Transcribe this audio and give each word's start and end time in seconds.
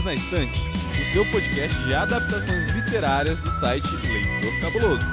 Perdidos 0.00 0.04
na 0.04 0.14
Estante, 0.14 0.60
o 0.60 1.12
seu 1.12 1.24
podcast 1.26 1.76
de 1.84 1.94
adaptações 1.94 2.66
literárias 2.74 3.40
do 3.40 3.50
site 3.60 3.86
Leitor 4.06 4.60
Cabuloso. 4.60 5.04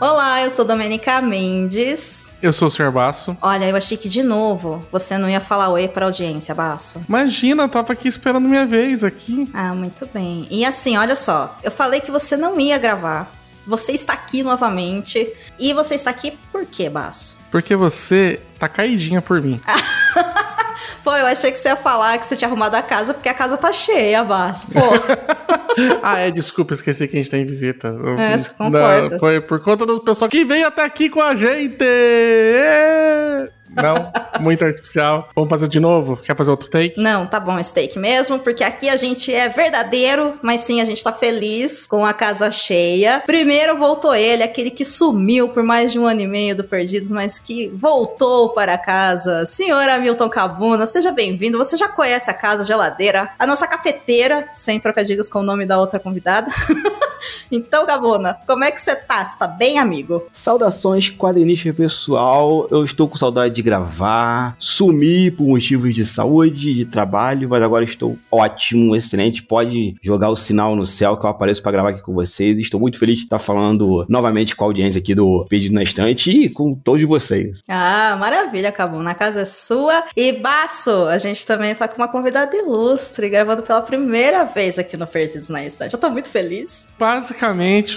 Olá, 0.00 0.42
eu 0.42 0.50
sou 0.50 0.64
Domenica 0.64 1.20
Mendes. 1.20 2.32
Eu 2.42 2.52
sou 2.52 2.68
o 2.68 2.70
Sr. 2.70 2.90
Basso. 2.90 3.36
Olha, 3.42 3.68
eu 3.68 3.76
achei 3.76 3.98
que 3.98 4.08
de 4.08 4.22
novo 4.22 4.84
você 4.90 5.18
não 5.18 5.28
ia 5.28 5.40
falar 5.40 5.68
oi 5.68 5.88
pra 5.88 6.06
audiência, 6.06 6.54
Basso. 6.54 7.02
Imagina, 7.06 7.64
eu 7.64 7.68
tava 7.68 7.92
aqui 7.92 8.08
esperando 8.08 8.48
minha 8.48 8.66
vez 8.66 9.04
aqui. 9.04 9.50
Ah, 9.52 9.74
muito 9.74 10.08
bem. 10.12 10.46
E 10.50 10.64
assim, 10.64 10.96
olha 10.96 11.14
só, 11.14 11.58
eu 11.62 11.70
falei 11.70 12.00
que 12.00 12.10
você 12.10 12.36
não 12.36 12.58
ia 12.58 12.78
gravar. 12.78 13.30
Você 13.66 13.92
está 13.92 14.12
aqui 14.12 14.42
novamente. 14.42 15.32
E 15.58 15.72
você 15.72 15.94
está 15.94 16.10
aqui 16.10 16.38
por 16.50 16.66
quê, 16.66 16.88
Basso? 16.88 17.38
Porque 17.50 17.74
você 17.74 18.40
tá 18.58 18.68
caidinha 18.68 19.20
por 19.20 19.40
mim. 19.40 19.60
Pô, 21.02 21.14
eu 21.16 21.26
achei 21.26 21.50
que 21.50 21.58
você 21.58 21.68
ia 21.68 21.76
falar 21.76 22.18
que 22.18 22.26
você 22.26 22.36
tinha 22.36 22.48
arrumado 22.48 22.74
a 22.74 22.82
casa 22.82 23.14
porque 23.14 23.28
a 23.28 23.34
casa 23.34 23.56
tá 23.56 23.72
cheia, 23.72 24.22
Basso. 24.22 24.66
Pô. 24.68 24.80
ah, 26.02 26.18
é, 26.18 26.30
desculpa, 26.30 26.74
esqueci 26.74 27.08
que 27.08 27.16
a 27.16 27.22
gente 27.22 27.30
tem 27.30 27.44
visita. 27.44 27.94
É, 28.18 28.36
se 28.36 28.50
conforta. 28.50 29.08
Não, 29.10 29.18
foi 29.18 29.40
por 29.40 29.62
conta 29.62 29.86
do 29.86 30.00
pessoal 30.00 30.28
que 30.28 30.44
veio 30.44 30.66
até 30.66 30.84
aqui 30.84 31.08
com 31.08 31.20
a 31.20 31.34
gente. 31.34 31.78
É. 31.82 33.48
Não, 33.74 34.12
muito 34.40 34.64
artificial. 34.64 35.28
Vamos 35.34 35.50
fazer 35.50 35.68
de 35.68 35.78
novo? 35.78 36.16
Quer 36.16 36.36
fazer 36.36 36.50
outro 36.50 36.68
take? 36.68 37.00
Não, 37.00 37.26
tá 37.26 37.38
bom 37.38 37.58
esse 37.58 37.72
take 37.72 37.98
mesmo, 37.98 38.38
porque 38.38 38.64
aqui 38.64 38.88
a 38.88 38.96
gente 38.96 39.32
é 39.32 39.48
verdadeiro, 39.48 40.38
mas 40.42 40.62
sim, 40.62 40.80
a 40.80 40.84
gente 40.84 41.02
tá 41.02 41.12
feliz 41.12 41.86
com 41.86 42.04
a 42.04 42.12
casa 42.12 42.50
cheia. 42.50 43.22
Primeiro 43.26 43.76
voltou 43.76 44.14
ele, 44.14 44.42
aquele 44.42 44.70
que 44.70 44.84
sumiu 44.84 45.50
por 45.50 45.62
mais 45.62 45.92
de 45.92 45.98
um 45.98 46.06
ano 46.06 46.20
e 46.20 46.26
meio 46.26 46.56
do 46.56 46.64
Perdidos, 46.64 47.10
mas 47.10 47.38
que 47.38 47.68
voltou 47.68 48.50
para 48.50 48.76
casa. 48.76 49.44
Senhor 49.46 49.88
Hamilton 49.88 50.28
Cabuna, 50.28 50.86
seja 50.86 51.12
bem-vindo. 51.12 51.58
Você 51.58 51.76
já 51.76 51.88
conhece 51.88 52.30
a 52.30 52.34
casa, 52.34 52.62
a 52.62 52.66
geladeira, 52.66 53.30
a 53.38 53.46
nossa 53.46 53.66
cafeteira, 53.66 54.48
sem 54.52 54.80
trocadilhos 54.80 55.28
com 55.28 55.40
o 55.40 55.44
nome 55.44 55.66
da 55.66 55.78
outra 55.78 55.98
convidada. 55.98 56.50
então, 57.50 57.86
Cabuna, 57.86 58.36
como 58.46 58.64
é 58.64 58.70
que 58.70 58.80
você 58.80 58.94
tá? 58.94 59.24
Você 59.24 59.38
tá 59.38 59.46
bem, 59.46 59.78
amigo? 59.78 60.26
Saudações, 60.32 61.10
quadrinista 61.10 61.72
pessoal. 61.72 62.68
Eu 62.70 62.84
estou 62.84 63.08
com 63.08 63.16
saudade 63.16 63.54
de 63.54 63.62
gravar, 63.62 64.54
sumi 64.58 65.30
por 65.30 65.44
motivos 65.44 65.94
de 65.94 66.04
saúde, 66.04 66.74
de 66.74 66.84
trabalho, 66.84 67.48
mas 67.48 67.62
agora 67.62 67.84
estou 67.84 68.16
ótimo, 68.30 68.94
excelente. 68.94 69.42
Pode 69.42 69.96
jogar 70.02 70.30
o 70.30 70.36
sinal 70.36 70.76
no 70.76 70.86
céu 70.86 71.16
que 71.16 71.26
eu 71.26 71.30
apareço 71.30 71.62
para 71.62 71.72
gravar 71.72 71.90
aqui 71.90 72.02
com 72.02 72.14
vocês. 72.14 72.56
Estou 72.58 72.78
muito 72.78 72.98
feliz 72.98 73.18
de 73.18 73.24
estar 73.24 73.38
falando 73.38 74.06
novamente 74.08 74.54
com 74.54 74.64
a 74.64 74.68
audiência 74.68 75.00
aqui 75.00 75.14
do 75.14 75.44
Pedido 75.48 75.74
na 75.74 75.82
Estante 75.82 76.30
e 76.30 76.48
com 76.48 76.74
todos 76.74 77.06
vocês. 77.06 77.60
Ah, 77.68 78.16
maravilha, 78.18 78.68
acabou. 78.68 79.02
Na 79.02 79.14
casa 79.14 79.40
é 79.40 79.44
sua. 79.44 80.04
E 80.16 80.32
Baço, 80.32 81.06
a 81.06 81.18
gente 81.18 81.44
também 81.44 81.74
tá 81.74 81.88
com 81.88 81.96
uma 81.96 82.08
convidada 82.08 82.56
ilustre, 82.56 83.28
gravando 83.28 83.62
pela 83.62 83.82
primeira 83.82 84.44
vez 84.44 84.78
aqui 84.78 84.96
no 84.96 85.06
Perdidos 85.06 85.48
na 85.48 85.64
Estante. 85.64 85.94
Eu 85.94 86.00
tô 86.00 86.08
muito 86.10 86.30
feliz. 86.30 86.86
Basicamente, 86.98 87.39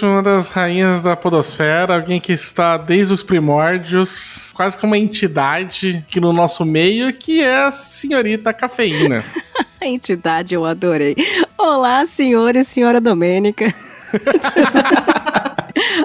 uma 0.06 0.22
das 0.22 0.48
rainhas 0.48 1.02
da 1.02 1.14
podosfera, 1.14 1.96
alguém 1.96 2.18
que 2.18 2.32
está 2.32 2.78
desde 2.78 3.12
os 3.12 3.22
primórdios, 3.22 4.50
quase 4.54 4.74
que 4.74 4.86
uma 4.86 4.96
entidade 4.96 6.02
aqui 6.08 6.18
no 6.18 6.32
nosso 6.32 6.64
meio, 6.64 7.12
que 7.12 7.42
é 7.42 7.64
a 7.64 7.70
senhorita 7.70 8.54
Cafeína. 8.54 9.22
a 9.78 9.86
entidade 9.86 10.54
eu 10.54 10.64
adorei. 10.64 11.14
Olá, 11.58 12.06
senhor 12.06 12.56
e 12.56 12.64
senhora 12.64 13.02
Domênica. 13.02 13.66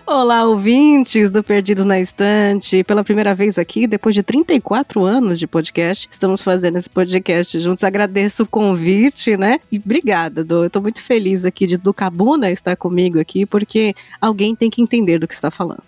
Olá, 0.06 0.46
ouvintes 0.46 1.30
do 1.30 1.44
Perdidos 1.44 1.86
na 1.86 2.00
Estante. 2.00 2.84
Pela 2.84 3.04
primeira 3.04 3.34
vez 3.34 3.58
aqui, 3.58 3.88
depois 3.88 4.14
de 4.14 4.24
34 4.24 5.06
anos 5.06 5.40
de 5.40 5.48
podcast, 5.48 6.08
estamos 6.10 6.42
fazendo 6.42 6.78
esse 6.78 6.90
podcast 6.90 7.60
juntos. 7.60 7.84
Agradeço 7.84 8.44
o 8.44 8.48
convite, 8.48 9.38
né? 9.38 9.60
E 9.72 9.78
obrigada, 9.78 10.44
Dô. 10.44 10.64
Eu 10.64 10.70
tô 10.70 10.82
muito 10.82 11.02
feliz 11.02 11.46
aqui 11.46 11.66
de 11.66 11.78
do 11.78 11.94
Cabuna 11.94 12.52
estar 12.52 12.76
comigo 12.76 13.20
aqui, 13.20 13.46
porque 13.46 13.96
alguém 14.20 14.56
tem 14.56 14.70
que 14.70 14.82
entender 14.82 15.20
do 15.20 15.28
que 15.28 15.34
está 15.34 15.52
falando. 15.52 15.84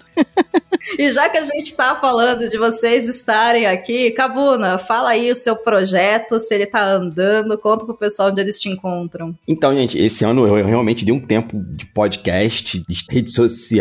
e 0.98 1.10
já 1.10 1.30
que 1.30 1.38
a 1.38 1.46
gente 1.46 1.76
tá 1.76 1.96
falando 1.96 2.48
de 2.48 2.58
vocês 2.58 3.08
estarem 3.08 3.66
aqui, 3.66 4.12
Cabuna, 4.12 4.78
fala 4.78 5.10
aí 5.10 5.30
o 5.32 5.36
seu 5.36 5.56
projeto, 5.56 6.40
se 6.40 6.54
ele 6.54 6.66
tá 6.66 6.84
andando, 6.84 7.58
conta 7.58 7.86
pro 7.86 7.98
pessoal 7.98 8.30
onde 8.30 8.42
eles 8.42 8.60
te 8.60 8.70
encontram. 8.70 9.36
Então, 9.48 9.74
gente, 9.74 9.98
esse 9.98 10.24
ano 10.24 10.48
eu 10.48 10.66
realmente 10.66 11.04
dei 11.04 11.14
um 11.14 11.20
tempo 11.20 11.62
de 11.76 11.86
podcast, 11.88 12.84
de 12.88 13.06
redes 13.10 13.34
sociais, 13.34 13.81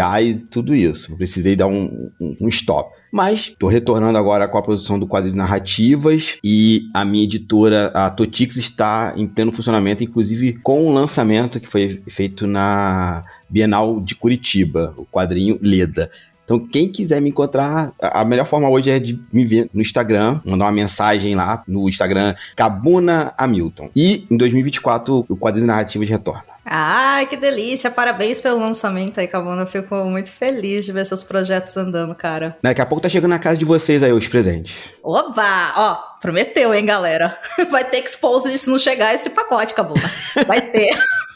tudo 0.51 0.75
isso. 0.75 1.17
Precisei 1.17 1.57
dar 1.57 1.67
um, 1.67 2.11
um, 2.21 2.37
um 2.41 2.49
stop. 2.49 2.91
Mas 3.13 3.49
estou 3.49 3.69
retornando 3.69 4.17
agora 4.17 4.47
com 4.47 4.57
a 4.57 4.63
produção 4.63 4.99
do 4.99 5.07
quadro 5.07 5.29
de 5.29 5.37
narrativas 5.37 6.39
e 6.45 6.89
a 6.95 7.05
minha 7.05 7.25
editora, 7.25 7.89
a 7.89 8.09
Totix, 8.09 8.57
está 8.57 9.15
em 9.17 9.27
pleno 9.27 9.53
funcionamento, 9.53 10.05
inclusive 10.05 10.53
com 10.63 10.85
o 10.85 10.91
um 10.91 10.93
lançamento 10.93 11.59
que 11.59 11.67
foi 11.67 12.01
feito 12.09 12.47
na 12.47 13.25
Bienal 13.49 14.01
de 14.01 14.15
Curitiba, 14.15 14.95
o 14.97 15.05
quadrinho 15.05 15.59
Leda. 15.61 16.09
Então, 16.51 16.67
quem 16.67 16.89
quiser 16.89 17.21
me 17.21 17.31
encontrar, 17.31 17.93
a 18.01 18.25
melhor 18.25 18.45
forma 18.45 18.69
hoje 18.69 18.91
é 18.91 18.99
de 18.99 19.23
me 19.33 19.45
ver 19.45 19.71
no 19.73 19.81
Instagram, 19.81 20.41
mandar 20.45 20.65
uma 20.65 20.73
mensagem 20.73 21.37
lá 21.37 21.63
no 21.65 21.89
Instagram, 21.89 22.35
Cabuna 22.57 23.33
Hamilton. 23.39 23.89
E 23.95 24.27
em 24.29 24.37
2024, 24.37 25.27
o 25.29 25.37
quadrinho 25.37 25.71
de 25.85 26.05
retorna. 26.07 26.43
Ai, 26.65 27.27
que 27.27 27.37
delícia! 27.37 27.89
Parabéns 27.89 28.41
pelo 28.41 28.59
lançamento 28.59 29.21
aí, 29.21 29.29
Cabuna. 29.29 29.63
Eu 29.63 29.67
fico 29.67 29.95
muito 30.05 30.33
feliz 30.33 30.85
de 30.85 30.91
ver 30.91 31.07
seus 31.07 31.23
projetos 31.23 31.77
andando, 31.77 32.17
cara. 32.17 32.59
Daqui 32.61 32.81
a 32.81 32.87
pouco 32.87 33.03
tá 33.03 33.09
chegando 33.09 33.31
na 33.31 33.39
casa 33.39 33.57
de 33.57 33.65
vocês 33.65 34.03
aí 34.03 34.13
os 34.13 34.27
presentes. 34.27 34.75
Oba! 35.05 35.73
Ó, 35.77 35.95
prometeu, 36.21 36.75
hein, 36.75 36.85
galera? 36.85 37.39
Vai 37.71 37.85
ter 37.85 37.99
expose 37.99 38.59
se 38.59 38.69
não 38.69 38.79
chegar 38.79 39.15
esse 39.15 39.31
pacote, 39.31 39.73
Cabuna. 39.73 40.03
Vai 40.49 40.61
ter. 40.61 40.91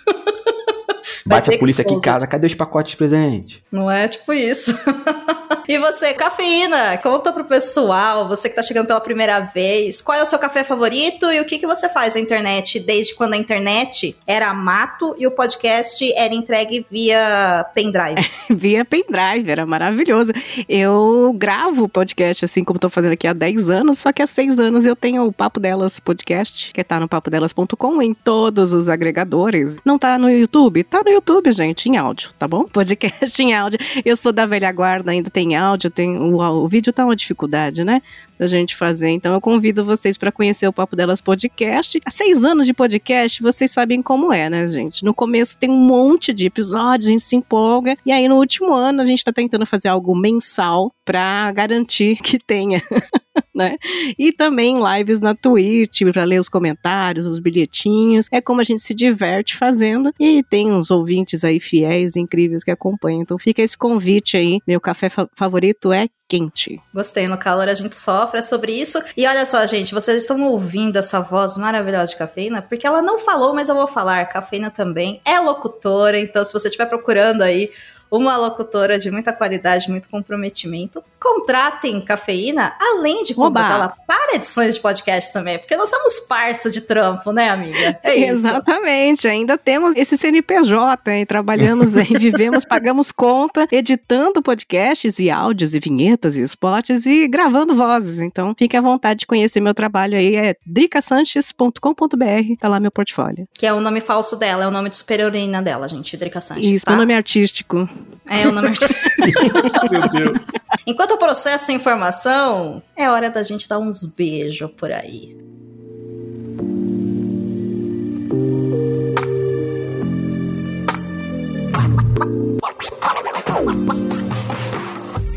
Bate 1.27 1.55
a 1.55 1.59
polícia 1.59 1.83
aqui 1.83 1.95
em 1.95 2.01
casa, 2.01 2.27
cadê 2.27 2.47
os 2.47 2.55
pacotes 2.55 2.95
presentes? 2.95 3.61
Não 3.71 3.91
é 3.91 4.09
tipo 4.09 4.33
isso. 4.33 4.75
e 5.69 5.79
você, 5.79 6.13
cafeína, 6.13 6.99
conta 6.99 7.33
pro 7.33 7.45
pessoal, 7.45 8.29
você 8.29 8.49
que 8.49 8.57
tá 8.57 8.63
chegando 8.63 8.87
pela 8.87 9.01
primeira 9.01 9.41
vez, 9.41 10.03
qual 10.03 10.19
é 10.19 10.23
o 10.23 10.27
seu 10.27 10.39
café 10.39 10.63
favorito 10.65 11.31
e 11.31 11.41
o 11.41 11.45
que, 11.45 11.59
que 11.59 11.67
você 11.67 11.89
faz 11.89 12.15
na 12.15 12.21
internet 12.21 12.79
desde 12.81 13.15
quando 13.15 13.35
a 13.35 13.37
internet 13.37 14.17
era 14.27 14.53
mato 14.53 15.15
e 15.19 15.27
o 15.27 15.31
podcast 15.31 16.13
era 16.15 16.35
entregue 16.35 16.87
via 16.91 17.65
pendrive? 17.75 18.29
via 18.51 18.85
pendrive, 18.85 19.51
era 19.51 19.65
maravilhoso. 19.65 20.33
Eu 20.69 21.35
gravo 21.37 21.89
podcast 21.89 22.45
assim 22.45 22.65
como 22.65 22.79
tô 22.79 22.89
fazendo 22.89 23.13
aqui 23.13 23.27
há 23.27 23.33
10 23.33 23.71
anos, 23.71 23.99
só 23.99 24.13
que 24.13 24.23
há 24.23 24.27
6 24.27 24.59
anos 24.59 24.85
eu 24.85 24.97
tenho 24.97 25.25
o 25.25 25.33
Papo 25.33 25.59
Delas 25.59 25.99
podcast, 25.99 26.73
que 26.73 26.85
tá 26.85 27.01
no 27.01 27.09
papodelas.com 27.09 28.03
em 28.03 28.13
todos 28.13 28.73
os 28.73 28.89
agregadores. 28.89 29.77
Não 29.85 29.99
tá 29.99 30.19
no 30.19 30.31
YouTube? 30.31 30.74
Tá 30.83 31.03
no 31.05 31.11
YouTube, 31.11 31.53
gente, 31.53 31.89
em 31.89 31.97
áudio, 31.97 32.33
tá 32.39 32.49
bom? 32.49 32.65
Podcast 32.65 33.41
em 33.43 33.55
áudio. 33.55 33.79
Eu 34.05 34.17
sou 34.17 34.33
da 34.33 34.47
velha 34.47 34.73
guarda, 34.73 35.13
ainda 35.13 35.31
tem 35.31 35.55
áudio, 35.55 35.91
tem 35.91 36.17
o, 36.17 36.39
o 36.39 36.69
vídeo 36.69 36.93
tá 36.93 37.05
uma 37.05 37.15
dificuldade, 37.15 37.85
né? 37.85 38.03
Da 38.39 38.49
gente 38.49 38.75
fazer. 38.75 39.11
Então 39.11 39.33
eu 39.33 39.41
convido 39.41 39.85
vocês 39.85 40.17
para 40.17 40.33
conhecer 40.33 40.67
o 40.67 40.73
Papo 40.73 40.97
Delas 40.97 41.21
Podcast. 41.21 42.01
Há 42.05 42.11
seis 42.11 42.45
anos 42.45 42.67
de 42.67 42.75
podcast, 42.75 43.43
vocês 43.43 43.71
sabem 43.71 44.03
como 44.03 44.33
é, 44.33 44.51
né, 44.51 44.67
gente? 44.69 45.05
No 45.05 45.15
começo 45.15 45.59
tem 45.59 45.71
um 45.71 45.77
monte 45.77 46.33
de 46.33 46.47
episódios, 46.47 47.07
a 47.07 47.11
gente 47.11 47.23
se 47.23 47.37
empolga. 47.37 47.97
E 48.05 48.11
aí 48.11 48.27
no 48.27 48.37
último 48.37 48.73
ano 48.73 49.03
a 49.03 49.07
gente 49.07 49.23
tá 49.23 49.33
tentando 49.33 49.67
fazer 49.67 49.89
algo 49.89 50.17
mensal 50.17 50.91
para 51.05 51.53
garantir 51.53 52.17
que 52.17 52.39
tenha. 52.39 52.83
né? 53.55 53.77
E 54.19 54.33
também 54.33 54.77
lives 54.79 55.21
na 55.21 55.35
Twitch 55.35 56.03
para 56.13 56.25
ler 56.25 56.41
os 56.41 56.49
comentários, 56.49 57.27
os 57.27 57.39
bilhetinhos. 57.39 58.29
É 58.31 58.41
como 58.41 58.61
a 58.61 58.65
gente 58.65 58.83
se 58.83 58.95
diverte 58.95 59.57
fazendo 59.57 60.13
e 60.19 60.43
tem 60.43 60.73
uns 60.73 60.91
ouvintes 60.91 61.45
aí 61.45 61.61
fiéis, 61.61 62.17
incríveis 62.17 62.65
que 62.65 62.71
acompanham. 62.71 63.23
Então 63.23 63.39
fica 63.39 63.63
esse 63.63 63.77
convite 63.77 64.37
aí. 64.37 64.59
Meu 64.67 64.81
café 64.81 65.09
fa 65.09 65.29
favorito 65.35 65.93
é 65.93 66.09
quente. 66.29 66.81
Gostei, 66.93 67.29
no 67.29 67.37
calor 67.37 67.69
a 67.69 67.75
gente 67.75 67.95
sofre, 67.95 68.39
é 68.39 68.43
sobre 68.43 68.73
isso. 68.73 69.01
E 69.17 69.27
olha 69.27 69.45
só, 69.45 69.65
gente, 69.67 69.95
vocês 69.95 70.23
estão 70.23 70.43
ouvindo 70.43 70.97
essa 70.97 71.21
voz 71.21 71.57
maravilhosa 71.57 72.13
de 72.13 72.17
cafeína, 72.17 72.63
porque 72.63 72.87
ela 72.87 73.03
não 73.03 73.19
falou, 73.19 73.55
mas 73.55 73.69
eu 73.69 73.75
vou 73.75 73.87
falar. 73.87 74.25
Cafeína 74.27 74.71
também 74.71 75.21
é 75.25 75.39
locutora, 75.39 76.19
então 76.19 76.45
se 76.45 76.53
você 76.53 76.69
estiver 76.69 76.87
procurando 76.87 77.43
aí 77.43 77.71
uma 78.17 78.37
locutora 78.37 78.99
de 78.99 79.11
muita 79.11 79.33
qualidade, 79.33 79.91
muito 79.91 80.09
comprometimento. 80.09 81.03
Contratem 81.19 82.01
cafeína, 82.01 82.77
além 82.81 83.25
de 83.25 83.35
contratá-la 83.35 83.89
para 84.07 84.37
edições 84.37 84.77
de 84.77 84.81
podcast 84.81 85.33
também, 85.33 85.59
porque 85.59 85.77
nós 85.77 85.91
somos 85.91 86.21
parça 86.21 86.71
de 86.71 86.81
trampo, 86.81 87.33
né, 87.33 87.49
amiga? 87.49 87.99
É 88.03 88.15
isso. 88.15 88.47
Exatamente, 88.47 89.27
ainda 89.27 89.59
temos 89.59 89.97
esse 89.97 90.17
CNPJ, 90.17 91.11
hein? 91.11 91.27
trabalhamos 91.27 91.97
aí, 91.97 92.07
vivemos, 92.19 92.65
pagamos 92.65 93.11
conta, 93.11 93.67
editando 93.73 94.43
podcasts 94.43 95.19
e 95.19 95.31
áudios 95.31 95.75
e 95.75 95.81
vinhetas 95.81 96.37
e 96.37 96.43
spots 96.43 97.07
e 97.07 97.27
gravando 97.27 97.75
vozes. 97.75 98.21
Então, 98.21 98.55
fique 98.57 98.77
à 98.77 98.81
vontade 98.81 99.21
de 99.21 99.27
conhecer 99.27 99.61
meu 99.61 99.75
trabalho 99.75 100.17
aí, 100.17 100.37
é 100.37 100.57
dricasanches.com.br, 100.65 102.57
tá 102.61 102.69
lá 102.69 102.79
meu 102.79 102.91
portfólio. 102.91 103.49
Que 103.55 103.67
é 103.67 103.73
o 103.73 103.81
nome 103.81 104.01
falso 104.01 104.37
dela, 104.37 104.65
é 104.65 104.69
o 104.69 104.71
nome 104.71 104.89
de 104.89 104.97
superiorina 104.97 105.63
dela, 105.63 105.89
gente, 105.89 106.17
Drica 106.17 106.41
Sanches. 106.41 106.67
Isso, 106.67 106.85
tá? 106.85 106.93
meu 106.93 107.01
nome 107.01 107.15
artístico. 107.15 107.89
É 108.27 108.47
o 108.47 108.53
nome. 108.53 108.71
Meu 109.91 110.09
Deus. 110.09 110.45
Enquanto 110.87 111.13
eu 111.13 111.19
processo 111.19 111.65
essa 111.65 111.73
informação, 111.73 112.83
é 112.97 113.09
hora 113.09 113.31
da 113.31 113.43
gente 113.43 113.69
dar 113.69 113.79
uns 113.79 114.05
beijos 114.05 114.71
por 114.77 114.91
aí. 114.91 115.37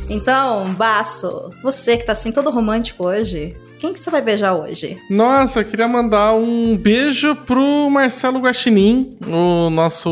Então, 0.10 0.74
Baço, 0.74 1.52
você 1.62 1.98
que 1.98 2.06
tá 2.06 2.14
assim 2.14 2.31
todo 2.31 2.50
romântico 2.50 3.06
hoje, 3.06 3.56
quem 3.79 3.94
que 3.94 4.00
você 4.00 4.09
vai 4.09 4.21
beijar 4.21 4.53
hoje? 4.53 5.00
Nossa, 5.09 5.59
eu 5.59 5.65
queria 5.65 5.88
mandar 5.88 6.33
um 6.33 6.75
beijo 6.77 7.35
pro 7.35 7.89
Marcelo 7.89 8.39
Guaxinim, 8.39 9.18
o 9.25 9.69
nosso 9.69 10.09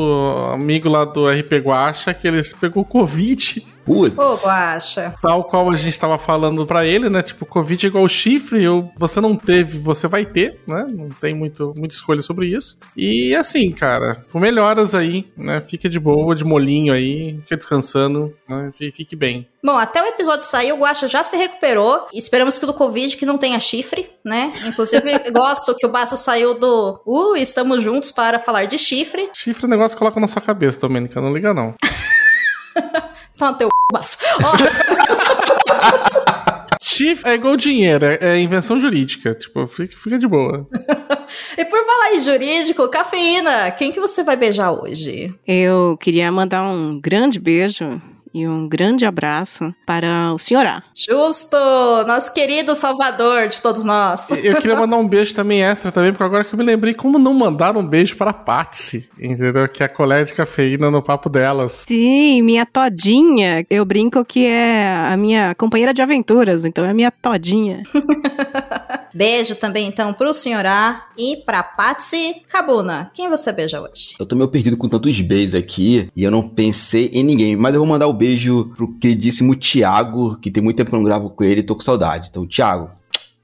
amigo 0.54 0.88
lá 0.90 1.06
do 1.06 1.28
RP 1.28 1.54
Guacha, 1.64 2.14
que 2.14 2.28
ele 2.28 2.42
pegou 2.60 2.86
Covid. 2.86 3.76
Putz. 3.86 4.18
Ô, 4.18 4.36
Guaxa. 4.44 5.14
Tal 5.22 5.44
qual 5.44 5.70
a 5.70 5.76
gente 5.76 6.00
tava 6.00 6.18
falando 6.18 6.66
pra 6.66 6.86
ele, 6.86 7.08
né? 7.08 7.22
Tipo, 7.22 7.46
Covid 7.46 7.86
é 7.86 7.90
igual 7.90 8.08
chifre, 8.08 8.64
eu, 8.64 8.90
você 8.98 9.22
não 9.22 9.38
teve, 9.38 9.78
você 9.78 10.08
vai 10.08 10.26
ter, 10.26 10.60
né? 10.68 10.88
Não 10.90 11.10
tem 11.10 11.36
muito, 11.36 11.72
muita 11.78 11.94
escolha 11.94 12.24
sobre 12.24 12.48
isso. 12.48 12.78
E 12.98 13.36
assim, 13.36 13.72
cara, 13.72 14.26
com 14.32 14.40
melhoras 14.40 14.96
aí, 14.96 15.28
né? 15.38 15.62
Fica 15.62 15.88
de 15.88 16.00
boa, 16.00 16.36
de 16.36 16.44
molinho 16.44 16.92
aí, 16.92 17.40
fica 17.44 17.56
descansando, 17.56 18.34
né? 18.50 18.72
Fique 18.74 19.16
bem. 19.16 19.48
Bom, 19.64 19.78
até 19.78 20.02
o 20.02 20.06
episódio 20.06 20.46
sair, 20.46 20.72
o 20.74 20.78
Guaxa 20.78 21.08
já 21.08 21.24
se 21.24 21.36
recuperou. 21.38 22.08
Esperamos 22.14 22.60
que 22.60 22.66
do 22.68 22.74
Covid 22.74 23.18
que 23.18 23.26
não 23.26 23.38
tenha 23.38 23.55
chifre, 23.60 24.10
né? 24.24 24.52
Inclusive, 24.66 25.20
gosto 25.32 25.76
que 25.76 25.86
o 25.86 25.90
Baço 25.90 26.18
saiu 26.18 26.54
do 26.54 27.02
Uh, 27.06 27.36
estamos 27.36 27.84
juntos 27.84 28.12
para 28.12 28.40
falar 28.40 28.66
de 28.66 28.78
chifre. 28.78 29.30
Chifre 29.34 29.66
é 29.66 29.68
um 29.68 29.70
negócio 29.70 29.96
que 29.96 30.00
coloca 30.00 30.20
na 30.20 30.28
sua 30.28 30.42
cabeça, 30.42 30.80
Domênica, 30.80 31.22
não 31.22 31.34
liga 31.34 31.54
não. 31.54 31.76
Toma 33.38 33.54
teu. 33.54 33.70
Ó, 33.94 34.00
Chifre 36.82 37.30
é 37.30 37.36
igual 37.36 37.58
dinheiro, 37.58 38.06
é, 38.06 38.18
é 38.22 38.40
invenção 38.40 38.80
jurídica. 38.80 39.36
Tipo, 39.36 39.68
fica, 39.68 39.98
fica 39.98 40.18
de 40.18 40.28
boa. 40.28 40.66
e 41.58 41.66
por 41.66 41.86
falar 41.86 42.14
em 42.14 42.22
jurídico, 42.22 42.88
cafeína, 42.90 43.70
quem 43.72 43.92
que 43.92 44.00
você 44.00 44.24
vai 44.24 44.38
beijar 44.38 44.72
hoje? 44.72 45.36
Eu 45.46 45.98
queria 46.00 46.32
mandar 46.32 46.64
um 46.64 47.02
grande 47.02 47.38
beijo 47.38 48.02
e 48.36 48.46
um 48.46 48.68
grande 48.68 49.06
abraço 49.06 49.74
para 49.86 50.34
o 50.34 50.38
senhor 50.38 50.66
A. 50.66 50.84
Justo! 50.94 51.56
Nosso 52.06 52.34
querido 52.34 52.76
salvador 52.76 53.48
de 53.48 53.62
todos 53.62 53.86
nós. 53.86 54.30
Eu 54.30 54.58
queria 54.58 54.76
mandar 54.76 54.98
um 54.98 55.08
beijo 55.08 55.34
também 55.34 55.64
extra 55.64 55.90
também, 55.90 56.12
porque 56.12 56.26
agora 56.26 56.44
que 56.44 56.54
eu 56.54 56.60
me 56.60 56.66
lembrei 56.66 56.94
como 56.94 57.18
não 57.18 57.34
mandar 57.34 57.78
um 57.78 57.88
beijo 57.88 58.18
para 58.18 58.32
a 58.32 58.34
Patsy, 58.34 59.10
entendeu? 59.18 59.70
Que 59.70 59.84
é 59.84 59.86
a 59.86 59.90
colega 59.90 60.26
de 60.26 60.34
cafeína 60.34 60.92
no 60.92 61.02
papo 61.02 61.30
delas. 61.30 61.86
Sim, 61.88 62.42
minha 62.42 62.66
todinha. 62.66 63.66
Eu 63.70 63.86
brinco 63.86 64.26
que 64.26 64.46
é 64.46 64.86
a 65.14 65.16
minha 65.16 65.56
companheira 65.56 65.94
de 65.94 66.02
aventuras, 66.02 66.66
então 66.66 66.84
é 66.84 66.90
a 66.90 66.94
minha 66.94 67.12
todinha. 67.12 67.84
Beijo 69.16 69.56
também, 69.56 69.88
então, 69.88 70.12
pro 70.12 70.34
senhor 70.34 70.66
A 70.66 71.08
e 71.18 71.38
pra 71.38 71.64
Patsy 71.64 72.42
Cabuna. 72.50 73.10
Quem 73.14 73.30
você 73.30 73.50
beija 73.54 73.82
hoje? 73.82 74.14
Eu 74.20 74.26
tô 74.26 74.36
meio 74.36 74.50
perdido 74.50 74.76
com 74.76 74.90
tantos 74.90 75.22
beijos 75.22 75.56
aqui 75.56 76.10
e 76.14 76.22
eu 76.22 76.30
não 76.30 76.50
pensei 76.50 77.10
em 77.14 77.24
ninguém, 77.24 77.56
mas 77.56 77.74
eu 77.74 77.80
vou 77.80 77.88
mandar 77.88 78.08
o 78.08 78.10
um 78.10 78.14
beijo 78.26 78.72
pro 78.76 78.92
queridíssimo 78.94 79.56
Thiago, 79.56 80.38
que 80.38 80.50
tem 80.50 80.64
muito 80.64 80.78
tempo 80.78 80.90
que 80.90 80.96
eu 80.96 81.00
não 81.00 81.06
gravo 81.06 81.30
com 81.30 81.44
ele 81.44 81.62
tô 81.62 81.76
com 81.76 81.82
saudade. 81.82 82.30
Então, 82.30 82.48
Thiago, 82.48 82.90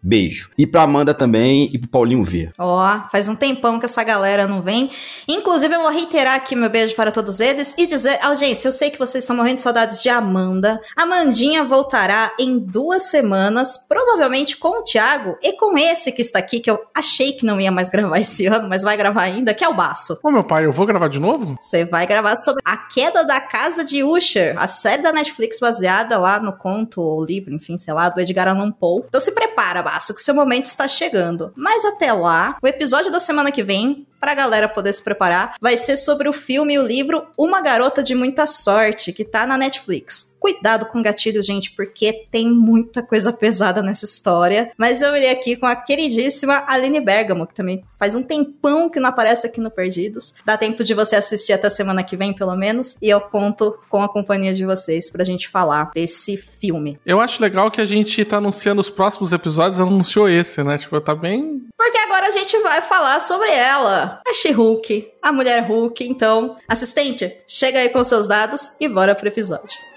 Beijo. 0.01 0.49
E 0.57 0.65
pra 0.65 0.81
Amanda 0.83 1.13
também 1.13 1.69
e 1.73 1.77
pro 1.77 1.89
Paulinho 1.89 2.23
V. 2.23 2.49
Ó, 2.57 3.01
faz 3.11 3.27
um 3.27 3.35
tempão 3.35 3.79
que 3.79 3.85
essa 3.85 4.03
galera 4.03 4.47
não 4.47 4.61
vem. 4.61 4.89
Inclusive, 5.27 5.75
eu 5.75 5.81
vou 5.81 5.91
reiterar 5.91 6.35
aqui 6.35 6.55
meu 6.55 6.69
beijo 6.69 6.95
para 6.95 7.11
todos 7.11 7.39
eles 7.39 7.75
e 7.77 7.85
dizer, 7.85 8.17
audiência, 8.21 8.67
eu 8.67 8.71
sei 8.71 8.89
que 8.89 8.97
vocês 8.97 9.23
estão 9.23 9.35
morrendo 9.35 9.55
de 9.55 9.61
saudades 9.61 10.01
de 10.01 10.09
Amanda. 10.09 10.81
Amandinha 10.95 11.63
voltará 11.63 12.33
em 12.39 12.57
duas 12.57 13.03
semanas, 13.03 13.77
provavelmente 13.77 14.57
com 14.57 14.79
o 14.79 14.83
Thiago 14.83 15.37
e 15.41 15.53
com 15.53 15.77
esse 15.77 16.11
que 16.11 16.21
está 16.21 16.39
aqui, 16.39 16.59
que 16.59 16.71
eu 16.71 16.79
achei 16.95 17.33
que 17.33 17.45
não 17.45 17.61
ia 17.61 17.71
mais 17.71 17.89
gravar 17.89 18.19
esse 18.19 18.47
ano, 18.47 18.67
mas 18.67 18.81
vai 18.81 18.97
gravar 18.97 19.21
ainda, 19.21 19.53
que 19.53 19.63
é 19.63 19.69
o 19.69 19.73
Baço. 19.73 20.19
Ô, 20.23 20.31
meu 20.31 20.43
pai, 20.43 20.65
eu 20.65 20.71
vou 20.71 20.85
gravar 20.85 21.07
de 21.07 21.19
novo? 21.19 21.55
Você 21.59 21.85
vai 21.85 22.07
gravar 22.07 22.37
sobre 22.37 22.61
a 22.65 22.77
queda 22.77 23.23
da 23.23 23.39
casa 23.39 23.83
de 23.83 24.03
Usher, 24.03 24.55
a 24.57 24.67
série 24.67 25.03
da 25.03 25.11
Netflix 25.11 25.59
baseada 25.59 26.17
lá 26.17 26.39
no 26.39 26.53
conto 26.53 27.01
ou 27.01 27.23
livro, 27.23 27.53
enfim, 27.53 27.77
sei 27.77 27.93
lá, 27.93 28.09
do 28.09 28.19
Edgar 28.19 28.47
Allan 28.47 28.71
Poe. 28.71 29.03
Então 29.07 29.21
se 29.21 29.31
prepara, 29.31 29.81
Que 30.13 30.21
seu 30.21 30.33
momento 30.33 30.65
está 30.65 30.87
chegando. 30.87 31.51
Mas 31.55 31.83
até 31.85 32.11
lá, 32.13 32.57
o 32.61 32.67
episódio 32.67 33.11
da 33.11 33.19
semana 33.19 33.51
que 33.51 33.63
vem 33.63 34.05
pra 34.21 34.35
galera 34.35 34.69
poder 34.69 34.93
se 34.93 35.03
preparar, 35.03 35.55
vai 35.59 35.75
ser 35.75 35.97
sobre 35.97 36.29
o 36.29 36.33
filme 36.33 36.75
e 36.75 36.79
o 36.79 36.85
livro 36.85 37.25
Uma 37.35 37.59
Garota 37.59 38.03
de 38.03 38.13
Muita 38.13 38.45
Sorte, 38.45 39.11
que 39.11 39.25
tá 39.25 39.47
na 39.47 39.57
Netflix. 39.57 40.37
Cuidado 40.39 40.87
com 40.87 41.03
gatilho, 41.03 41.43
gente, 41.43 41.71
porque 41.71 42.25
tem 42.31 42.49
muita 42.49 43.03
coisa 43.03 43.31
pesada 43.31 43.83
nessa 43.83 44.05
história. 44.05 44.71
Mas 44.75 45.01
eu 45.01 45.15
irei 45.15 45.29
aqui 45.29 45.55
com 45.55 45.67
a 45.67 45.75
queridíssima 45.75 46.63
Aline 46.67 46.99
Bergamo, 46.99 47.45
que 47.45 47.53
também 47.53 47.83
faz 47.99 48.15
um 48.15 48.23
tempão 48.23 48.89
que 48.89 48.99
não 48.99 49.09
aparece 49.09 49.45
aqui 49.45 49.61
no 49.61 49.69
Perdidos. 49.69 50.33
Dá 50.43 50.57
tempo 50.57 50.83
de 50.83 50.95
você 50.95 51.15
assistir 51.15 51.53
até 51.53 51.69
semana 51.69 52.03
que 52.03 52.17
vem, 52.17 52.33
pelo 52.33 52.55
menos. 52.55 52.97
E 52.99 53.07
eu 53.07 53.21
conto 53.21 53.77
com 53.87 54.01
a 54.01 54.09
companhia 54.09 54.51
de 54.51 54.65
vocês 54.65 55.11
pra 55.11 55.23
gente 55.23 55.47
falar 55.47 55.91
desse 55.93 56.35
filme. 56.35 56.99
Eu 57.05 57.19
acho 57.19 57.39
legal 57.39 57.69
que 57.69 57.79
a 57.79 57.85
gente 57.85 58.25
tá 58.25 58.37
anunciando 58.37 58.81
os 58.81 58.89
próximos 58.89 59.31
episódios, 59.31 59.79
anunciou 59.79 60.27
esse, 60.27 60.63
né? 60.63 60.75
Tipo, 60.79 60.99
tá 60.99 61.13
bem. 61.13 61.67
Porque 61.81 61.97
agora 61.97 62.27
a 62.27 62.31
gente 62.31 62.55
vai 62.59 62.79
falar 62.79 63.19
sobre 63.19 63.49
ela 63.49 64.21
a 64.27 64.33
She-Hulk, 64.35 65.13
a 65.19 65.31
mulher 65.31 65.63
Hulk. 65.63 66.07
Então, 66.07 66.55
assistente, 66.67 67.35
chega 67.47 67.79
aí 67.79 67.89
com 67.89 68.03
seus 68.03 68.27
dados 68.27 68.73
e 68.79 68.87
bora 68.87 69.15
pro 69.15 69.27
episódio. 69.27 69.90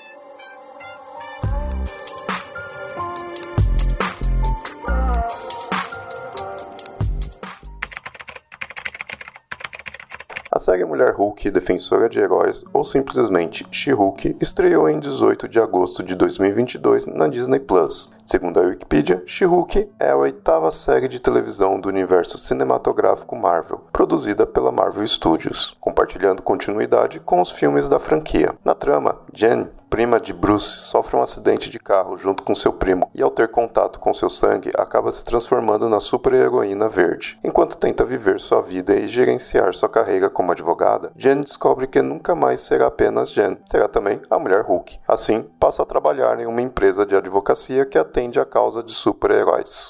Série 10.64 10.84
Mulher 10.86 11.12
Hulk, 11.12 11.50
Defensora 11.50 12.08
de 12.08 12.18
Heróis, 12.18 12.64
ou 12.72 12.86
simplesmente 12.86 13.66
She-Hulk, 13.70 14.38
estreou 14.40 14.88
em 14.88 14.98
18 14.98 15.46
de 15.46 15.60
agosto 15.60 16.02
de 16.02 16.14
2022 16.14 17.06
na 17.06 17.28
Disney 17.28 17.60
Plus. 17.60 18.14
Segundo 18.24 18.58
a 18.58 18.62
Wikipedia, 18.62 19.22
She-Hulk 19.26 19.90
é 20.00 20.10
a 20.10 20.16
oitava 20.16 20.70
série 20.70 21.06
de 21.06 21.20
televisão 21.20 21.78
do 21.78 21.90
universo 21.90 22.38
cinematográfico 22.38 23.36
Marvel, 23.36 23.82
produzida 23.92 24.46
pela 24.46 24.72
Marvel 24.72 25.06
Studios, 25.06 25.76
compartilhando 25.78 26.40
continuidade 26.40 27.20
com 27.20 27.42
os 27.42 27.50
filmes 27.50 27.86
da 27.86 28.00
franquia. 28.00 28.54
Na 28.64 28.74
trama, 28.74 29.18
Jen, 29.34 29.68
prima 29.94 30.18
de 30.18 30.32
Bruce 30.32 30.88
sofre 30.88 31.14
um 31.16 31.22
acidente 31.22 31.70
de 31.70 31.78
carro 31.78 32.18
junto 32.18 32.42
com 32.42 32.52
seu 32.52 32.72
primo 32.72 33.08
e, 33.14 33.22
ao 33.22 33.30
ter 33.30 33.46
contato 33.46 34.00
com 34.00 34.12
seu 34.12 34.28
sangue, 34.28 34.72
acaba 34.76 35.12
se 35.12 35.24
transformando 35.24 35.88
na 35.88 36.00
super-heroína 36.00 36.88
verde. 36.88 37.38
Enquanto 37.44 37.76
tenta 37.76 38.04
viver 38.04 38.40
sua 38.40 38.60
vida 38.60 38.92
e 38.96 39.06
gerenciar 39.06 39.72
sua 39.72 39.88
carreira 39.88 40.28
como 40.28 40.50
advogada, 40.50 41.12
Jen 41.16 41.42
descobre 41.42 41.86
que 41.86 42.02
nunca 42.02 42.34
mais 42.34 42.60
será 42.60 42.88
apenas 42.88 43.30
Jen, 43.30 43.56
será 43.66 43.86
também 43.86 44.20
a 44.28 44.36
mulher 44.36 44.62
Hulk. 44.62 44.98
Assim, 45.06 45.44
passa 45.60 45.84
a 45.84 45.86
trabalhar 45.86 46.40
em 46.40 46.46
uma 46.46 46.60
empresa 46.60 47.06
de 47.06 47.14
advocacia 47.14 47.86
que 47.86 47.96
atende 47.96 48.40
a 48.40 48.44
causa 48.44 48.82
de 48.82 48.90
super-heróis. 48.90 49.88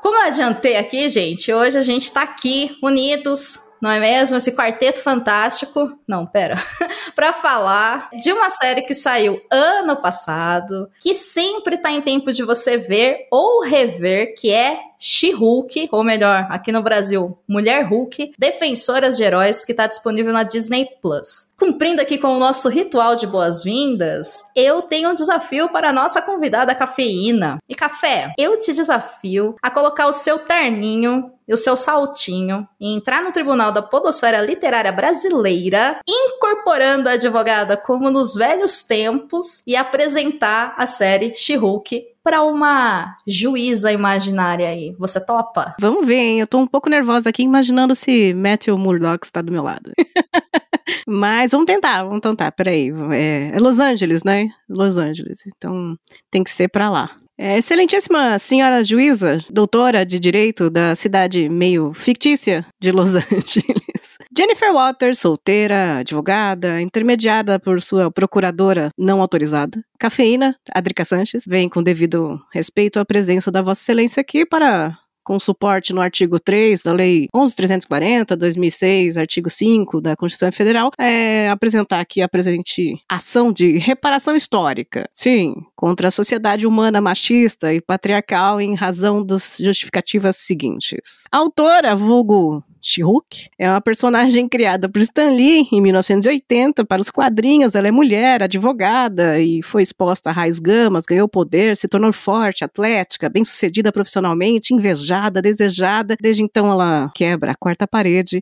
Como 0.00 0.16
eu 0.18 0.28
adiantei 0.28 0.76
aqui, 0.76 1.08
gente, 1.08 1.52
hoje 1.52 1.76
a 1.76 1.82
gente 1.82 2.12
tá 2.12 2.22
aqui 2.22 2.78
unidos 2.80 3.65
não 3.86 3.92
é 3.92 4.00
mesmo? 4.00 4.36
Esse 4.36 4.50
quarteto 4.50 5.00
fantástico. 5.00 5.96
Não, 6.08 6.26
pera. 6.26 6.56
para 7.14 7.32
falar 7.32 8.10
de 8.20 8.32
uma 8.32 8.50
série 8.50 8.82
que 8.82 8.94
saiu 8.94 9.40
ano 9.48 9.94
passado, 9.96 10.90
que 11.00 11.14
sempre 11.14 11.78
tá 11.78 11.92
em 11.92 12.00
tempo 12.00 12.32
de 12.32 12.42
você 12.42 12.76
ver 12.76 13.28
ou 13.30 13.62
rever, 13.62 14.34
que 14.36 14.52
é 14.52 14.80
She-Hulk, 14.98 15.88
ou 15.92 16.02
melhor, 16.04 16.46
aqui 16.50 16.72
no 16.72 16.82
Brasil, 16.82 17.38
Mulher 17.48 17.84
Hulk, 17.84 18.32
Defensoras 18.38 19.16
de 19.16 19.22
Heróis, 19.22 19.64
que 19.64 19.72
está 19.72 19.86
disponível 19.86 20.32
na 20.32 20.42
Disney 20.42 20.88
Plus. 21.00 21.52
Cumprindo 21.58 22.02
aqui 22.02 22.18
com 22.18 22.36
o 22.36 22.38
nosso 22.38 22.68
ritual 22.68 23.16
de 23.16 23.26
boas-vindas, 23.26 24.44
eu 24.54 24.82
tenho 24.82 25.10
um 25.10 25.14
desafio 25.14 25.68
para 25.70 25.90
a 25.90 25.92
nossa 25.92 26.20
convidada 26.20 26.74
cafeína. 26.74 27.58
E 27.68 27.74
café, 27.74 28.32
eu 28.38 28.58
te 28.58 28.72
desafio 28.72 29.56
a 29.62 29.70
colocar 29.70 30.06
o 30.06 30.12
seu 30.12 30.38
terninho 30.40 31.32
e 31.48 31.54
o 31.54 31.56
seu 31.56 31.76
saltinho 31.76 32.66
e 32.80 32.92
entrar 32.92 33.22
no 33.22 33.32
Tribunal 33.32 33.70
da 33.70 33.80
Podosfera 33.80 34.40
Literária 34.40 34.90
Brasileira, 34.90 36.00
incorporando 36.06 37.08
a 37.08 37.12
advogada 37.12 37.76
como 37.76 38.10
nos 38.10 38.34
velhos 38.34 38.82
tempos 38.82 39.62
e 39.66 39.76
apresentar 39.76 40.74
a 40.76 40.86
série 40.86 41.34
She-Hulk 41.34 42.15
para 42.26 42.42
uma 42.42 43.16
juíza 43.24 43.92
imaginária 43.92 44.68
aí. 44.68 44.96
Você 44.98 45.24
topa? 45.24 45.76
Vamos 45.80 46.04
ver, 46.04 46.16
hein? 46.16 46.40
Eu 46.40 46.46
tô 46.48 46.58
um 46.58 46.66
pouco 46.66 46.90
nervosa 46.90 47.28
aqui 47.28 47.44
imaginando 47.44 47.94
se 47.94 48.34
Matthew 48.34 48.76
Murdock 48.76 49.24
está 49.24 49.40
do 49.40 49.52
meu 49.52 49.62
lado. 49.62 49.92
Mas 51.08 51.52
vamos 51.52 51.66
tentar, 51.66 52.02
vamos 52.02 52.20
tentar. 52.20 52.50
Peraí. 52.50 52.90
É, 53.12 53.52
é 53.54 53.60
Los 53.60 53.78
Angeles, 53.78 54.24
né? 54.24 54.48
Los 54.68 54.98
Angeles. 54.98 55.46
Então 55.46 55.96
tem 56.28 56.42
que 56.42 56.50
ser 56.50 56.66
para 56.66 56.90
lá. 56.90 57.16
É, 57.38 57.58
excelentíssima 57.58 58.38
senhora 58.38 58.82
juíza, 58.82 59.38
doutora 59.50 60.06
de 60.06 60.18
direito 60.18 60.70
da 60.70 60.94
cidade 60.94 61.50
meio 61.50 61.92
fictícia 61.92 62.64
de 62.80 62.90
Los 62.90 63.14
Angeles. 63.30 64.16
Jennifer 64.36 64.72
Waters, 64.72 65.18
solteira, 65.18 65.98
advogada, 65.98 66.80
intermediada 66.80 67.60
por 67.60 67.82
sua 67.82 68.10
procuradora 68.10 68.90
não 68.96 69.20
autorizada. 69.20 69.82
Cafeína, 69.98 70.56
Adrica 70.74 71.04
Sanches, 71.04 71.44
vem 71.46 71.68
com 71.68 71.82
devido 71.82 72.40
respeito 72.52 72.98
à 72.98 73.04
presença 73.04 73.50
da 73.50 73.60
Vossa 73.60 73.82
Excelência 73.82 74.20
aqui 74.22 74.46
para 74.46 74.96
com 75.26 75.40
suporte 75.40 75.92
no 75.92 76.00
artigo 76.00 76.38
3 76.38 76.82
da 76.82 76.92
Lei 76.92 77.28
11.340, 77.34 78.36
2006, 78.36 79.16
artigo 79.16 79.50
5 79.50 80.00
da 80.00 80.14
Constituição 80.14 80.52
Federal, 80.52 80.92
é 80.96 81.48
apresentar 81.48 81.98
aqui 81.98 82.22
a 82.22 82.28
presente 82.28 82.96
ação 83.08 83.52
de 83.52 83.76
reparação 83.76 84.36
histórica. 84.36 85.08
Sim, 85.12 85.54
contra 85.74 86.08
a 86.08 86.12
sociedade 86.12 86.64
humana 86.64 87.00
machista 87.00 87.74
e 87.74 87.80
patriarcal 87.80 88.60
em 88.60 88.76
razão 88.76 89.26
das 89.26 89.56
justificativas 89.58 90.36
seguintes. 90.36 91.24
A 91.32 91.38
autora, 91.38 91.96
vulgo 91.96 92.62
She-Hulk 92.88 93.48
é 93.58 93.68
uma 93.68 93.80
personagem 93.80 94.48
criada 94.48 94.88
por 94.88 95.02
Stan 95.02 95.28
Lee 95.30 95.66
em 95.72 95.80
1980 95.80 96.84
para 96.84 97.02
os 97.02 97.10
quadrinhos. 97.10 97.74
Ela 97.74 97.88
é 97.88 97.90
mulher, 97.90 98.44
advogada 98.44 99.40
e 99.40 99.60
foi 99.60 99.82
exposta 99.82 100.30
a 100.30 100.32
raios 100.32 100.60
gamas, 100.60 101.04
ganhou 101.04 101.28
poder, 101.28 101.76
se 101.76 101.88
tornou 101.88 102.12
forte, 102.12 102.64
atlética, 102.64 103.28
bem-sucedida 103.28 103.90
profissionalmente, 103.90 104.72
invejada, 104.72 105.42
desejada. 105.42 106.16
Desde 106.20 106.44
então 106.44 106.70
ela 106.70 107.10
quebra 107.12 107.50
a 107.50 107.56
quarta 107.56 107.88
parede 107.88 108.40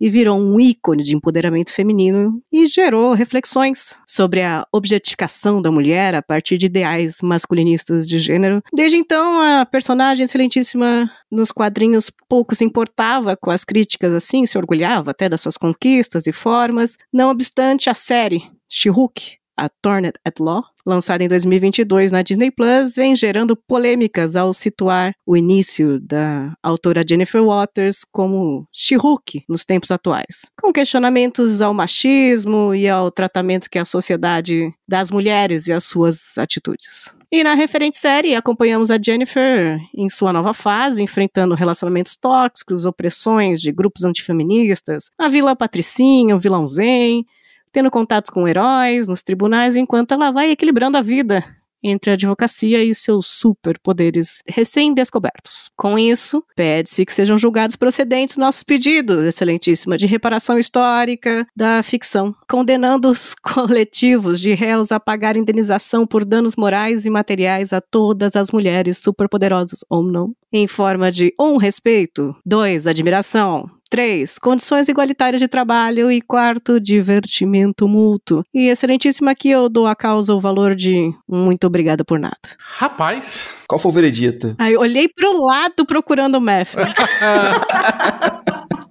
e 0.00 0.10
virou 0.10 0.38
um 0.38 0.60
ícone 0.60 1.02
de 1.02 1.14
empoderamento 1.14 1.72
feminino 1.72 2.40
e 2.52 2.66
gerou 2.66 3.14
reflexões 3.14 3.98
sobre 4.06 4.42
a 4.42 4.66
objetificação 4.72 5.60
da 5.60 5.70
mulher 5.70 6.14
a 6.14 6.22
partir 6.22 6.58
de 6.58 6.66
ideais 6.66 7.18
masculinistas 7.22 8.08
de 8.08 8.18
gênero. 8.18 8.62
Desde 8.72 8.96
então, 8.96 9.40
a 9.40 9.64
personagem 9.64 10.24
excelentíssima 10.24 11.10
nos 11.30 11.50
quadrinhos 11.50 12.10
pouco 12.28 12.54
se 12.54 12.64
importava 12.64 13.36
com 13.36 13.50
as 13.50 13.64
críticas 13.64 14.12
assim, 14.12 14.46
se 14.46 14.58
orgulhava 14.58 15.10
até 15.10 15.28
das 15.28 15.40
suas 15.40 15.56
conquistas 15.56 16.26
e 16.26 16.32
formas. 16.32 16.96
Não 17.12 17.30
obstante, 17.30 17.88
a 17.90 17.94
série 17.94 18.42
She-Hulk 18.68 19.38
a 19.56 19.68
Torned 19.68 20.12
at 20.24 20.38
Law, 20.38 20.64
lançada 20.84 21.24
em 21.24 21.28
2022 21.28 22.10
na 22.10 22.22
Disney 22.22 22.50
Plus, 22.50 22.94
vem 22.94 23.16
gerando 23.16 23.56
polêmicas 23.56 24.36
ao 24.36 24.52
situar 24.52 25.14
o 25.26 25.36
início 25.36 25.98
da 25.98 26.54
autora 26.62 27.04
Jennifer 27.06 27.42
Waters 27.42 28.04
como 28.04 28.68
She-Hulk 28.72 29.44
nos 29.48 29.64
tempos 29.64 29.90
atuais, 29.90 30.46
com 30.60 30.72
questionamentos 30.72 31.60
ao 31.60 31.74
machismo 31.74 32.74
e 32.74 32.88
ao 32.88 33.10
tratamento 33.10 33.70
que 33.70 33.78
a 33.78 33.84
sociedade 33.84 34.72
dá 34.86 35.00
às 35.00 35.10
mulheres 35.10 35.66
e 35.66 35.72
às 35.72 35.84
suas 35.84 36.38
atitudes. 36.38 37.14
E 37.30 37.42
na 37.42 37.54
referente 37.54 37.98
série, 37.98 38.36
acompanhamos 38.36 38.90
a 38.90 38.98
Jennifer 39.02 39.80
em 39.92 40.08
sua 40.08 40.32
nova 40.32 40.54
fase, 40.54 41.02
enfrentando 41.02 41.56
relacionamentos 41.56 42.14
tóxicos, 42.16 42.86
opressões 42.86 43.60
de 43.60 43.72
grupos 43.72 44.04
antifeministas, 44.04 45.10
a 45.18 45.28
Vila 45.28 45.56
Patricinha, 45.56 46.36
o 46.36 46.38
vilão 46.38 46.66
Zen, 46.68 47.26
tendo 47.72 47.90
contatos 47.90 48.30
com 48.30 48.46
heróis 48.46 49.08
nos 49.08 49.22
tribunais, 49.22 49.76
enquanto 49.76 50.12
ela 50.12 50.30
vai 50.30 50.50
equilibrando 50.50 50.96
a 50.96 51.02
vida 51.02 51.44
entre 51.82 52.10
a 52.10 52.14
advocacia 52.14 52.82
e 52.82 52.94
seus 52.94 53.26
superpoderes 53.26 54.42
recém-descobertos. 54.48 55.70
Com 55.76 55.98
isso, 55.98 56.42
pede-se 56.54 57.04
que 57.04 57.12
sejam 57.12 57.38
julgados 57.38 57.76
procedentes 57.76 58.36
nossos 58.36 58.62
pedidos, 58.62 59.24
excelentíssima, 59.24 59.96
de 59.96 60.06
reparação 60.06 60.58
histórica 60.58 61.46
da 61.54 61.82
ficção, 61.82 62.34
condenando 62.48 63.08
os 63.08 63.34
coletivos 63.40 64.40
de 64.40 64.52
réus 64.52 64.90
a 64.90 64.98
pagar 64.98 65.36
indenização 65.36 66.06
por 66.06 66.24
danos 66.24 66.56
morais 66.56 67.06
e 67.06 67.10
materiais 67.10 67.72
a 67.72 67.80
todas 67.80 68.36
as 68.36 68.50
mulheres 68.50 68.98
superpoderosas 68.98 69.80
ou 69.88 70.02
não, 70.02 70.32
em 70.52 70.66
forma 70.66 71.10
de 71.10 71.34
um 71.38 71.56
respeito, 71.56 72.34
dois 72.44 72.86
admiração, 72.86 73.70
Três, 73.88 74.36
condições 74.38 74.88
igualitárias 74.88 75.40
de 75.40 75.46
trabalho. 75.46 76.10
E 76.10 76.20
quarto, 76.20 76.80
divertimento 76.80 77.86
mútuo. 77.86 78.42
E 78.52 78.68
excelentíssima 78.68 79.30
aqui 79.30 79.50
eu 79.50 79.68
dou 79.68 79.86
à 79.86 79.94
causa 79.94 80.34
o 80.34 80.40
valor 80.40 80.74
de 80.74 81.12
muito 81.28 81.66
obrigada 81.66 82.04
por 82.04 82.18
nada. 82.18 82.36
Rapaz. 82.58 83.48
Qual 83.68 83.78
foi 83.78 83.90
o 83.90 83.94
veredito? 83.94 84.54
Aí 84.58 84.76
olhei 84.76 85.08
pro 85.08 85.44
lado 85.44 85.86
procurando 85.86 86.36
o 86.36 86.40
Matthew. 86.40 86.80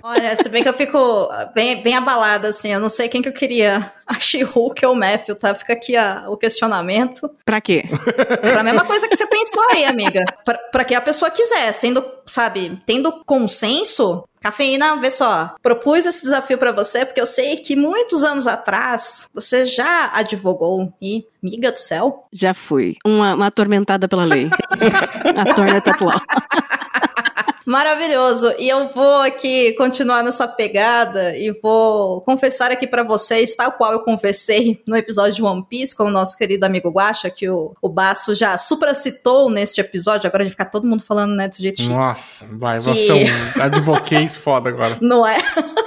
Olha, 0.08 0.36
se 0.36 0.48
bem 0.50 0.62
que 0.62 0.70
eu 0.70 0.74
fico 0.74 1.00
bem, 1.56 1.82
bem 1.82 1.96
abalada, 1.96 2.50
assim, 2.50 2.72
eu 2.72 2.80
não 2.80 2.90
sei 2.90 3.10
quem 3.10 3.24
que 3.24 3.30
eu 3.30 3.34
queria, 3.34 3.92
a 4.06 4.20
She-Hulk 4.20 4.86
ou 4.86 4.94
o 4.94 4.96
Matthew, 4.96 5.34
tá? 5.34 5.56
Fica 5.56 5.74
aqui 5.74 5.98
a, 5.98 6.26
o 6.28 6.38
questionamento. 6.38 7.28
Pra 7.44 7.60
quê? 7.60 7.86
Pra 8.40 8.62
mesma 8.62 8.86
coisa 8.86 9.08
que 9.08 9.16
você 9.16 9.26
pensou 9.26 9.64
aí, 9.72 9.84
amiga. 9.84 10.24
Pra, 10.46 10.56
pra 10.72 10.86
que 10.86 10.94
a 10.94 11.02
pessoa 11.02 11.32
quiser, 11.32 11.72
sendo, 11.72 12.06
sabe, 12.28 12.80
tendo 12.86 13.12
consenso, 13.26 14.24
Cafeína, 14.40 14.98
vê 14.98 15.10
só, 15.10 15.56
propus 15.60 16.06
esse 16.06 16.22
desafio 16.22 16.60
para 16.60 16.72
você 16.72 17.04
porque 17.04 17.20
eu 17.20 17.26
sei 17.26 17.58
que 17.58 17.76
muitos 17.76 18.24
anos 18.24 18.46
atrás 18.46 19.28
você 19.34 19.66
já 19.66 20.12
advogou 20.14 20.94
e, 21.02 21.26
miga 21.42 21.72
do 21.72 21.80
céu. 21.80 22.28
Já 22.32 22.54
fui. 22.54 22.96
Uma, 23.04 23.34
uma 23.34 23.48
atormentada 23.48 24.08
pela 24.08 24.24
lei. 24.24 24.52
a 25.36 25.56
torna 25.56 25.78
atual. 25.78 26.22
Maravilhoso. 27.66 28.54
E 28.60 28.70
eu 28.70 28.88
vou 28.90 29.22
aqui 29.22 29.74
continuar 29.74 30.24
nessa 30.24 30.48
pegada 30.48 31.36
e 31.36 31.52
vou 31.52 32.22
confessar 32.22 32.72
aqui 32.72 32.86
para 32.86 33.04
vocês, 33.04 33.56
tal 33.56 33.72
qual 33.72 33.92
eu 33.92 34.02
confessei 34.02 34.82
no 34.88 34.96
episódio 34.96 35.34
de 35.34 35.44
One 35.44 35.66
Piece 35.68 35.96
com 35.96 36.04
o 36.04 36.12
nosso 36.12 36.38
querido 36.38 36.66
amigo 36.66 36.90
Guacha, 36.90 37.30
que 37.30 37.50
o, 37.50 37.76
o 37.82 37.90
Baço 37.90 38.36
já 38.36 38.56
supracitou 38.58 39.50
neste 39.50 39.82
episódio. 39.82 40.28
Agora 40.28 40.44
a 40.44 40.46
gente 40.46 40.54
fica 40.54 40.66
todo 40.66 40.88
mundo 40.88 41.02
falando, 41.02 41.36
né, 41.36 41.48
desse 41.48 41.64
jeito 41.64 41.82
Nossa, 41.84 42.46
vai, 42.52 42.78
que... 42.78 42.86
você 42.86 43.24
é 43.24 43.60
um 43.60 43.64
advoquês 43.64 44.38
foda 44.38 44.70
agora. 44.70 44.98
Não 45.02 45.26
é? 45.26 45.40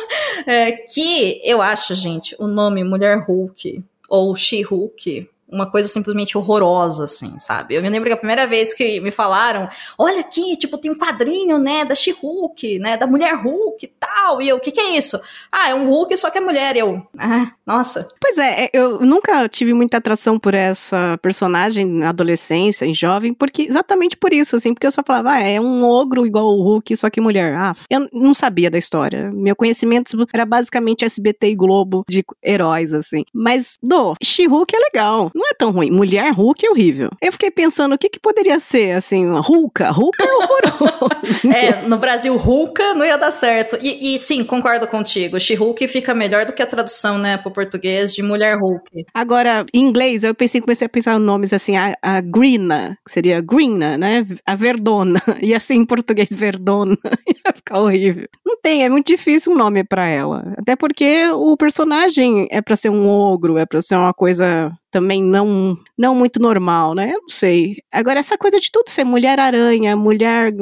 é? 0.46 0.72
Que 0.72 1.40
eu 1.44 1.62
acho, 1.62 1.94
gente, 1.94 2.34
o 2.40 2.48
nome 2.48 2.82
Mulher 2.82 3.18
Hulk 3.18 3.84
ou 4.08 4.34
She-Hulk 4.34 5.28
uma 5.50 5.70
coisa 5.70 5.88
simplesmente 5.88 6.36
horrorosa, 6.36 7.04
assim, 7.04 7.38
sabe? 7.38 7.74
Eu 7.74 7.82
me 7.82 7.88
lembro 7.88 8.08
que 8.08 8.14
a 8.14 8.18
primeira 8.18 8.46
vez 8.46 8.74
que 8.74 9.00
me 9.00 9.10
falaram, 9.10 9.68
olha 9.96 10.20
aqui, 10.20 10.56
tipo, 10.56 10.76
tem 10.76 10.90
um 10.90 10.98
quadrinho, 10.98 11.58
né, 11.58 11.84
da 11.84 11.94
She-Hulk, 11.94 12.78
né, 12.78 12.96
da 12.96 13.06
Mulher 13.06 13.34
Hulk 13.34 13.84
e 13.84 13.88
tal, 13.98 14.42
e 14.42 14.48
eu, 14.48 14.56
o 14.56 14.60
que 14.60 14.70
que 14.70 14.80
é 14.80 14.96
isso? 14.96 15.18
Ah, 15.50 15.70
é 15.70 15.74
um 15.74 15.88
Hulk, 15.88 16.16
só 16.16 16.30
que 16.30 16.38
é 16.38 16.40
mulher, 16.40 16.76
e 16.76 16.80
eu, 16.80 17.02
ah, 17.18 17.50
nossa. 17.66 18.06
Pois 18.20 18.36
é, 18.36 18.64
é, 18.64 18.70
eu 18.72 19.00
nunca 19.00 19.48
tive 19.48 19.72
muita 19.72 19.96
atração 19.96 20.38
por 20.38 20.54
essa 20.54 21.18
personagem 21.22 21.86
na 21.86 22.10
adolescência, 22.10 22.84
em 22.84 22.92
jovem, 22.92 23.32
porque, 23.32 23.62
exatamente 23.62 24.16
por 24.16 24.34
isso, 24.34 24.56
assim, 24.56 24.74
porque 24.74 24.86
eu 24.86 24.92
só 24.92 25.02
falava, 25.06 25.32
ah, 25.32 25.40
é 25.40 25.60
um 25.60 25.82
ogro 25.82 26.26
igual 26.26 26.46
o 26.46 26.62
Hulk, 26.62 26.94
só 26.96 27.08
que 27.08 27.20
mulher. 27.20 27.54
Ah, 27.56 27.74
eu 27.88 28.08
não 28.12 28.34
sabia 28.34 28.70
da 28.70 28.78
história. 28.78 29.30
Meu 29.32 29.56
conhecimento 29.56 30.08
era 30.32 30.44
basicamente 30.44 31.04
SBT 31.04 31.48
e 31.48 31.54
Globo 31.54 32.04
de 32.08 32.24
heróis, 32.44 32.92
assim. 32.92 33.24
Mas, 33.32 33.76
do, 33.82 34.14
She-Hulk 34.22 34.74
é 34.74 34.78
legal 34.78 35.30
não 35.38 35.46
é 35.46 35.54
tão 35.54 35.70
ruim. 35.70 35.90
Mulher 35.90 36.32
Hulk 36.32 36.66
é 36.66 36.70
horrível. 36.70 37.10
Eu 37.22 37.30
fiquei 37.30 37.50
pensando, 37.50 37.94
o 37.94 37.98
que 37.98 38.08
que 38.08 38.18
poderia 38.18 38.58
ser, 38.58 38.92
assim, 38.92 39.24
uma 39.24 39.40
Hulka? 39.40 39.92
Hulka 39.92 40.24
é 40.24 40.34
horroroso. 40.34 41.48
é, 41.54 41.86
no 41.86 41.96
Brasil, 41.96 42.34
Hulka 42.34 42.94
não 42.94 43.06
ia 43.06 43.16
dar 43.16 43.30
certo. 43.30 43.78
E, 43.80 44.14
e 44.14 44.18
sim, 44.18 44.42
concordo 44.42 44.88
contigo. 44.88 45.38
She-Hulk 45.38 45.86
fica 45.86 46.14
melhor 46.14 46.44
do 46.44 46.52
que 46.52 46.62
a 46.62 46.66
tradução, 46.66 47.18
né, 47.18 47.36
pro 47.36 47.52
português 47.52 48.12
de 48.14 48.22
Mulher 48.22 48.58
Hulk. 48.58 49.04
Agora, 49.14 49.64
em 49.72 49.80
inglês, 49.80 50.24
eu 50.24 50.34
pensei, 50.34 50.60
comecei 50.60 50.86
a 50.86 50.88
pensar 50.88 51.16
em 51.16 51.22
nomes 51.22 51.52
assim, 51.52 51.76
a, 51.76 51.96
a 52.02 52.20
Greena, 52.20 52.98
que 53.06 53.12
seria 53.12 53.40
Greena, 53.40 53.96
né, 53.96 54.26
a 54.44 54.54
Verdona. 54.54 55.22
E 55.40 55.54
assim, 55.54 55.76
em 55.76 55.86
português, 55.86 56.28
Verdona. 56.30 56.96
ia 57.28 57.52
ficar 57.54 57.78
horrível. 57.78 58.26
Não 58.44 58.56
tem, 58.60 58.84
é 58.84 58.88
muito 58.88 59.06
difícil 59.06 59.52
um 59.52 59.56
nome 59.56 59.84
para 59.84 60.06
ela. 60.06 60.52
Até 60.58 60.74
porque 60.74 61.28
o 61.30 61.56
personagem 61.56 62.48
é 62.50 62.60
para 62.60 62.74
ser 62.74 62.88
um 62.88 63.08
ogro, 63.08 63.56
é 63.56 63.64
para 63.64 63.80
ser 63.80 63.94
uma 63.94 64.12
coisa 64.12 64.72
também 64.90 65.22
não 65.22 65.76
não 65.96 66.14
muito 66.14 66.40
normal, 66.40 66.94
né? 66.94 67.12
Eu 67.14 67.22
não 67.22 67.28
sei. 67.28 67.76
Agora, 67.92 68.20
essa 68.20 68.38
coisa 68.38 68.58
de 68.60 68.70
tudo 68.70 68.88
ser 68.88 69.04
mulher-aranha, 69.04 69.96
mulher 69.96 70.52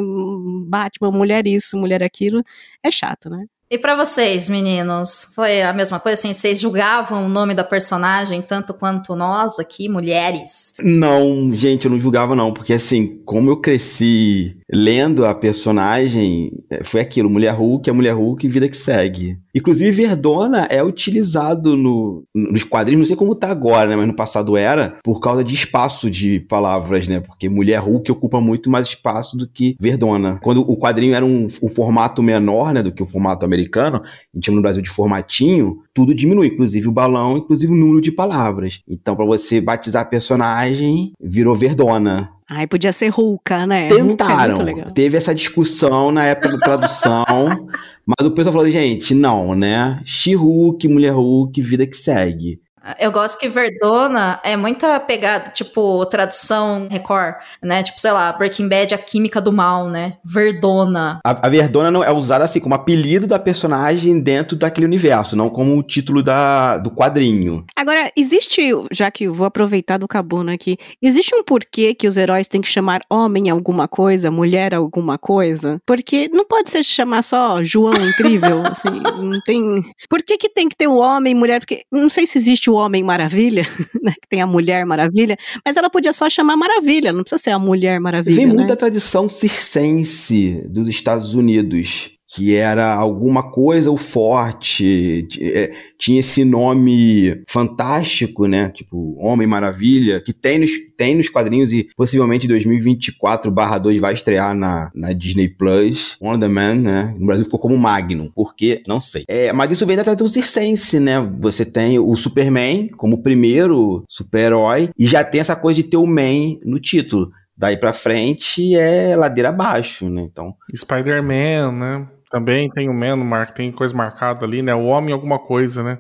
Batman, 0.67 1.11
mulher 1.11 1.47
isso, 1.47 1.77
mulher 1.77 2.03
aquilo, 2.03 2.43
é 2.83 2.91
chato, 2.91 3.31
né? 3.31 3.47
E 3.69 3.77
para 3.77 3.97
vocês, 3.97 4.49
meninos, 4.49 5.27
foi 5.35 5.61
a 5.61 5.73
mesma 5.73 5.99
coisa? 5.99 6.17
Assim, 6.17 6.33
vocês 6.33 6.61
julgavam 6.61 7.27
o 7.27 7.29
nome 7.29 7.53
da 7.53 7.65
personagem 7.65 8.41
tanto 8.41 8.73
quanto 8.73 9.17
nós 9.17 9.59
aqui, 9.59 9.89
mulheres? 9.89 10.73
Não, 10.81 11.51
gente, 11.53 11.87
eu 11.87 11.91
não 11.91 11.99
julgava 11.99 12.37
não, 12.37 12.55
porque 12.55 12.75
assim, 12.75 13.21
como 13.25 13.51
eu 13.51 13.57
cresci 13.57 14.57
lendo 14.71 15.25
a 15.25 15.35
personagem, 15.35 16.53
é, 16.71 16.83
foi 16.83 17.01
aquilo, 17.01 17.31
Mulher 17.31 17.55
Hulk, 17.55 17.89
é 17.89 17.93
Mulher 17.93 18.15
Hulk, 18.15 18.49
vida 18.49 18.69
que 18.69 18.77
segue. 18.77 19.39
Inclusive, 19.55 19.91
Verdona 19.91 20.67
é 20.71 20.83
utilizado 20.83 21.77
no, 21.77 22.25
nos 22.35 22.65
quadrinhos, 22.65 23.01
não 23.01 23.07
sei 23.07 23.17
como 23.17 23.35
tá 23.35 23.51
agora, 23.51 23.89
né, 23.89 23.97
mas 23.97 24.07
no 24.07 24.15
passado 24.15 24.57
era, 24.57 24.99
por 25.05 25.21
causa 25.21 25.45
de 25.45 25.55
espaço 25.55 26.11
de 26.11 26.41
palavras, 26.41 27.07
né, 27.07 27.21
porque 27.21 27.49
Mulher 27.49 27.81
Hulk 27.81 28.11
ocupa 28.11 28.41
muito 28.41 28.69
mais 28.69 28.89
espaço 28.89 29.37
do 29.37 29.49
que 29.49 29.77
Verdona. 29.81 30.39
Quando 30.43 30.61
o 30.61 30.77
quadrinho 30.77 31.15
era 31.15 31.25
um, 31.25 31.47
um 31.63 31.69
formato 31.69 32.23
menor, 32.23 32.75
né, 32.75 32.83
do 32.83 32.93
que 32.93 33.03
o 33.03 33.07
formato 33.07 33.45
americano, 33.45 34.03
a 34.05 34.37
gente 34.37 34.47
chama 34.47 34.57
no 34.57 34.63
Brasil 34.63 34.83
de 34.83 34.91
formatinho, 34.91 35.83
tudo 35.97 36.15
diminui, 36.15 36.49
inclusive 36.49 36.87
o 36.87 36.93
balão, 36.93 37.39
inclusive 37.39 37.73
o 37.73 37.77
número 37.77 38.03
de 38.03 38.13
palavras. 38.13 38.83
Então, 38.87 39.17
para 39.17 39.25
você 39.25 39.63
batizar 39.63 40.03
a 40.03 40.05
personagem, 40.05 41.15
virou 41.19 41.57
Verdona. 41.57 42.29
Ai, 42.47 42.67
podia 42.67 42.93
ser 42.93 43.11
Hulka, 43.11 43.67
né? 43.67 43.89
Hulka 43.89 43.95
é 43.95 44.05
Tentaram. 44.05 44.63
legal. 44.63 44.91
Teve 44.93 45.17
essa 45.17 45.35
discussão 45.35 46.13
na 46.13 46.27
época 46.27 46.51
da 46.51 46.59
tradução, 46.59 47.49
mas 48.07 48.27
o 48.27 48.31
pessoal 48.31 48.53
falou, 48.53 48.71
gente, 48.71 49.15
não, 49.15 49.55
né? 49.55 50.03
She-Hulk, 50.05 50.87
Mulher 50.87 51.15
Hulk, 51.15 51.63
vida 51.63 51.87
que 51.87 51.97
segue. 51.97 52.61
Eu 52.99 53.11
gosto 53.11 53.39
que 53.39 53.49
Verdona 53.49 54.41
é 54.45 54.57
muita 54.57 54.99
pegada, 55.01 55.51
tipo, 55.51 56.05
tradução 56.07 56.87
Record, 56.91 57.35
né? 57.63 57.83
Tipo, 57.83 58.01
sei 58.01 58.13
lá, 58.13 58.33
Breaking 58.33 58.69
Bad, 58.69 58.95
a 58.95 58.99
química 58.99 59.41
do 59.41 59.53
mal, 59.53 59.89
né? 59.89 60.15
Verdona. 60.25 61.21
A, 61.25 61.47
a 61.47 61.49
Verdona 61.49 61.91
não 61.91 62.05
é 62.05 62.13
usada 62.13 62.45
assim 62.45 62.61
como 62.61 62.75
apelido 62.75 63.27
da 63.27 63.39
personagem 63.39 64.21
dentro 64.21 64.57
daquele 64.57 64.87
universo, 64.87 65.37
não 65.37 65.51
como 65.51 65.77
o 65.77 65.83
título 65.83 66.23
da, 66.23 66.79
do 66.79 66.91
quadrinho. 66.91 67.65
Agora, 67.75 68.11
existe, 68.17 68.63
já 68.93 69.11
que 69.11 69.25
eu 69.25 69.35
vou 69.35 69.47
aproveitar 69.47 69.99
do 69.99 70.09
Cabuna 70.09 70.55
aqui, 70.55 70.77
existe 71.03 71.35
um 71.35 71.43
porquê 71.43 71.95
que 71.95 72.07
os 72.07 72.17
heróis 72.17 72.47
têm 72.47 72.61
que 72.61 72.69
chamar 72.69 73.01
homem 73.11 73.51
alguma 73.51 73.89
coisa, 73.89 74.31
mulher 74.31 74.75
alguma 74.75 75.19
coisa? 75.19 75.81
Porque 75.85 76.29
não 76.33 76.45
pode 76.45 76.71
ser 76.71 76.83
chamar 76.83 77.23
só 77.23 77.63
João 77.65 77.95
Incrível, 77.95 78.63
assim, 78.67 79.01
não 79.21 79.41
tem... 79.45 79.85
Por 80.09 80.23
que 80.23 80.37
que 80.39 80.49
tem 80.49 80.69
que 80.69 80.77
ter 80.77 80.87
o 80.87 80.97
homem, 80.97 81.35
mulher? 81.35 81.61
Porque 81.61 81.83
não 81.91 82.09
sei 82.09 82.27
se 82.27 82.39
existe 82.39 82.71
o 82.71 82.76
Homem 82.77 83.03
Maravilha, 83.03 83.67
né, 84.03 84.13
que 84.13 84.29
tem 84.29 84.41
a 84.41 84.47
Mulher 84.47 84.87
Maravilha, 84.87 85.37
mas 85.65 85.77
ela 85.77 85.91
podia 85.91 86.13
só 86.13 86.31
chamar 86.31 86.57
Maravilha, 86.57 87.13
não 87.13 87.23
precisa 87.23 87.43
ser 87.43 87.51
a 87.51 87.59
Mulher 87.59 88.01
Maravilha, 88.01 88.37
Vem 88.37 88.47
né? 88.47 88.55
muito 88.55 88.69
da 88.69 88.77
tradição 88.77 89.29
circense 89.29 90.63
dos 90.69 90.89
Estados 90.89 91.35
Unidos, 91.35 92.16
que 92.29 92.55
era 92.55 92.93
alguma 92.95 93.51
coisa 93.51 93.91
o 93.91 93.97
forte, 93.97 95.27
é, 95.41 95.73
tinha 95.99 96.21
esse 96.21 96.45
nome 96.45 97.43
fantástico, 97.49 98.47
né? 98.47 98.71
Tipo, 98.71 99.17
Homem 99.19 99.47
Maravilha, 99.47 100.21
que 100.21 100.33
tem 100.33 100.59
nos, 100.59 100.71
tem 100.97 101.15
nos 101.15 101.29
quadrinhos 101.29 101.73
e 101.73 101.89
possivelmente 101.97 102.47
em 102.47 102.51
2024/2 102.51 104.01
vai 104.01 104.15
estrear 104.15 104.55
na, 104.55 104.91
na 104.95 105.13
Disney 105.13 105.49
Plus. 105.49 106.17
Wonder 106.21 106.51
Man, 106.51 106.75
né? 106.77 107.15
No 107.19 107.27
Brasil 107.27 107.45
ficou 107.45 107.61
como 107.61 107.79
Magnum, 107.79 108.31
por 108.35 108.55
quê? 108.57 108.83
Não 108.87 109.01
sei. 109.01 109.25
É, 109.29 109.53
mas 109.53 109.71
isso 109.71 109.87
vem 109.87 109.97
da 109.97 110.05
tradição 110.05 110.29
circense, 110.29 110.99
né? 110.99 111.21
Você 111.41 111.65
tem 111.65 111.99
o 111.99 112.15
Superman 112.17 112.89
como 112.89 113.23
primeiro 113.23 114.05
super-herói 114.09 114.91
e 114.99 115.07
já 115.07 115.23
tem 115.23 115.41
essa 115.41 115.55
coisa 115.55 115.81
de 115.81 115.89
ter 115.89 115.97
o 115.97 116.07
Man 116.07 116.59
no 116.65 116.81
título. 116.81 117.31
Daí 117.57 117.77
pra 117.77 117.93
frente 117.93 118.75
é 118.75 119.17
ladeira 119.17 119.49
abaixo, 119.49 120.11
né? 120.11 120.23
Então, 120.31 120.55
Spider-Man, 120.75 121.73
né? 121.73 122.09
Também 122.31 122.69
tem 122.71 122.89
o 122.89 122.95
Man, 122.95 123.17
mar- 123.17 123.53
tem 123.53 123.71
coisa 123.71 123.97
marcada 123.97 124.45
ali, 124.45 124.63
né? 124.63 124.75
O 124.75 124.85
homem 124.85 125.13
alguma 125.13 125.39
coisa, 125.39 125.83
né? 125.83 125.99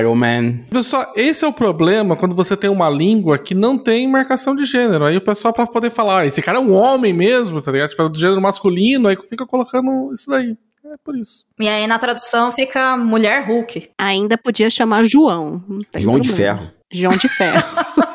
Iron 0.00 0.16
Man. 0.16 0.58
Pessoal, 0.70 1.12
esse 1.16 1.44
é 1.44 1.48
o 1.48 1.52
problema 1.52 2.16
quando 2.16 2.34
você 2.34 2.56
tem 2.56 2.68
uma 2.68 2.90
língua 2.90 3.38
que 3.38 3.54
não 3.54 3.78
tem 3.78 4.06
marcação 4.08 4.54
de 4.54 4.64
gênero. 4.64 5.04
Aí 5.06 5.16
o 5.16 5.20
pessoal, 5.20 5.54
pra 5.54 5.66
poder 5.66 5.90
falar, 5.90 6.20
ah, 6.20 6.26
esse 6.26 6.42
cara 6.42 6.58
é 6.58 6.60
um 6.60 6.72
homem 6.74 7.12
mesmo, 7.14 7.62
tá 7.62 7.70
ligado? 7.70 7.90
Tipo, 7.90 8.02
é 8.02 8.08
do 8.08 8.18
gênero 8.18 8.40
masculino, 8.40 9.08
aí 9.08 9.16
fica 9.30 9.46
colocando 9.46 10.12
isso 10.12 10.28
daí. 10.28 10.56
É 10.84 10.94
por 11.04 11.16
isso. 11.16 11.44
E 11.60 11.68
aí 11.68 11.86
na 11.86 11.98
tradução 11.98 12.52
fica 12.52 12.96
Mulher 12.96 13.46
Hulk. 13.46 13.90
Ainda 13.98 14.36
podia 14.36 14.68
chamar 14.68 15.04
João. 15.04 15.62
João 15.96 16.18
de. 16.18 16.30
Ferro. 16.32 16.70
João 16.90 17.12
de 17.16 17.28
Ferro. 17.28 17.62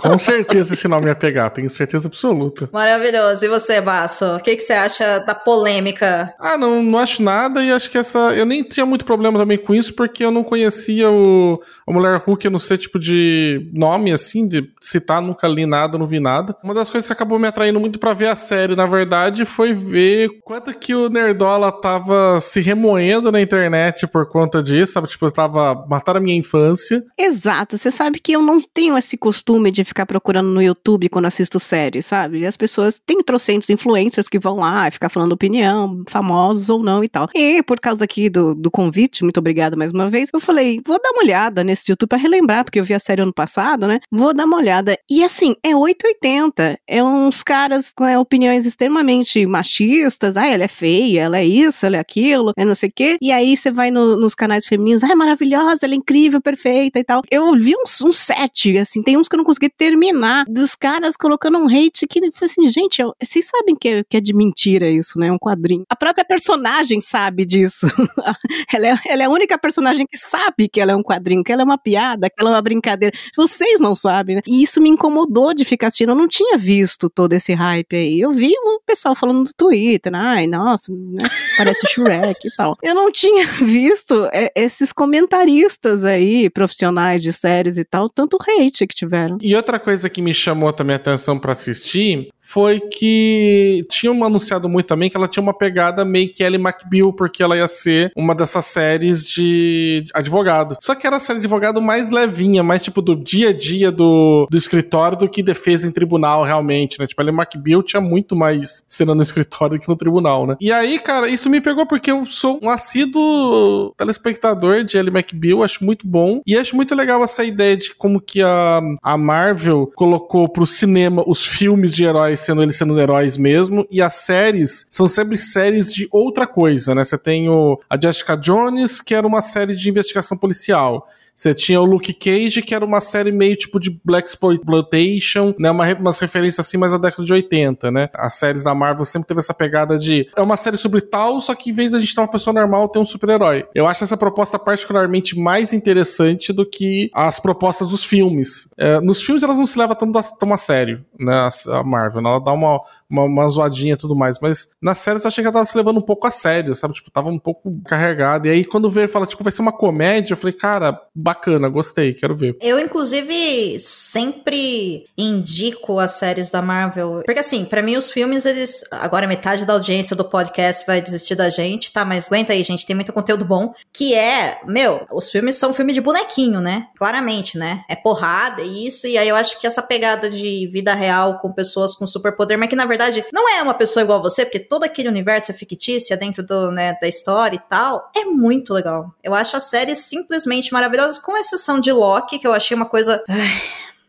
Com 0.00 0.18
certeza 0.18 0.74
esse 0.74 0.86
nome 0.86 1.06
ia 1.06 1.14
pegar, 1.14 1.50
tenho 1.50 1.70
certeza 1.70 2.08
absoluta. 2.08 2.68
Maravilhoso. 2.72 3.44
E 3.44 3.48
você, 3.48 3.80
Basso? 3.80 4.36
O 4.36 4.40
que, 4.40 4.56
que 4.56 4.62
você 4.62 4.72
acha 4.72 5.20
da 5.20 5.34
polêmica? 5.34 6.34
Ah, 6.38 6.58
não, 6.58 6.82
não 6.82 6.98
acho 6.98 7.22
nada 7.22 7.64
e 7.64 7.70
acho 7.70 7.90
que 7.90 7.98
essa. 7.98 8.18
Eu 8.34 8.44
nem 8.44 8.62
tinha 8.62 8.84
muito 8.84 9.04
problema 9.04 9.38
também 9.38 9.58
com 9.58 9.74
isso, 9.74 9.94
porque 9.94 10.24
eu 10.24 10.30
não 10.30 10.44
conhecia 10.44 11.10
o, 11.10 11.60
a 11.86 11.92
Mulher 11.92 12.18
Hulk, 12.18 12.44
eu 12.44 12.50
não 12.50 12.58
sei 12.58 12.76
tipo 12.76 12.98
de 12.98 13.70
nome 13.72 14.12
assim, 14.12 14.46
de 14.46 14.70
citar, 14.80 15.22
nunca 15.22 15.48
li 15.48 15.66
nada, 15.66 15.96
não 15.96 16.06
vi 16.06 16.20
nada. 16.20 16.54
Uma 16.62 16.74
das 16.74 16.90
coisas 16.90 17.06
que 17.06 17.12
acabou 17.12 17.38
me 17.38 17.48
atraindo 17.48 17.80
muito 17.80 17.98
pra 17.98 18.12
ver 18.12 18.28
a 18.28 18.36
série, 18.36 18.76
na 18.76 18.86
verdade, 18.86 19.44
foi 19.44 19.72
ver 19.72 20.28
quanto 20.44 20.76
que 20.78 20.94
o 20.94 21.08
Nerdola 21.08 21.72
tava 21.72 22.38
se 22.40 22.60
remoendo 22.60 23.32
na 23.32 23.40
internet 23.40 24.06
por 24.06 24.28
conta 24.28 24.62
disso, 24.62 24.92
sabe? 24.92 25.08
Tipo, 25.08 25.26
eu 25.26 25.32
tava. 25.32 25.86
Mataram 25.88 26.18
a 26.18 26.22
minha 26.22 26.36
infância. 26.36 27.02
Exato. 27.18 27.78
Você 27.78 27.90
sabe 27.90 28.18
que 28.18 28.32
eu 28.32 28.42
não 28.42 28.60
tenho 28.60 28.96
esse 28.96 29.16
costume 29.16 29.43
de 29.72 29.84
ficar 29.84 30.06
procurando 30.06 30.48
no 30.48 30.62
YouTube 30.62 31.08
quando 31.08 31.26
assisto 31.26 31.60
série, 31.60 32.02
sabe? 32.02 32.38
E 32.38 32.46
as 32.46 32.56
pessoas 32.56 33.00
têm 33.04 33.22
trocentos 33.22 33.68
influencers 33.70 34.28
que 34.28 34.38
vão 34.38 34.56
lá 34.56 34.90
ficar 34.90 35.08
falando 35.08 35.32
opinião, 35.32 36.02
famosos 36.08 36.70
ou 36.70 36.82
não 36.82 37.04
e 37.04 37.08
tal. 37.08 37.28
E 37.34 37.62
por 37.62 37.78
causa 37.78 38.04
aqui 38.04 38.30
do, 38.30 38.54
do 38.54 38.70
convite, 38.70 39.22
muito 39.22 39.38
obrigada 39.38 39.76
mais 39.76 39.92
uma 39.92 40.08
vez, 40.08 40.30
eu 40.32 40.40
falei, 40.40 40.80
vou 40.86 40.98
dar 41.02 41.10
uma 41.10 41.22
olhada 41.22 41.62
nesse 41.62 41.90
YouTube 41.90 42.08
pra 42.08 42.18
relembrar, 42.18 42.64
porque 42.64 42.80
eu 42.80 42.84
vi 42.84 42.94
a 42.94 43.00
série 43.00 43.22
ano 43.22 43.32
passado, 43.32 43.86
né? 43.86 44.00
Vou 44.10 44.32
dar 44.32 44.44
uma 44.44 44.56
olhada. 44.56 44.96
E 45.10 45.22
assim, 45.22 45.54
é 45.62 45.74
880. 45.76 46.78
É 46.88 47.02
uns 47.02 47.42
caras 47.42 47.92
com 47.94 48.04
é, 48.04 48.18
opiniões 48.18 48.64
extremamente 48.66 49.44
machistas. 49.46 50.36
Ah, 50.36 50.46
ela 50.46 50.64
é 50.64 50.68
feia, 50.68 51.22
ela 51.22 51.38
é 51.38 51.44
isso, 51.44 51.84
ela 51.84 51.96
é 51.96 52.00
aquilo, 52.00 52.52
é 52.56 52.64
não 52.64 52.74
sei 52.74 52.88
o 52.88 52.92
quê. 52.94 53.16
E 53.20 53.30
aí 53.30 53.56
você 53.56 53.70
vai 53.70 53.90
no- 53.90 54.16
nos 54.16 54.34
canais 54.34 54.66
femininos, 54.66 55.02
ah, 55.04 55.10
é 55.10 55.14
maravilhosa, 55.14 55.84
ela 55.86 55.94
é 55.94 55.96
incrível, 55.96 56.40
perfeita 56.40 56.98
e 56.98 57.04
tal. 57.04 57.22
Eu 57.30 57.54
vi 57.56 57.74
uns, 57.76 58.00
uns 58.00 58.16
sete, 58.16 58.76
assim, 58.78 59.02
tem 59.02 59.16
uns 59.16 59.28
que 59.34 59.36
eu 59.36 59.38
não 59.38 59.44
consegui 59.44 59.68
terminar, 59.68 60.44
dos 60.48 60.74
caras 60.76 61.16
colocando 61.16 61.58
um 61.58 61.66
hate 61.66 62.06
que 62.06 62.20
foi 62.32 62.46
assim, 62.46 62.68
gente, 62.68 63.02
eu- 63.02 63.12
vocês 63.22 63.46
sabem 63.46 63.74
que 63.74 63.88
é, 63.88 64.04
que 64.08 64.16
é 64.16 64.20
de 64.20 64.32
mentira 64.32 64.88
isso, 64.88 65.18
né? 65.18 65.26
É 65.26 65.32
um 65.32 65.38
quadrinho. 65.38 65.84
A 65.88 65.96
própria 65.96 66.24
personagem 66.24 67.00
sabe 67.00 67.44
disso. 67.44 67.86
ela, 68.72 68.86
é, 68.88 68.98
ela 69.08 69.22
é 69.22 69.26
a 69.26 69.30
única 69.30 69.58
personagem 69.58 70.06
que 70.06 70.16
sabe 70.16 70.68
que 70.68 70.80
ela 70.80 70.92
é 70.92 70.96
um 70.96 71.02
quadrinho, 71.02 71.42
que 71.42 71.52
ela 71.52 71.62
é 71.62 71.64
uma 71.64 71.78
piada, 71.78 72.28
que 72.28 72.36
ela 72.38 72.50
é 72.50 72.52
uma 72.54 72.62
brincadeira. 72.62 73.14
Vocês 73.36 73.80
não 73.80 73.94
sabem, 73.94 74.36
né? 74.36 74.42
E 74.46 74.62
isso 74.62 74.80
me 74.80 74.88
incomodou 74.88 75.52
de 75.52 75.64
ficar 75.64 75.88
assistindo. 75.88 76.10
Eu 76.10 76.14
não 76.16 76.28
tinha 76.28 76.56
visto 76.56 77.10
todo 77.10 77.32
esse 77.32 77.52
hype 77.52 77.96
aí. 77.96 78.20
Eu 78.20 78.30
vi 78.30 78.52
o 78.64 78.80
pessoal 78.86 79.14
falando 79.14 79.38
no 79.40 79.52
Twitter, 79.56 80.12
ai, 80.14 80.46
nossa, 80.46 80.92
né? 80.92 81.24
Parece 81.56 81.86
Shrek 81.88 82.46
e 82.46 82.56
tal. 82.56 82.76
Eu 82.82 82.94
não 82.94 83.10
tinha 83.10 83.46
visto 83.62 84.28
é, 84.32 84.50
esses 84.54 84.92
comentaristas 84.92 86.04
aí, 86.04 86.48
profissionais 86.50 87.22
de 87.22 87.32
séries 87.32 87.78
e 87.78 87.84
tal, 87.84 88.08
tanto 88.08 88.36
hate 88.40 88.86
que 88.86 88.94
tiveram. 88.94 89.23
E 89.40 89.54
outra 89.54 89.78
coisa 89.78 90.08
que 90.08 90.22
me 90.22 90.34
chamou 90.34 90.72
também 90.72 90.94
a 90.94 90.96
atenção 90.96 91.38
pra 91.38 91.52
assistir 91.52 92.30
foi 92.46 92.78
que 92.78 93.82
tinham 93.88 94.22
anunciado 94.22 94.68
muito 94.68 94.86
também 94.86 95.08
que 95.08 95.16
ela 95.16 95.26
tinha 95.26 95.42
uma 95.42 95.54
pegada 95.54 96.04
meio 96.04 96.30
que 96.30 96.42
Ellie 96.42 96.60
McBeal, 96.60 97.12
porque 97.12 97.42
ela 97.42 97.56
ia 97.56 97.66
ser 97.66 98.12
uma 98.14 98.34
dessas 98.34 98.66
séries 98.66 99.26
de 99.26 100.04
advogado. 100.12 100.76
Só 100.80 100.94
que 100.94 101.06
era 101.06 101.16
a 101.16 101.20
série 101.20 101.40
de 101.40 101.46
advogado 101.46 101.80
mais 101.80 102.10
levinha, 102.10 102.62
mais 102.62 102.82
tipo 102.82 103.00
do 103.00 103.16
dia 103.16 103.48
a 103.48 103.52
dia 103.52 103.90
do, 103.90 104.46
do 104.50 104.56
escritório 104.56 105.16
do 105.16 105.28
que 105.28 105.42
defesa 105.42 105.88
em 105.88 105.90
tribunal 105.90 106.44
realmente, 106.44 107.00
né? 107.00 107.06
Tipo, 107.06 107.22
Ellie 107.22 107.34
McBeal 107.34 107.82
tinha 107.82 108.00
muito 108.00 108.36
mais 108.36 108.84
cena 108.86 109.14
no 109.14 109.22
escritório 109.22 109.76
do 109.76 109.80
que 109.80 109.88
no 109.88 109.96
tribunal, 109.96 110.46
né? 110.46 110.56
E 110.60 110.70
aí, 110.70 110.98
cara, 110.98 111.28
isso 111.28 111.48
me 111.48 111.60
pegou 111.60 111.86
porque 111.86 112.10
eu 112.10 112.26
sou 112.26 112.60
um 112.62 112.68
assíduo 112.68 113.94
telespectador 113.96 114.84
de 114.84 114.98
Ellie 114.98 115.12
McBeal, 115.12 115.62
acho 115.62 115.82
muito 115.82 116.06
bom. 116.06 116.42
E 116.46 116.56
acho 116.56 116.76
muito 116.76 116.94
legal 116.94 117.24
essa 117.24 117.42
ideia 117.42 117.76
de 117.76 117.94
como 117.94 118.20
que 118.20 118.42
a, 118.42 118.80
a 119.02 119.16
Marvel 119.16 119.90
colocou 119.94 120.48
pro 120.48 120.66
cinema 120.66 121.24
os 121.26 121.46
filmes 121.46 121.94
de 121.94 122.04
heróis 122.04 122.33
sendo 122.36 122.62
eles 122.62 122.76
sendo 122.76 122.98
heróis 122.98 123.36
mesmo, 123.36 123.86
e 123.90 124.00
as 124.00 124.14
séries 124.14 124.86
são 124.90 125.06
sempre 125.06 125.36
séries 125.36 125.92
de 125.92 126.08
outra 126.10 126.46
coisa, 126.46 126.94
né? 126.94 127.04
Você 127.04 127.18
tem 127.18 127.48
o, 127.48 127.80
a 127.88 128.00
Jessica 128.00 128.36
Jones, 128.36 129.00
que 129.00 129.14
era 129.14 129.26
uma 129.26 129.40
série 129.40 129.74
de 129.74 129.88
investigação 129.88 130.36
policial. 130.36 131.08
Você 131.34 131.52
tinha 131.52 131.80
o 131.80 131.84
Luke 131.84 132.12
Cage, 132.12 132.62
que 132.62 132.74
era 132.74 132.84
uma 132.84 133.00
série 133.00 133.32
meio 133.32 133.56
tipo 133.56 133.80
de 133.80 134.00
Black 134.04 134.28
Exploitation, 134.28 135.54
né? 135.58 135.70
Uma, 135.70 135.92
umas 135.94 136.18
referências 136.18 136.66
assim 136.66 136.76
mais 136.76 136.92
da 136.92 136.98
década 136.98 137.24
de 137.24 137.32
80, 137.32 137.90
né? 137.90 138.08
As 138.14 138.34
séries 138.34 138.64
da 138.64 138.74
Marvel 138.74 139.04
sempre 139.04 139.26
teve 139.26 139.40
essa 139.40 139.52
pegada 139.52 139.98
de. 139.98 140.28
É 140.36 140.42
uma 140.42 140.56
série 140.56 140.76
sobre 140.76 141.00
tal, 141.00 141.40
só 141.40 141.54
que 141.54 141.70
em 141.70 141.72
vez 141.72 141.90
de 141.90 141.96
a 141.96 142.00
gente 142.00 142.14
ter 142.14 142.20
uma 142.20 142.30
pessoa 142.30 142.54
normal, 142.54 142.88
tem 142.88 143.02
um 143.02 143.04
super-herói. 143.04 143.66
Eu 143.74 143.86
acho 143.86 144.04
essa 144.04 144.16
proposta 144.16 144.58
particularmente 144.58 145.38
mais 145.38 145.72
interessante 145.72 146.52
do 146.52 146.64
que 146.64 147.10
as 147.12 147.40
propostas 147.40 147.88
dos 147.88 148.04
filmes. 148.04 148.68
É, 148.76 149.00
nos 149.00 149.22
filmes 149.22 149.42
elas 149.42 149.58
não 149.58 149.66
se 149.66 149.78
levam 149.78 149.96
tanto 149.96 150.18
a, 150.18 150.22
tão 150.22 150.52
a 150.52 150.56
sério, 150.56 151.04
né? 151.18 151.48
A, 151.68 151.82
Marvel. 151.82 152.22
né? 152.22 152.30
Ela 152.30 152.40
dá 152.40 152.52
uma, 152.52 152.80
uma, 153.10 153.24
uma 153.24 153.48
zoadinha 153.48 153.94
e 153.94 153.96
tudo 153.96 154.14
mais. 154.16 154.38
Mas 154.40 154.68
nas 154.80 154.98
séries 154.98 155.24
eu 155.24 155.28
achei 155.28 155.42
que 155.42 155.46
ela 155.46 155.54
tava 155.54 155.64
se 155.64 155.76
levando 155.76 155.98
um 155.98 156.02
pouco 156.02 156.26
a 156.26 156.30
sério, 156.30 156.74
sabe? 156.74 156.94
Tipo, 156.94 157.10
tava 157.10 157.28
um 157.28 157.38
pouco 157.38 157.80
carregada. 157.86 158.46
E 158.48 158.50
aí 158.50 158.64
quando 158.64 158.90
veio 158.90 159.08
fala, 159.08 159.26
tipo, 159.26 159.42
vai 159.42 159.52
ser 159.52 159.62
uma 159.62 159.72
comédia, 159.72 160.32
eu 160.32 160.36
falei, 160.36 160.56
cara, 160.56 161.00
bacana, 161.24 161.68
gostei, 161.68 162.12
quero 162.12 162.36
ver. 162.36 162.56
Eu, 162.60 162.78
inclusive, 162.78 163.78
sempre 163.80 165.06
indico 165.16 165.98
as 165.98 166.12
séries 166.12 166.50
da 166.50 166.60
Marvel. 166.60 167.22
Porque, 167.24 167.40
assim, 167.40 167.64
para 167.64 167.80
mim, 167.80 167.96
os 167.96 168.10
filmes, 168.10 168.44
eles. 168.44 168.84
Agora, 168.90 169.26
metade 169.26 169.64
da 169.64 169.72
audiência 169.72 170.14
do 170.14 170.24
podcast 170.24 170.86
vai 170.86 171.00
desistir 171.00 171.34
da 171.34 171.48
gente, 171.48 171.90
tá? 171.90 172.04
Mas 172.04 172.26
aguenta 172.26 172.52
aí, 172.52 172.62
gente, 172.62 172.84
tem 172.84 172.94
muito 172.94 173.12
conteúdo 173.12 173.44
bom. 173.44 173.72
Que 173.92 174.14
é, 174.14 174.60
meu, 174.66 175.06
os 175.10 175.30
filmes 175.30 175.54
são 175.54 175.72
filme 175.72 175.94
de 175.94 176.00
bonequinho, 176.02 176.60
né? 176.60 176.88
Claramente, 176.96 177.56
né? 177.56 177.82
É 177.88 177.96
porrada, 177.96 178.60
é 178.60 178.66
isso. 178.66 179.06
E 179.06 179.16
aí 179.16 179.28
eu 179.28 179.36
acho 179.36 179.58
que 179.58 179.66
essa 179.66 179.82
pegada 179.82 180.28
de 180.28 180.68
vida 180.70 180.94
real 180.94 181.38
com 181.38 181.50
pessoas 181.50 181.96
com 181.96 182.06
superpoder, 182.06 182.58
mas 182.58 182.68
que 182.68 182.76
na 182.76 182.84
verdade 182.84 183.24
não 183.32 183.48
é 183.48 183.62
uma 183.62 183.74
pessoa 183.74 184.02
igual 184.02 184.18
a 184.18 184.22
você, 184.22 184.44
porque 184.44 184.60
todo 184.60 184.84
aquele 184.84 185.08
universo 185.08 185.50
é 185.50 185.54
fictício 185.54 186.12
é 186.12 186.16
dentro 186.16 186.42
do, 186.42 186.70
né, 186.70 186.94
da 187.00 187.08
história 187.08 187.56
e 187.56 187.68
tal, 187.68 188.10
é 188.16 188.24
muito 188.24 188.72
legal. 188.72 189.14
Eu 189.22 189.34
acho 189.34 189.56
a 189.56 189.60
série 189.60 189.94
simplesmente 189.94 190.72
maravilhosa, 190.72 191.13
com 191.18 191.36
exceção 191.36 191.80
de 191.80 191.92
Loki, 191.92 192.38
que 192.38 192.46
eu 192.46 192.52
achei 192.52 192.76
uma 192.76 192.86
coisa. 192.86 193.22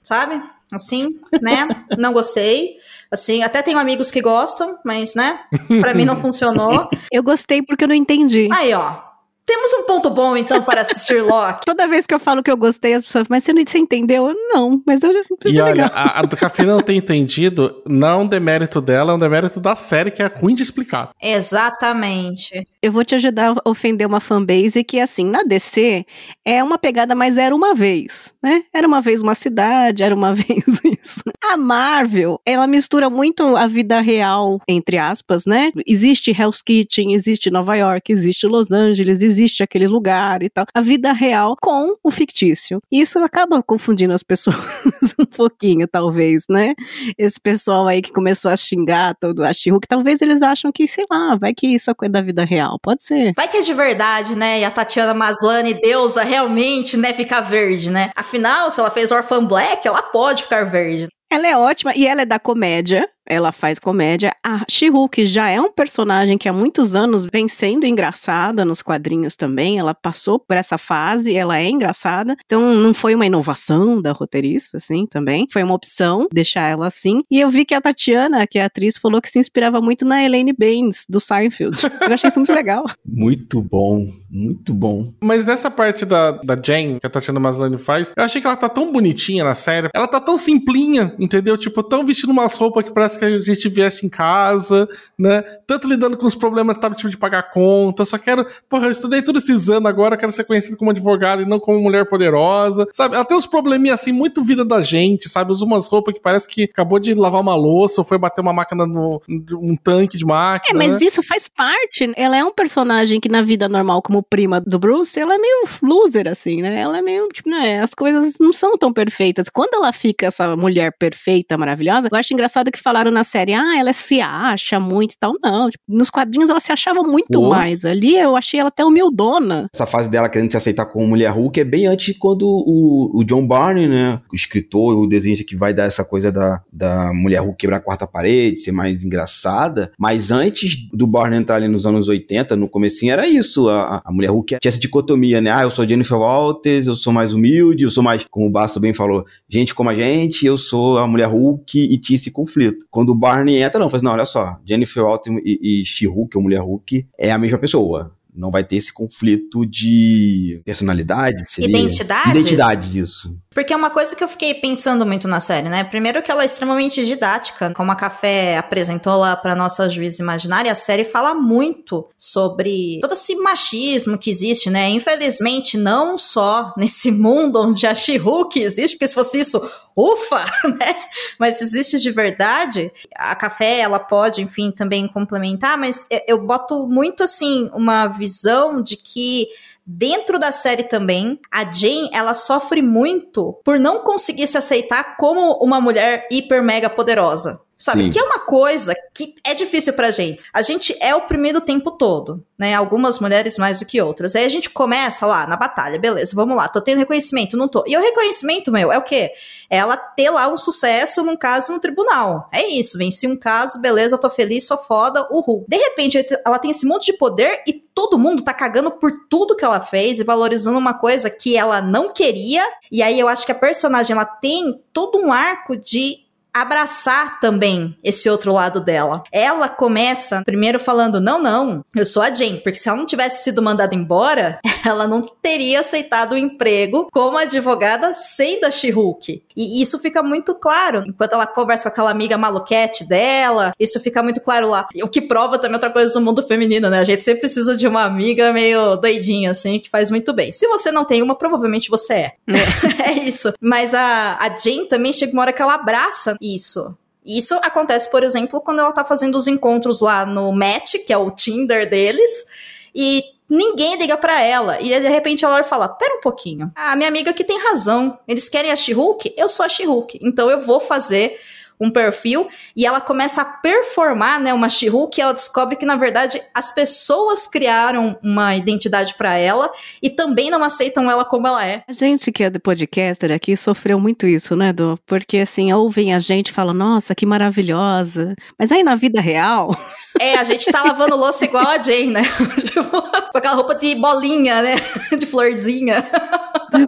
Sabe? 0.03 0.41
Assim, 0.71 1.19
né? 1.41 1.67
Não 1.97 2.13
gostei. 2.13 2.77
Assim, 3.11 3.43
até 3.43 3.61
tenho 3.61 3.77
amigos 3.77 4.11
que 4.11 4.21
gostam, 4.21 4.77
mas, 4.83 5.15
né? 5.15 5.39
Pra 5.79 5.93
mim 5.93 6.05
não 6.05 6.15
funcionou. 6.19 6.89
Eu 7.11 7.23
gostei 7.23 7.61
porque 7.61 7.83
eu 7.83 7.87
não 7.87 7.95
entendi. 7.95 8.49
Aí, 8.51 8.73
ó. 8.73 8.97
Temos 9.45 9.71
um 9.73 9.83
ponto 9.83 10.09
bom, 10.09 10.35
então, 10.35 10.63
para 10.63 10.81
assistir 10.81 11.21
Loki. 11.21 11.65
Toda 11.65 11.87
vez 11.87 12.07
que 12.07 12.13
eu 12.13 12.19
falo 12.19 12.41
que 12.41 12.49
eu 12.49 12.57
gostei, 12.57 12.95
as 12.95 13.05
pessoas 13.05 13.27
mas 13.29 13.43
você 13.43 13.53
não 13.53 13.61
você 13.63 13.77
entendeu? 13.77 14.33
Não, 14.49 14.81
mas 14.85 15.03
eu 15.03 15.11
E 15.45 15.61
olha, 15.61 15.85
a, 15.85 16.21
a 16.21 16.27
Cafina 16.27 16.73
não 16.73 16.81
tem 16.81 16.97
entendido, 16.97 17.81
não 17.85 18.07
é 18.07 18.15
um 18.15 18.27
demérito 18.27 18.81
dela, 18.81 19.11
é 19.11 19.15
um 19.15 19.19
demérito 19.19 19.59
da 19.59 19.75
série, 19.75 20.09
que 20.09 20.23
é 20.23 20.25
ruim 20.25 20.55
de 20.55 20.63
explicar. 20.63 21.11
Exatamente. 21.21 22.67
Eu 22.81 22.91
vou 22.91 23.05
te 23.05 23.13
ajudar 23.15 23.55
a 23.63 23.69
ofender 23.69 24.07
uma 24.07 24.19
fanbase 24.19 24.83
que, 24.83 24.99
assim, 24.99 25.25
na 25.25 25.43
DC, 25.43 26.05
é 26.43 26.63
uma 26.63 26.77
pegada, 26.77 27.13
mas 27.13 27.37
era 27.37 27.55
uma 27.55 27.75
vez, 27.75 28.33
né? 28.41 28.63
Era 28.73 28.87
uma 28.87 29.01
vez 29.01 29.21
uma 29.21 29.35
cidade, 29.35 30.01
era 30.01 30.15
uma 30.15 30.33
vez 30.35 30.63
isso. 30.83 31.21
A 31.43 31.55
Marvel, 31.55 32.39
ela 32.45 32.65
mistura 32.65 33.09
muito 33.09 33.55
a 33.55 33.67
vida 33.67 34.01
real, 34.01 34.59
entre 34.67 34.97
aspas, 34.97 35.45
né? 35.45 35.71
Existe 35.85 36.31
Hell's 36.31 36.61
Kitchen, 36.63 37.13
existe 37.13 37.51
Nova 37.51 37.75
York, 37.75 38.11
existe 38.11 38.47
Los 38.47 38.71
Angeles, 38.71 39.21
existe 39.21 39.34
aquele 39.63 39.87
lugar 39.87 40.43
e 40.43 40.49
tal. 40.49 40.65
A 40.73 40.81
vida 40.81 41.11
real 41.11 41.55
com 41.61 41.95
o 42.03 42.11
fictício. 42.11 42.81
Isso 42.91 43.19
acaba 43.19 43.61
confundindo 43.61 44.13
as 44.13 44.23
pessoas 44.23 44.55
um 45.19 45.25
pouquinho, 45.25 45.87
talvez, 45.87 46.43
né? 46.49 46.73
Esse 47.17 47.39
pessoal 47.39 47.87
aí 47.87 48.01
que 48.01 48.11
começou 48.11 48.51
a 48.51 48.57
xingar 48.57 49.15
todo 49.15 49.43
a 49.43 49.53
she 49.53 49.71
que 49.79 49.87
talvez 49.87 50.21
eles 50.21 50.41
acham 50.41 50.71
que, 50.71 50.87
sei 50.87 51.05
lá, 51.11 51.35
vai 51.35 51.53
que 51.53 51.67
isso 51.67 51.91
é 51.91 51.93
coisa 51.93 52.11
da 52.13 52.21
vida 52.21 52.45
real. 52.45 52.77
Pode 52.81 53.03
ser. 53.03 53.33
Vai 53.35 53.47
que 53.47 53.57
é 53.57 53.61
de 53.61 53.73
verdade, 53.73 54.35
né? 54.35 54.59
E 54.61 54.63
a 54.63 54.71
Tatiana 54.71 55.13
Maslany, 55.13 55.73
deusa, 55.73 56.23
realmente, 56.23 56.97
né, 56.97 57.13
ficar 57.13 57.41
verde, 57.41 57.89
né? 57.89 58.11
Afinal, 58.15 58.71
se 58.71 58.79
ela 58.79 58.91
fez 58.91 59.11
Orphan 59.11 59.45
Black, 59.45 59.87
ela 59.87 60.01
pode 60.01 60.43
ficar 60.43 60.65
verde. 60.65 61.07
Ela 61.31 61.47
é 61.47 61.57
ótima 61.57 61.93
e 61.95 62.07
ela 62.07 62.21
é 62.21 62.25
da 62.25 62.39
comédia, 62.39 63.09
ela 63.27 63.51
faz 63.51 63.79
comédia. 63.79 64.33
A 64.43 64.63
She-Hulk 64.69 65.25
já 65.25 65.49
é 65.49 65.59
um 65.59 65.71
personagem 65.71 66.37
que 66.37 66.47
há 66.47 66.53
muitos 66.53 66.95
anos 66.95 67.27
vem 67.31 67.47
sendo 67.47 67.85
engraçada 67.85 68.65
nos 68.65 68.81
quadrinhos 68.81 69.35
também. 69.35 69.79
Ela 69.79 69.93
passou 69.93 70.39
por 70.39 70.57
essa 70.57 70.77
fase, 70.77 71.35
ela 71.35 71.57
é 71.57 71.69
engraçada. 71.69 72.35
Então 72.45 72.73
não 72.75 72.93
foi 72.93 73.15
uma 73.15 73.25
inovação 73.25 74.01
da 74.01 74.11
roteirista, 74.11 74.77
assim, 74.77 75.05
também. 75.05 75.47
Foi 75.51 75.63
uma 75.63 75.73
opção 75.73 76.27
deixar 76.31 76.69
ela 76.69 76.87
assim. 76.87 77.23
E 77.29 77.39
eu 77.39 77.49
vi 77.49 77.65
que 77.65 77.73
a 77.73 77.81
Tatiana, 77.81 78.45
que 78.47 78.59
é 78.59 78.63
a 78.63 78.65
atriz, 78.65 78.97
falou 78.97 79.21
que 79.21 79.29
se 79.29 79.39
inspirava 79.39 79.81
muito 79.81 80.05
na 80.05 80.23
Elaine 80.23 80.53
Baines, 80.53 81.05
do 81.09 81.19
Seinfeld. 81.19 81.77
Eu 82.01 82.13
achei 82.13 82.27
isso 82.27 82.39
muito 82.39 82.53
legal. 82.53 82.85
Muito 83.05 83.61
bom, 83.61 84.11
muito 84.29 84.73
bom. 84.73 85.13
Mas 85.21 85.45
nessa 85.45 85.71
parte 85.71 86.05
da, 86.05 86.31
da 86.31 86.59
Jane, 86.61 86.99
que 86.99 87.07
a 87.07 87.09
Tatiana 87.09 87.39
Maslany 87.39 87.77
faz, 87.77 88.11
eu 88.15 88.23
achei 88.23 88.41
que 88.41 88.47
ela 88.47 88.57
tá 88.57 88.67
tão 88.67 88.91
bonitinha 88.91 89.43
na 89.43 89.55
série. 89.55 89.89
Ela 89.93 90.07
tá 90.07 90.19
tão 90.19 90.37
simplinha, 90.37 91.13
entendeu? 91.17 91.57
Tipo, 91.57 91.81
tão 91.81 92.05
vestindo 92.05 92.31
umas 92.31 92.55
roupas 92.55 92.83
que 92.83 92.91
parece 92.91 93.14
que 93.17 93.25
a 93.25 93.39
gente 93.39 93.69
viesse 93.69 94.05
em 94.05 94.09
casa, 94.09 94.87
né? 95.17 95.41
Tanto 95.65 95.87
lidando 95.87 96.17
com 96.17 96.25
os 96.25 96.35
problemas 96.35 96.77
tipo, 96.95 97.09
de 97.09 97.17
pagar 97.17 97.51
conta. 97.51 98.05
Só 98.05 98.17
quero. 98.17 98.45
Porra, 98.69 98.87
eu 98.87 98.91
estudei 98.91 99.21
todos 99.21 99.43
esses 99.43 99.69
anos 99.69 99.89
agora, 99.89 100.17
quero 100.17 100.31
ser 100.31 100.43
conhecido 100.43 100.77
como 100.77 100.91
advogado 100.91 101.41
e 101.41 101.45
não 101.45 101.59
como 101.59 101.79
mulher 101.79 102.07
poderosa. 102.07 102.87
Sabe? 102.91 103.15
Tem 103.25 103.37
uns 103.37 103.47
probleminhas 103.47 104.01
assim, 104.01 104.11
muito 104.11 104.43
vida 104.43 104.63
da 104.63 104.81
gente, 104.81 105.29
sabe? 105.29 105.51
Usa 105.51 105.65
umas 105.65 105.87
roupas 105.87 106.13
que 106.13 106.19
parece 106.19 106.47
que 106.47 106.63
acabou 106.63 106.99
de 106.99 107.13
lavar 107.13 107.41
uma 107.41 107.55
louça 107.55 108.01
ou 108.01 108.05
foi 108.05 108.17
bater 108.17 108.41
uma 108.41 108.53
máquina 108.53 108.85
no. 108.85 109.21
um 109.53 109.75
tanque 109.75 110.17
de 110.17 110.25
máquina. 110.25 110.83
É, 110.83 110.87
mas 110.87 111.01
isso 111.01 111.21
faz 111.23 111.47
parte. 111.47 112.11
Ela 112.15 112.37
é 112.37 112.43
um 112.43 112.51
personagem 112.51 113.19
que 113.19 113.29
na 113.29 113.41
vida 113.41 113.67
normal, 113.67 114.01
como 114.01 114.23
prima 114.23 114.61
do 114.61 114.79
Bruce, 114.79 115.19
ela 115.19 115.35
é 115.35 115.37
meio 115.37 115.67
loser, 115.81 116.27
assim, 116.27 116.61
né? 116.61 116.79
Ela 116.79 116.99
é 116.99 117.01
meio, 117.01 117.27
tipo, 117.29 117.49
né? 117.49 117.81
As 117.81 117.93
coisas 117.93 118.35
não 118.39 118.53
são 118.53 118.77
tão 118.77 118.91
perfeitas. 118.91 119.49
Quando 119.49 119.73
ela 119.75 119.91
fica 119.91 120.27
essa 120.27 120.55
mulher 120.55 120.93
perfeita, 120.97 121.57
maravilhosa, 121.57 122.09
eu 122.11 122.17
acho 122.17 122.33
engraçado 122.33 122.71
que 122.71 122.81
falaram 122.81 123.04
na 123.11 123.23
série, 123.23 123.53
ah, 123.53 123.77
ela 123.77 123.93
se 123.93 124.19
acha 124.19 124.79
muito 124.79 125.13
e 125.13 125.17
tal. 125.17 125.33
Não, 125.43 125.69
tipo, 125.69 125.83
nos 125.87 126.09
quadrinhos 126.09 126.49
ela 126.49 126.59
se 126.59 126.71
achava 126.71 127.01
muito 127.01 127.39
Pô. 127.39 127.49
mais. 127.49 127.85
Ali 127.85 128.15
eu 128.15 128.35
achei 128.35 128.59
ela 128.59 128.69
até 128.69 128.83
humildona. 128.83 129.67
Essa 129.73 129.85
fase 129.85 130.09
dela 130.09 130.29
querendo 130.29 130.51
se 130.51 130.57
aceitar 130.57 130.85
como 130.85 131.07
mulher 131.07 131.31
Hulk 131.31 131.59
é 131.59 131.63
bem 131.63 131.87
antes 131.87 132.07
de 132.07 132.13
quando 132.15 132.43
o, 132.43 133.11
o 133.13 133.23
John 133.23 133.45
Barney, 133.45 133.87
né, 133.87 134.19
o 134.31 134.35
escritor, 134.35 134.97
o 134.97 135.07
desenhista 135.07 135.45
que 135.45 135.55
vai 135.55 135.73
dar 135.73 135.83
essa 135.83 136.03
coisa 136.03 136.31
da, 136.31 136.61
da 136.71 137.13
mulher 137.13 137.39
Hulk 137.39 137.57
quebrar 137.57 137.77
a 137.77 137.81
quarta 137.81 138.07
parede, 138.07 138.59
ser 138.59 138.71
mais 138.71 139.03
engraçada. 139.03 139.91
Mas 139.97 140.31
antes 140.31 140.89
do 140.91 141.07
Barney 141.07 141.39
entrar 141.39 141.57
ali 141.57 141.67
nos 141.67 141.85
anos 141.85 142.09
80, 142.09 142.55
no 142.55 142.67
comecinho 142.67 143.13
era 143.13 143.27
isso. 143.27 143.69
A, 143.69 144.01
a 144.03 144.11
mulher 144.11 144.29
Hulk 144.29 144.57
tinha 144.59 144.69
essa 144.69 144.79
dicotomia, 144.79 145.41
né? 145.41 145.51
Ah, 145.51 145.63
eu 145.63 145.71
sou 145.71 145.87
Jennifer 145.87 146.17
Walters, 146.17 146.87
eu 146.87 146.95
sou 146.95 147.13
mais 147.13 147.33
humilde, 147.33 147.83
eu 147.83 147.91
sou 147.91 148.03
mais, 148.03 148.25
como 148.29 148.47
o 148.47 148.49
Basso 148.49 148.79
bem 148.79 148.93
falou, 148.93 149.25
gente 149.49 149.75
como 149.75 149.89
a 149.89 149.95
gente, 149.95 150.45
eu 150.45 150.57
sou 150.57 150.97
a 150.97 151.07
mulher 151.07 151.27
Hulk 151.27 151.79
e 151.79 151.97
tinha 151.97 152.15
esse 152.15 152.31
conflito. 152.31 152.85
Quando 152.95 153.09
o 153.09 153.13
Barney 153.15 153.61
entra, 153.61 153.77
não, 153.77 153.89
faz 153.89 154.01
não, 154.01 154.13
olha 154.13 154.25
só, 154.25 154.57
Jennifer 154.65 155.03
Walters 155.03 155.41
e, 155.43 155.81
e 155.81 155.85
She-Hulk, 155.85 156.37
ou 156.37 156.41
mulher 156.41 156.61
Hulk, 156.61 157.05
é 157.19 157.29
a 157.29 157.37
mesma 157.37 157.57
pessoa. 157.57 158.15
Não 158.33 158.49
vai 158.49 158.63
ter 158.63 158.77
esse 158.77 158.93
conflito 158.93 159.65
de 159.65 160.61
personalidade, 160.63 161.45
seria? 161.45 161.77
Identidades? 161.77 162.31
Identidades, 162.31 162.95
isso. 162.95 163.37
Porque 163.55 163.71
é 163.71 163.75
uma 163.77 163.89
coisa 163.89 164.13
que 164.13 164.21
eu 164.21 164.27
fiquei 164.27 164.53
pensando 164.53 165.05
muito 165.05 165.29
na 165.29 165.39
série, 165.39 165.69
né? 165.69 165.85
Primeiro 165.85 166.21
que 166.21 166.29
ela 166.29 166.43
é 166.43 166.45
extremamente 166.45 167.05
didática, 167.05 167.71
como 167.73 167.89
a 167.89 167.95
Café 167.95 168.57
apresentou 168.57 169.15
lá 169.15 169.33
pra 169.33 169.55
nossa 169.55 169.89
juíza 169.89 170.21
imaginária, 170.21 170.69
a 170.69 170.75
série 170.75 171.05
fala 171.05 171.33
muito 171.33 172.05
sobre 172.17 172.99
todo 172.99 173.13
esse 173.13 173.33
machismo 173.37 174.17
que 174.17 174.29
existe, 174.29 174.69
né? 174.69 174.89
Infelizmente, 174.89 175.77
não 175.77 176.17
só 176.17 176.73
nesse 176.75 177.09
mundo 177.09 177.61
onde 177.61 177.87
a 177.87 177.95
She-Hulk 177.95 178.59
existe, 178.59 178.95
porque 178.95 179.07
se 179.07 179.15
fosse 179.15 179.39
isso, 179.39 179.57
ufa, 179.95 180.43
né? 180.77 180.93
Mas 181.39 181.61
existe 181.61 181.97
de 181.97 182.11
verdade. 182.11 182.91
A 183.15 183.35
Café, 183.35 183.79
ela 183.79 183.99
pode, 183.99 184.41
enfim, 184.41 184.69
também 184.69 185.07
complementar, 185.07 185.77
mas 185.77 186.05
eu 186.27 186.39
boto 186.39 186.85
muito, 186.89 187.23
assim, 187.23 187.69
uma 187.73 188.07
visão 188.07 188.81
de 188.81 188.97
que 188.97 189.47
Dentro 189.87 190.39
da 190.39 190.51
série 190.51 190.83
também, 190.83 191.39
a 191.51 191.63
Jane, 191.71 192.09
ela 192.11 192.33
sofre 192.33 192.81
muito 192.81 193.53
por 193.63 193.77
não 193.77 193.99
conseguir 193.99 194.47
se 194.47 194.57
aceitar 194.57 195.15
como 195.15 195.53
uma 195.63 195.79
mulher 195.79 196.27
hiper 196.31 196.63
mega 196.63 196.89
poderosa. 196.89 197.61
Sabe? 197.77 198.03
Sim. 198.03 198.09
Que 198.09 198.19
é 198.19 198.23
uma 198.23 198.39
coisa 198.39 198.93
que 199.13 199.35
é 199.43 199.53
difícil 199.53 199.91
pra 199.93 200.09
gente. 200.09 200.45
A 200.53 200.61
gente 200.61 200.95
é 201.01 201.13
oprimido 201.13 201.57
o 201.57 201.61
tempo 201.61 201.91
todo, 201.91 202.41
né? 202.57 202.73
Algumas 202.73 203.19
mulheres 203.19 203.57
mais 203.57 203.79
do 203.79 203.85
que 203.85 204.01
outras. 204.01 204.33
Aí 204.35 204.45
a 204.45 204.49
gente 204.49 204.69
começa 204.69 205.25
lá 205.25 205.45
na 205.45 205.57
batalha, 205.57 205.99
beleza, 205.99 206.33
vamos 206.33 206.55
lá, 206.55 206.69
tô 206.69 206.79
tendo 206.79 206.99
reconhecimento, 206.99 207.57
não 207.57 207.67
tô. 207.67 207.83
E 207.85 207.97
o 207.97 208.01
reconhecimento, 208.01 208.71
meu, 208.71 208.91
é 208.93 208.97
o 208.97 209.03
quê? 209.03 209.29
É 209.69 209.77
ela 209.77 209.97
ter 209.97 210.29
lá 210.29 210.47
um 210.47 210.57
sucesso 210.57 211.23
num 211.23 211.35
caso 211.35 211.73
no 211.73 211.79
tribunal. 211.79 212.47
É 212.51 212.65
isso, 212.65 212.97
venci 212.97 213.27
um 213.27 213.35
caso, 213.35 213.81
beleza, 213.81 214.17
tô 214.17 214.29
feliz, 214.29 214.65
sou 214.65 214.77
foda, 214.77 215.27
uhul. 215.29 215.65
De 215.67 215.75
repente, 215.75 216.25
ela 216.45 216.59
tem 216.59 216.71
esse 216.71 216.85
monte 216.85 217.11
de 217.11 217.17
poder 217.17 217.61
e 217.67 217.73
todo 217.73 218.19
mundo 218.19 218.43
tá 218.43 218.53
cagando 218.53 218.91
por 218.91 219.11
tudo 219.29 219.55
que 219.55 219.65
ela 219.65 219.81
fez 219.81 220.19
e 220.19 220.23
valorizando 220.23 220.77
uma 220.77 220.93
coisa 220.93 221.29
que 221.29 221.57
ela 221.57 221.81
não 221.81 222.13
queria. 222.13 222.65
E 222.91 223.01
aí 223.01 223.19
eu 223.19 223.27
acho 223.27 223.45
que 223.45 223.51
a 223.51 223.55
personagem, 223.55 224.13
ela 224.13 224.25
tem 224.25 224.81
todo 224.93 225.19
um 225.19 225.33
arco 225.33 225.75
de 225.75 226.24
abraçar 226.55 227.39
também 227.41 227.97
esse 228.01 228.29
outro 228.29 228.53
lado 228.53 228.79
dela. 228.79 229.23
Ela 229.31 229.67
começa 229.67 230.41
primeiro 230.45 230.79
falando: 230.79 231.19
"Não, 231.19 231.41
não, 231.41 231.83
eu 231.93 232.05
sou 232.05 232.23
a 232.23 232.33
Jane", 232.33 232.61
porque 232.61 232.79
se 232.79 232.87
ela 232.87 232.97
não 232.97 233.05
tivesse 233.05 233.43
sido 233.43 233.61
mandada 233.61 233.93
embora, 233.93 234.59
ela 234.85 235.05
não 235.05 235.21
teria 235.21 235.81
aceitado 235.81 236.31
o 236.31 236.37
emprego 236.37 237.09
como 237.11 237.37
advogada 237.37 238.15
sendo 238.15 238.65
a 238.65 238.71
She-Hulk. 238.71 239.43
E 239.55 239.81
isso 239.81 239.99
fica 239.99 240.21
muito 240.21 240.53
claro 240.55 241.03
enquanto 241.07 241.33
ela 241.33 241.47
conversa 241.47 241.83
com 241.83 241.89
aquela 241.89 242.11
amiga 242.11 242.37
maluquete 242.37 243.07
dela. 243.07 243.73
Isso 243.79 243.99
fica 243.99 244.21
muito 244.21 244.41
claro 244.41 244.69
lá. 244.69 244.87
O 245.01 245.07
que 245.07 245.21
prova 245.21 245.57
também 245.57 245.75
outra 245.75 245.89
coisa 245.89 246.13
do 246.13 246.21
mundo 246.21 246.45
feminino, 246.45 246.89
né? 246.89 246.99
A 246.99 247.03
gente 247.03 247.23
sempre 247.23 247.41
precisa 247.41 247.75
de 247.75 247.87
uma 247.87 248.03
amiga 248.03 248.51
meio 248.51 248.95
doidinha, 248.97 249.51
assim, 249.51 249.79
que 249.79 249.89
faz 249.89 250.09
muito 250.09 250.33
bem. 250.33 250.51
Se 250.51 250.67
você 250.67 250.91
não 250.91 251.05
tem 251.05 251.21
uma, 251.21 251.35
provavelmente 251.35 251.89
você 251.89 252.13
é. 252.13 252.31
é 253.07 253.11
isso. 253.13 253.53
Mas 253.59 253.93
a, 253.93 254.37
a 254.39 254.49
Jane 254.57 254.87
também 254.87 255.13
chega 255.13 255.33
uma 255.33 255.41
hora 255.41 255.53
que 255.53 255.61
ela 255.61 255.75
abraça 255.75 256.35
isso. 256.53 256.97
Isso 257.25 257.55
acontece, 257.55 258.09
por 258.11 258.23
exemplo, 258.23 258.61
quando 258.61 258.79
ela 258.79 258.91
tá 258.91 259.03
fazendo 259.03 259.35
os 259.35 259.47
encontros 259.47 260.01
lá 260.01 260.25
no 260.25 260.51
Match, 260.51 260.95
que 261.05 261.11
é 261.11 261.17
o 261.17 261.31
Tinder 261.31 261.89
deles. 261.89 262.45
E 262.93 263.23
ninguém 263.49 263.97
liga 263.97 264.15
pra 264.15 264.41
ela. 264.41 264.79
E 264.79 264.87
de 264.87 265.07
repente 265.07 265.43
a 265.43 265.49
Laura 265.49 265.63
fala: 265.63 265.89
Pera 265.89 266.17
um 266.17 266.21
pouquinho. 266.21 266.71
A 266.75 266.95
minha 266.95 267.09
amiga 267.09 267.31
aqui 267.31 267.43
tem 267.43 267.59
razão. 267.59 268.19
Eles 268.27 268.47
querem 268.47 268.71
a 268.71 268.75
She-Hulk? 268.75 269.33
Eu 269.35 269.49
sou 269.49 269.65
a 269.65 269.69
She-Hulk. 269.69 270.19
Então 270.21 270.49
eu 270.51 270.59
vou 270.59 270.79
fazer 270.79 271.39
um 271.79 271.89
perfil 271.89 272.47
e 272.75 272.85
ela 272.85 273.01
começa 273.01 273.41
a 273.41 273.45
performar, 273.45 274.39
né, 274.39 274.53
uma 274.53 274.69
She-Hulk, 274.69 275.19
e 275.19 275.21
ela 275.21 275.33
descobre 275.33 275.75
que 275.75 275.85
na 275.85 275.95
verdade 275.95 276.41
as 276.53 276.73
pessoas 276.73 277.47
criaram 277.47 278.17
uma 278.23 278.55
identidade 278.55 279.15
para 279.15 279.35
ela 279.35 279.71
e 280.01 280.09
também 280.09 280.49
não 280.49 280.63
aceitam 280.63 281.09
ela 281.09 281.25
como 281.25 281.47
ela 281.47 281.65
é. 281.65 281.83
A 281.87 281.93
gente 281.93 282.31
que 282.31 282.43
é 282.43 282.49
podcaster 282.49 283.31
aqui 283.31 283.55
sofreu 283.55 283.99
muito 283.99 284.25
isso, 284.25 284.55
né, 284.55 284.73
Do? 284.73 284.97
Porque 285.05 285.37
assim, 285.37 285.71
ouvem 285.71 286.13
a 286.13 286.19
gente 286.19 286.47
e 286.47 286.53
falam, 286.53 286.73
nossa, 286.73 287.13
que 287.13 287.25
maravilhosa. 287.25 288.35
Mas 288.57 288.71
aí 288.71 288.83
na 288.83 288.95
vida 288.95 289.21
real. 289.21 289.75
É, 290.17 290.35
a 290.37 290.45
gente 290.45 290.71
tá 290.71 290.81
lavando 290.81 291.17
louça 291.17 291.43
igual 291.43 291.67
a 291.67 291.81
Jane, 291.81 292.07
né? 292.07 292.21
tipo, 292.65 292.89
com 292.89 293.37
aquela 293.37 293.53
roupa 293.53 293.75
de 293.75 293.95
bolinha, 293.95 294.61
né? 294.61 294.75
de 295.19 295.25
florzinha. 295.25 296.07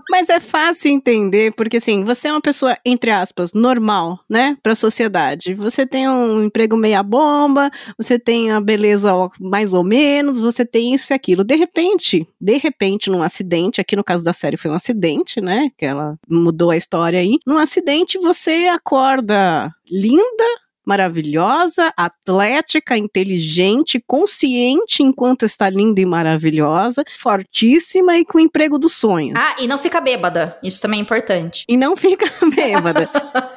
Mas 0.10 0.30
é 0.30 0.40
fácil 0.40 0.92
entender, 0.92 1.54
porque 1.54 1.78
assim, 1.78 2.04
você 2.04 2.28
é 2.28 2.32
uma 2.32 2.42
pessoa, 2.42 2.78
entre 2.86 3.12
aspas, 3.12 3.54
normal, 3.54 4.20
né, 4.30 4.58
pra 4.62 4.76
sociedade. 4.76 5.54
Você 5.54 5.86
tem 5.86 6.10
um 6.10 6.44
emprego 6.44 6.76
meia 6.78 7.04
bomba, 7.04 7.70
você 7.98 8.18
tem 8.20 8.52
a 8.52 8.60
beleza 8.60 9.12
mais 9.40 9.74
ou 9.74 9.84
menos, 9.84 10.40
você 10.40 10.66
tem 10.66 10.94
isso 10.94 11.12
e 11.12 11.16
aquilo. 11.16 11.44
De 11.44 11.56
repente, 11.56 12.28
de 12.40 12.58
repente, 12.58 13.10
num 13.10 13.24
acidente, 13.24 13.82
aqui 13.82 13.96
no 13.96 14.04
caso 14.04 14.24
da 14.24 14.34
série 14.34 14.58
foi 14.58 14.72
um 14.72 14.76
acidente, 14.76 15.42
né, 15.42 15.70
que 15.78 15.86
ela 15.86 16.18
mudou 16.28 16.72
a 16.72 16.78
história 16.78 17.20
aí. 17.20 17.38
Num 17.46 17.58
acidente, 17.58 18.18
você 18.18 18.68
acorda 18.68 19.74
linda, 19.90 20.44
maravilhosa, 20.88 21.92
atlética, 21.98 22.98
inteligente, 22.98 24.02
consciente 24.08 25.04
enquanto 25.04 25.44
está 25.44 25.70
linda 25.70 26.00
e 26.00 26.06
maravilhosa, 26.06 27.04
fortíssima 27.18 28.18
e 28.18 28.24
com 28.24 28.38
o 28.38 28.42
emprego 28.42 28.80
dos 28.80 28.94
sonhos. 28.94 29.38
Ah, 29.38 29.56
e 29.60 29.68
não 29.68 29.78
fica 29.78 30.00
bêbada. 30.00 30.58
Isso 30.64 30.82
também 30.82 31.00
é 31.00 31.02
importante. 31.02 31.66
E 31.68 31.76
não 31.76 31.98
fica 31.98 32.26
bêbada. 32.56 33.10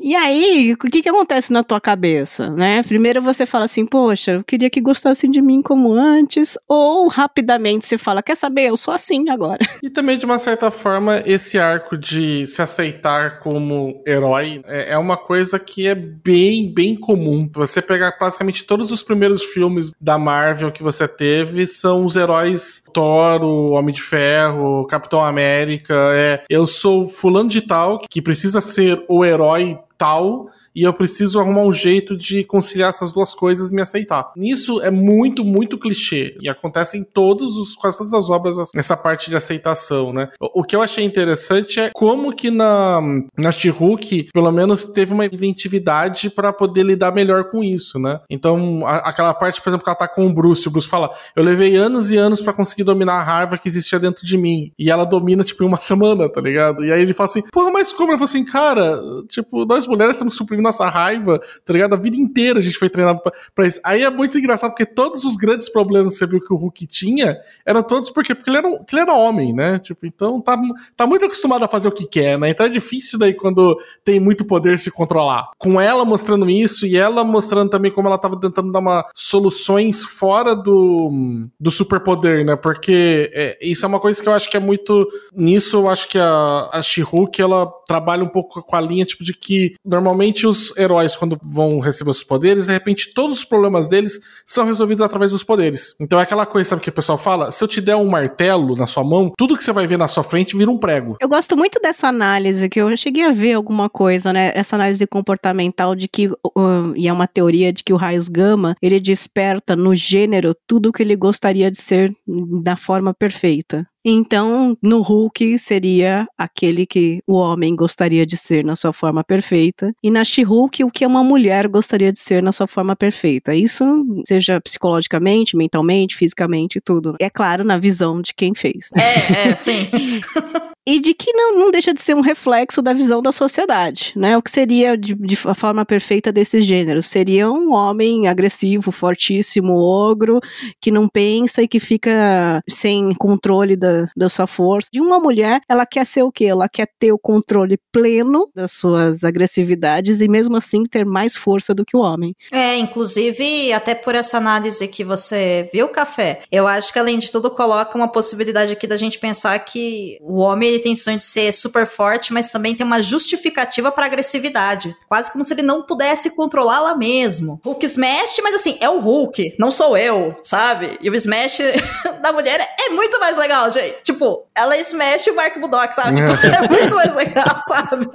E 0.02 0.14
aí, 0.16 0.72
o 0.72 0.76
que 0.76 1.02
que 1.02 1.08
acontece 1.08 1.52
na 1.52 1.62
tua 1.62 1.80
cabeça, 1.80 2.50
né? 2.50 2.82
Primeiro 2.82 3.22
você 3.22 3.46
fala 3.46 3.66
assim, 3.66 3.86
poxa, 3.86 4.32
eu 4.32 4.44
queria 4.44 4.70
que 4.70 4.80
gostassem 4.80 5.30
de 5.30 5.42
mim 5.42 5.62
como 5.62 5.92
antes, 5.92 6.58
ou 6.68 7.08
rapidamente 7.08 7.86
você 7.86 7.98
fala, 7.98 8.22
quer 8.22 8.36
saber, 8.36 8.68
eu 8.70 8.76
sou 8.76 8.94
assim 8.94 9.28
agora. 9.28 9.58
E 9.82 9.88
também, 9.88 10.18
de 10.18 10.24
uma 10.24 10.38
certa 10.38 10.70
forma, 10.70 11.22
esse 11.24 11.58
arco 11.58 11.96
de 11.96 12.46
se 12.46 12.60
aceitar 12.60 13.38
como 13.38 14.02
herói 14.06 14.60
é, 14.66 14.92
é 14.92 14.98
uma 14.98 15.16
coisa 15.16 15.58
que 15.58 15.86
é 15.86 15.94
bem, 15.94 16.72
bem 16.72 16.94
comum. 16.96 17.48
Você 17.54 17.80
pegar 17.80 18.12
praticamente 18.12 18.64
todos 18.64 18.92
os 18.92 19.02
primeiros 19.02 19.42
filmes 19.42 19.92
da 20.00 20.18
Marvel 20.18 20.70
que 20.70 20.82
você 20.82 21.08
teve 21.08 21.66
são 21.66 22.04
os 22.04 22.16
heróis 22.16 22.82
Thor, 22.92 23.42
o 23.42 23.72
Homem 23.72 23.94
de 23.94 24.02
Ferro, 24.02 24.86
Capitão 24.86 25.22
América. 25.22 25.94
É, 26.14 26.42
eu 26.48 26.66
sou 26.66 27.06
fulano 27.06 27.48
de 27.48 27.62
tal 27.62 28.00
que 28.08 28.22
precisa 28.22 28.60
ser 28.60 29.04
o 29.08 29.24
herói 29.24 29.78
tal 30.00 30.48
e 30.74 30.82
eu 30.84 30.92
preciso 30.92 31.40
arrumar 31.40 31.62
um 31.62 31.72
jeito 31.72 32.16
de 32.16 32.44
conciliar 32.44 32.90
essas 32.90 33.12
duas 33.12 33.34
coisas 33.34 33.70
e 33.70 33.74
me 33.74 33.82
aceitar. 33.82 34.32
Nisso 34.36 34.80
é 34.80 34.90
muito, 34.90 35.44
muito 35.44 35.78
clichê 35.78 36.36
e 36.40 36.48
acontece 36.48 36.96
em 36.96 37.04
todos 37.04 37.56
os, 37.56 37.74
quase 37.74 37.98
todas 37.98 38.12
as 38.12 38.30
obras 38.30 38.56
nessa 38.74 38.96
parte 38.96 39.30
de 39.30 39.36
aceitação, 39.36 40.12
né? 40.12 40.28
O, 40.40 40.60
o 40.60 40.64
que 40.64 40.76
eu 40.76 40.82
achei 40.82 41.04
interessante 41.04 41.80
é 41.80 41.90
como 41.90 42.34
que 42.34 42.50
na, 42.50 43.00
na 43.36 43.50
She-Hulk, 43.50 44.30
pelo 44.32 44.50
menos 44.52 44.84
teve 44.84 45.12
uma 45.12 45.26
inventividade 45.26 46.30
para 46.30 46.52
poder 46.52 46.84
lidar 46.84 47.12
melhor 47.12 47.44
com 47.50 47.62
isso, 47.62 47.98
né? 47.98 48.20
Então, 48.30 48.86
a, 48.86 48.96
aquela 49.08 49.34
parte, 49.34 49.60
por 49.60 49.70
exemplo, 49.70 49.84
que 49.84 49.90
ela 49.90 49.98
tá 49.98 50.08
com 50.08 50.26
o 50.26 50.32
Bruce, 50.32 50.66
o 50.68 50.70
Bruce 50.70 50.88
fala: 50.88 51.10
"Eu 51.34 51.42
levei 51.42 51.76
anos 51.76 52.10
e 52.10 52.16
anos 52.16 52.42
para 52.42 52.52
conseguir 52.52 52.84
dominar 52.84 53.14
a 53.14 53.22
raiva 53.22 53.58
que 53.58 53.68
existia 53.68 53.98
dentro 53.98 54.24
de 54.24 54.36
mim". 54.36 54.72
E 54.78 54.90
ela 54.90 55.04
domina 55.04 55.42
tipo 55.42 55.64
em 55.64 55.66
uma 55.66 55.78
semana, 55.80 56.28
tá 56.28 56.40
ligado? 56.40 56.84
E 56.84 56.92
aí 56.92 57.00
ele 57.00 57.12
fala 57.12 57.28
assim: 57.28 57.42
"Porra, 57.50 57.70
mas 57.70 57.92
como?" 57.92 58.10
Ela 58.10 58.18
fala 58.18 58.28
assim: 58.28 58.44
"Cara, 58.44 59.00
tipo, 59.28 59.64
nós 59.64 59.86
mulheres 59.86 60.16
estamos 60.16 60.34
suprindo 60.34 60.59
nossa 60.60 60.86
raiva, 60.86 61.40
tá 61.64 61.72
ligado? 61.72 61.94
A 61.94 61.98
vida 61.98 62.16
inteira 62.16 62.58
a 62.58 62.62
gente 62.62 62.78
foi 62.78 62.88
treinado 62.88 63.20
pra, 63.20 63.32
pra 63.54 63.66
isso. 63.66 63.80
Aí 63.84 64.02
é 64.02 64.10
muito 64.10 64.38
engraçado, 64.38 64.70
porque 64.70 64.86
todos 64.86 65.24
os 65.24 65.36
grandes 65.36 65.68
problemas 65.68 66.12
que 66.12 66.18
você 66.18 66.26
viu 66.26 66.40
que 66.40 66.52
o 66.52 66.56
Hulk 66.56 66.86
tinha, 66.86 67.38
eram 67.66 67.82
todos 67.82 68.10
porque, 68.10 68.34
porque 68.34 68.50
ele, 68.50 68.58
era, 68.58 68.68
ele 68.68 69.00
era 69.00 69.14
homem, 69.14 69.52
né? 69.52 69.78
Tipo, 69.78 70.06
então 70.06 70.40
tá, 70.40 70.60
tá 70.96 71.06
muito 71.06 71.24
acostumado 71.24 71.64
a 71.64 71.68
fazer 71.68 71.88
o 71.88 71.92
que 71.92 72.06
quer, 72.06 72.38
né? 72.38 72.50
Então 72.50 72.66
é 72.66 72.68
difícil 72.68 73.18
daí 73.18 73.34
quando 73.34 73.78
tem 74.04 74.20
muito 74.20 74.44
poder 74.44 74.78
se 74.78 74.90
controlar. 74.90 75.50
Com 75.58 75.80
ela 75.80 76.04
mostrando 76.04 76.48
isso 76.48 76.86
e 76.86 76.96
ela 76.96 77.24
mostrando 77.24 77.70
também 77.70 77.90
como 77.90 78.08
ela 78.08 78.18
tava 78.18 78.38
tentando 78.38 78.72
dar 78.72 78.78
uma 78.78 79.06
soluções 79.14 80.04
fora 80.04 80.54
do, 80.54 81.48
do 81.58 81.70
superpoder, 81.70 82.44
né? 82.44 82.56
Porque 82.56 83.30
é, 83.32 83.58
isso 83.60 83.84
é 83.84 83.88
uma 83.88 84.00
coisa 84.00 84.20
que 84.22 84.28
eu 84.28 84.34
acho 84.34 84.50
que 84.50 84.56
é 84.56 84.60
muito. 84.60 85.06
Nisso 85.34 85.76
eu 85.78 85.90
acho 85.90 86.08
que 86.08 86.18
a, 86.18 86.68
a 86.72 86.82
She-Hulk 86.82 87.40
ela 87.40 87.66
trabalha 87.86 88.24
um 88.24 88.28
pouco 88.28 88.62
com 88.62 88.76
a 88.76 88.80
linha 88.80 89.04
tipo 89.04 89.24
de 89.24 89.34
que 89.34 89.74
normalmente 89.84 90.46
os 90.50 90.76
heróis, 90.76 91.16
quando 91.16 91.38
vão 91.42 91.78
receber 91.78 92.10
os 92.10 92.22
poderes, 92.22 92.66
de 92.66 92.72
repente 92.72 93.12
todos 93.14 93.38
os 93.38 93.44
problemas 93.44 93.88
deles 93.88 94.20
são 94.44 94.64
resolvidos 94.64 95.02
através 95.02 95.30
dos 95.30 95.44
poderes. 95.44 95.94
Então 96.00 96.18
é 96.18 96.22
aquela 96.22 96.46
coisa, 96.46 96.70
sabe, 96.70 96.82
que 96.82 96.88
o 96.88 96.92
pessoal 96.92 97.18
fala? 97.18 97.50
Se 97.50 97.62
eu 97.62 97.68
te 97.68 97.80
der 97.80 97.96
um 97.96 98.08
martelo 98.08 98.74
na 98.76 98.86
sua 98.86 99.04
mão, 99.04 99.32
tudo 99.36 99.56
que 99.56 99.64
você 99.64 99.72
vai 99.72 99.86
ver 99.86 99.98
na 99.98 100.08
sua 100.08 100.24
frente 100.24 100.56
vira 100.56 100.70
um 100.70 100.78
prego. 100.78 101.16
Eu 101.20 101.28
gosto 101.28 101.56
muito 101.56 101.80
dessa 101.80 102.08
análise, 102.08 102.68
que 102.68 102.80
eu 102.80 102.96
cheguei 102.96 103.24
a 103.24 103.32
ver 103.32 103.54
alguma 103.54 103.88
coisa, 103.88 104.32
né? 104.32 104.52
Essa 104.54 104.76
análise 104.76 105.06
comportamental 105.06 105.94
de 105.94 106.08
que, 106.08 106.28
uh, 106.28 106.94
e 106.96 107.08
é 107.08 107.12
uma 107.12 107.26
teoria 107.26 107.72
de 107.72 107.82
que 107.82 107.92
o 107.92 107.96
raios 107.96 108.28
gama, 108.28 108.74
ele 108.82 109.00
desperta 109.00 109.76
no 109.76 109.94
gênero 109.94 110.54
tudo 110.66 110.88
o 110.88 110.92
que 110.92 111.02
ele 111.02 111.16
gostaria 111.16 111.70
de 111.70 111.80
ser 111.80 112.14
da 112.62 112.76
forma 112.76 113.14
perfeita. 113.14 113.86
Então, 114.04 114.76
no 114.82 115.00
Hulk 115.00 115.58
seria 115.58 116.26
aquele 116.36 116.86
que 116.86 117.20
o 117.26 117.34
homem 117.34 117.74
gostaria 117.76 118.24
de 118.24 118.36
ser 118.36 118.64
na 118.64 118.76
sua 118.76 118.92
forma 118.92 119.22
perfeita, 119.22 119.92
e 120.02 120.10
na 120.10 120.24
She-Hulk 120.24 120.84
o 120.84 120.90
que 120.90 121.06
uma 121.06 121.22
mulher 121.22 121.68
gostaria 121.68 122.12
de 122.12 122.18
ser 122.18 122.42
na 122.42 122.52
sua 122.52 122.66
forma 122.66 122.96
perfeita. 122.96 123.54
Isso 123.54 123.84
seja 124.26 124.60
psicologicamente, 124.60 125.56
mentalmente, 125.56 126.16
fisicamente, 126.16 126.80
tudo. 126.80 127.16
É 127.20 127.28
claro, 127.28 127.64
na 127.64 127.78
visão 127.78 128.20
de 128.20 128.32
quem 128.34 128.54
fez. 128.54 128.90
É, 128.96 129.48
é, 129.50 129.54
sim. 129.54 129.88
e 130.90 130.98
de 130.98 131.14
que 131.14 131.32
não, 131.32 131.52
não 131.52 131.70
deixa 131.70 131.94
de 131.94 132.00
ser 132.00 132.16
um 132.16 132.20
reflexo 132.20 132.82
da 132.82 132.92
visão 132.92 133.22
da 133.22 133.30
sociedade, 133.30 134.12
né? 134.16 134.36
O 134.36 134.42
que 134.42 134.50
seria 134.50 134.96
de, 134.98 135.14
de 135.14 135.36
forma 135.36 135.84
perfeita 135.84 136.32
desse 136.32 136.60
gênero? 136.60 137.00
Seria 137.00 137.48
um 137.48 137.72
homem 137.72 138.26
agressivo, 138.26 138.90
fortíssimo, 138.90 139.74
ogro, 139.74 140.40
que 140.80 140.90
não 140.90 141.08
pensa 141.08 141.62
e 141.62 141.68
que 141.68 141.78
fica 141.78 142.60
sem 142.68 143.14
controle 143.14 143.76
da, 143.76 144.08
da 144.16 144.28
sua 144.28 144.48
força. 144.48 144.88
De 144.92 145.00
uma 145.00 145.20
mulher, 145.20 145.60
ela 145.68 145.86
quer 145.86 146.04
ser 146.04 146.24
o 146.24 146.32
quê? 146.32 146.46
Ela 146.46 146.68
quer 146.68 146.88
ter 146.98 147.12
o 147.12 147.18
controle 147.18 147.78
pleno 147.92 148.50
das 148.52 148.72
suas 148.72 149.22
agressividades 149.22 150.20
e 150.20 150.26
mesmo 150.26 150.56
assim 150.56 150.82
ter 150.82 151.06
mais 151.06 151.36
força 151.36 151.72
do 151.72 151.84
que 151.84 151.96
o 151.96 152.00
homem. 152.00 152.34
É, 152.50 152.76
inclusive, 152.76 153.72
até 153.72 153.94
por 153.94 154.16
essa 154.16 154.38
análise 154.38 154.88
que 154.88 155.04
você 155.04 155.70
viu, 155.72 155.88
Café, 155.88 156.40
eu 156.50 156.66
acho 156.66 156.92
que 156.92 156.98
além 156.98 157.20
de 157.20 157.30
tudo 157.30 157.48
coloca 157.48 157.96
uma 157.96 158.08
possibilidade 158.08 158.72
aqui 158.72 158.88
da 158.88 158.96
gente 158.96 159.20
pensar 159.20 159.56
que 159.60 160.18
o 160.20 160.40
homem 160.40 160.79
sonho 160.94 161.18
de 161.18 161.24
ser 161.24 161.52
super 161.52 161.86
forte, 161.86 162.32
mas 162.32 162.50
também 162.50 162.74
tem 162.74 162.86
uma 162.86 163.02
justificativa 163.02 163.90
para 163.92 164.06
agressividade. 164.06 164.90
Quase 165.08 165.30
como 165.32 165.44
se 165.44 165.52
ele 165.54 165.62
não 165.62 165.82
pudesse 165.82 166.30
controlá-la 166.34 166.96
mesmo. 166.96 167.60
Hulk 167.64 167.84
smash, 167.86 168.40
mas 168.42 168.54
assim, 168.54 168.76
é 168.80 168.88
o 168.88 169.00
Hulk, 169.00 169.56
não 169.58 169.70
sou 169.70 169.96
eu, 169.96 170.36
sabe? 170.42 170.98
E 171.00 171.10
o 171.10 171.14
smash 171.14 171.58
da 172.22 172.32
mulher 172.32 172.60
é 172.78 172.90
muito 172.90 173.18
mais 173.18 173.36
legal, 173.36 173.70
gente. 173.70 174.02
Tipo, 174.02 174.46
ela 174.54 174.76
smash 174.78 175.26
o 175.28 175.34
Mark 175.34 175.58
Budok, 175.58 175.94
sabe? 175.94 176.16
Tipo, 176.16 176.30
é 176.46 176.68
muito 176.68 176.94
mais 176.94 177.14
legal, 177.14 177.60
sabe? 177.62 178.08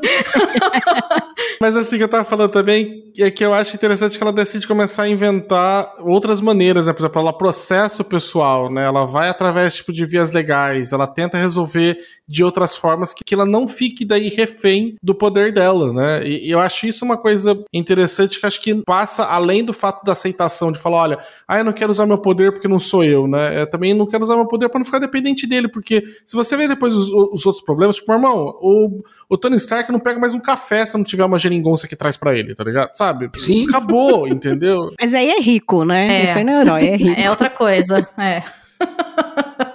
mas 1.60 1.76
assim 1.76 1.98
que 1.98 2.04
eu 2.04 2.08
tava 2.08 2.24
falando 2.24 2.52
também, 2.52 3.12
é 3.18 3.32
que 3.32 3.44
eu 3.44 3.54
acho 3.54 3.76
interessante 3.76 4.18
que 4.18 4.24
ela 4.24 4.34
decide 4.34 4.68
começar 4.68 5.04
a 5.04 5.10
inventar 5.10 5.96
outras 6.00 6.42
maneiras, 6.42 6.88
né? 6.88 6.94
Por 6.94 7.02
exemplo, 7.02 7.22
ela 7.22 7.38
processa 7.38 8.02
o 8.02 8.06
pessoal, 8.06 8.72
né? 8.72 8.86
Ela 8.86 9.06
vai 9.06 9.30
através 9.30 9.76
tipo, 9.76 9.94
de 9.94 10.06
vias 10.06 10.32
legais, 10.32 10.92
ela 10.92 11.08
tenta 11.08 11.38
resolver 11.38 11.98
de 12.28 12.44
outras 12.46 12.76
formas 12.76 13.14
que, 13.14 13.24
que 13.24 13.34
ela 13.34 13.46
não 13.46 13.68
fique 13.68 14.06
daí 14.06 14.30
refém 14.30 14.96
do 15.02 15.14
poder 15.14 15.54
dela, 15.54 15.92
né? 15.92 16.26
E, 16.26 16.48
e, 16.48 16.52
eu 16.52 16.60
acho 16.60 16.88
isso 16.88 17.04
uma 17.04 17.18
coisa 17.18 17.58
interessante 17.74 18.40
que 18.40 18.46
acho 18.46 18.62
que 18.62 18.76
passa 18.84 19.24
além 19.24 19.64
do 19.64 19.74
fato 19.74 20.04
da 20.04 20.12
aceitação 20.12 20.72
de 20.72 20.80
falar, 20.80 21.02
olha, 21.02 21.18
ah, 21.48 21.58
eu 21.58 21.64
não 21.64 21.74
quero 21.74 21.92
usar 21.92 22.06
meu 22.06 22.18
poder 22.18 22.52
porque 22.52 22.68
não 22.68 22.80
sou 22.80 23.04
eu, 23.04 23.28
né? 23.28 23.62
Eu 23.62 23.70
também 23.70 23.94
não 23.94 24.06
quero 24.06 24.24
usar 24.24 24.36
meu 24.36 24.48
poder 24.48 24.70
para 24.70 24.80
não 24.80 24.86
ficar 24.86 25.00
dependente 25.00 25.48
dele, 25.48 25.68
porque 25.68 26.04
se 26.26 26.36
você 26.36 26.56
vê 26.56 26.68
depois 26.68 26.96
os, 26.96 27.12
os 27.12 27.46
outros 27.46 27.64
problemas, 27.64 27.98
tipo, 27.98 28.12
irmão, 28.12 28.56
o, 28.62 29.04
o 29.30 29.38
Tony 29.38 29.56
Stark 29.58 29.92
não 29.92 30.00
pega 30.00 30.20
mais 30.20 30.34
um 30.34 30.40
café 30.40 30.86
se 30.86 30.98
não 30.98 31.04
tiver 31.04 31.26
uma 31.26 31.40
geringonça 31.40 31.88
que 31.88 31.96
traz 31.96 32.18
para 32.18 32.38
ele, 32.38 32.54
tá 32.54 32.64
ligado? 32.64 32.92
Sabe? 32.94 33.30
Sim. 33.38 33.66
Acabou, 33.68 34.28
entendeu? 34.30 34.94
Mas 35.00 35.14
aí 35.14 35.30
é 35.30 35.40
rico, 35.40 35.84
né? 35.84 36.22
É. 36.22 36.24
Isso 36.24 36.38
aí 36.38 36.44
não 36.44 36.54
é 36.54 36.62
herói, 36.62 36.86
é 36.88 36.96
rico. 36.98 37.22
É 37.22 37.30
outra 37.30 37.50
coisa, 37.50 38.08
é. 38.18 38.44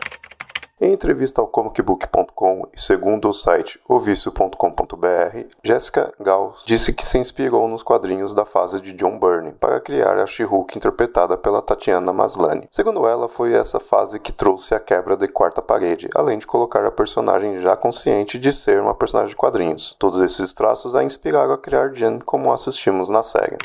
Em 0.82 0.94
entrevista 0.94 1.42
ao 1.42 1.46
comicbook.com 1.46 2.66
e 2.72 2.80
segundo 2.80 3.28
o 3.28 3.34
site 3.34 3.78
ovicio.com.br, 3.86 4.56
Jessica 5.62 6.10
Gauss 6.18 6.64
disse 6.64 6.94
que 6.94 7.06
se 7.06 7.18
inspirou 7.18 7.68
nos 7.68 7.82
quadrinhos 7.82 8.32
da 8.32 8.46
fase 8.46 8.80
de 8.80 8.94
John 8.94 9.18
Byrne 9.18 9.52
para 9.52 9.78
criar 9.78 10.16
a 10.16 10.24
She-Hulk 10.24 10.78
interpretada 10.78 11.36
pela 11.36 11.60
Tatiana 11.60 12.14
Maslany. 12.14 12.66
Segundo 12.70 13.06
ela, 13.06 13.28
foi 13.28 13.52
essa 13.52 13.78
fase 13.78 14.18
que 14.18 14.32
trouxe 14.32 14.74
a 14.74 14.80
quebra 14.80 15.18
de 15.18 15.28
quarta 15.28 15.60
parede, 15.60 16.08
além 16.14 16.38
de 16.38 16.46
colocar 16.46 16.82
a 16.86 16.90
personagem 16.90 17.58
já 17.58 17.76
consciente 17.76 18.38
de 18.38 18.50
ser 18.50 18.80
uma 18.80 18.94
personagem 18.94 19.28
de 19.28 19.36
quadrinhos. 19.36 19.94
Todos 19.98 20.18
esses 20.20 20.54
traços 20.54 20.94
a 20.94 21.04
inspiraram 21.04 21.52
a 21.52 21.58
criar 21.58 21.92
Jen 21.92 22.20
como 22.20 22.50
assistimos 22.50 23.10
na 23.10 23.22
série. 23.22 23.58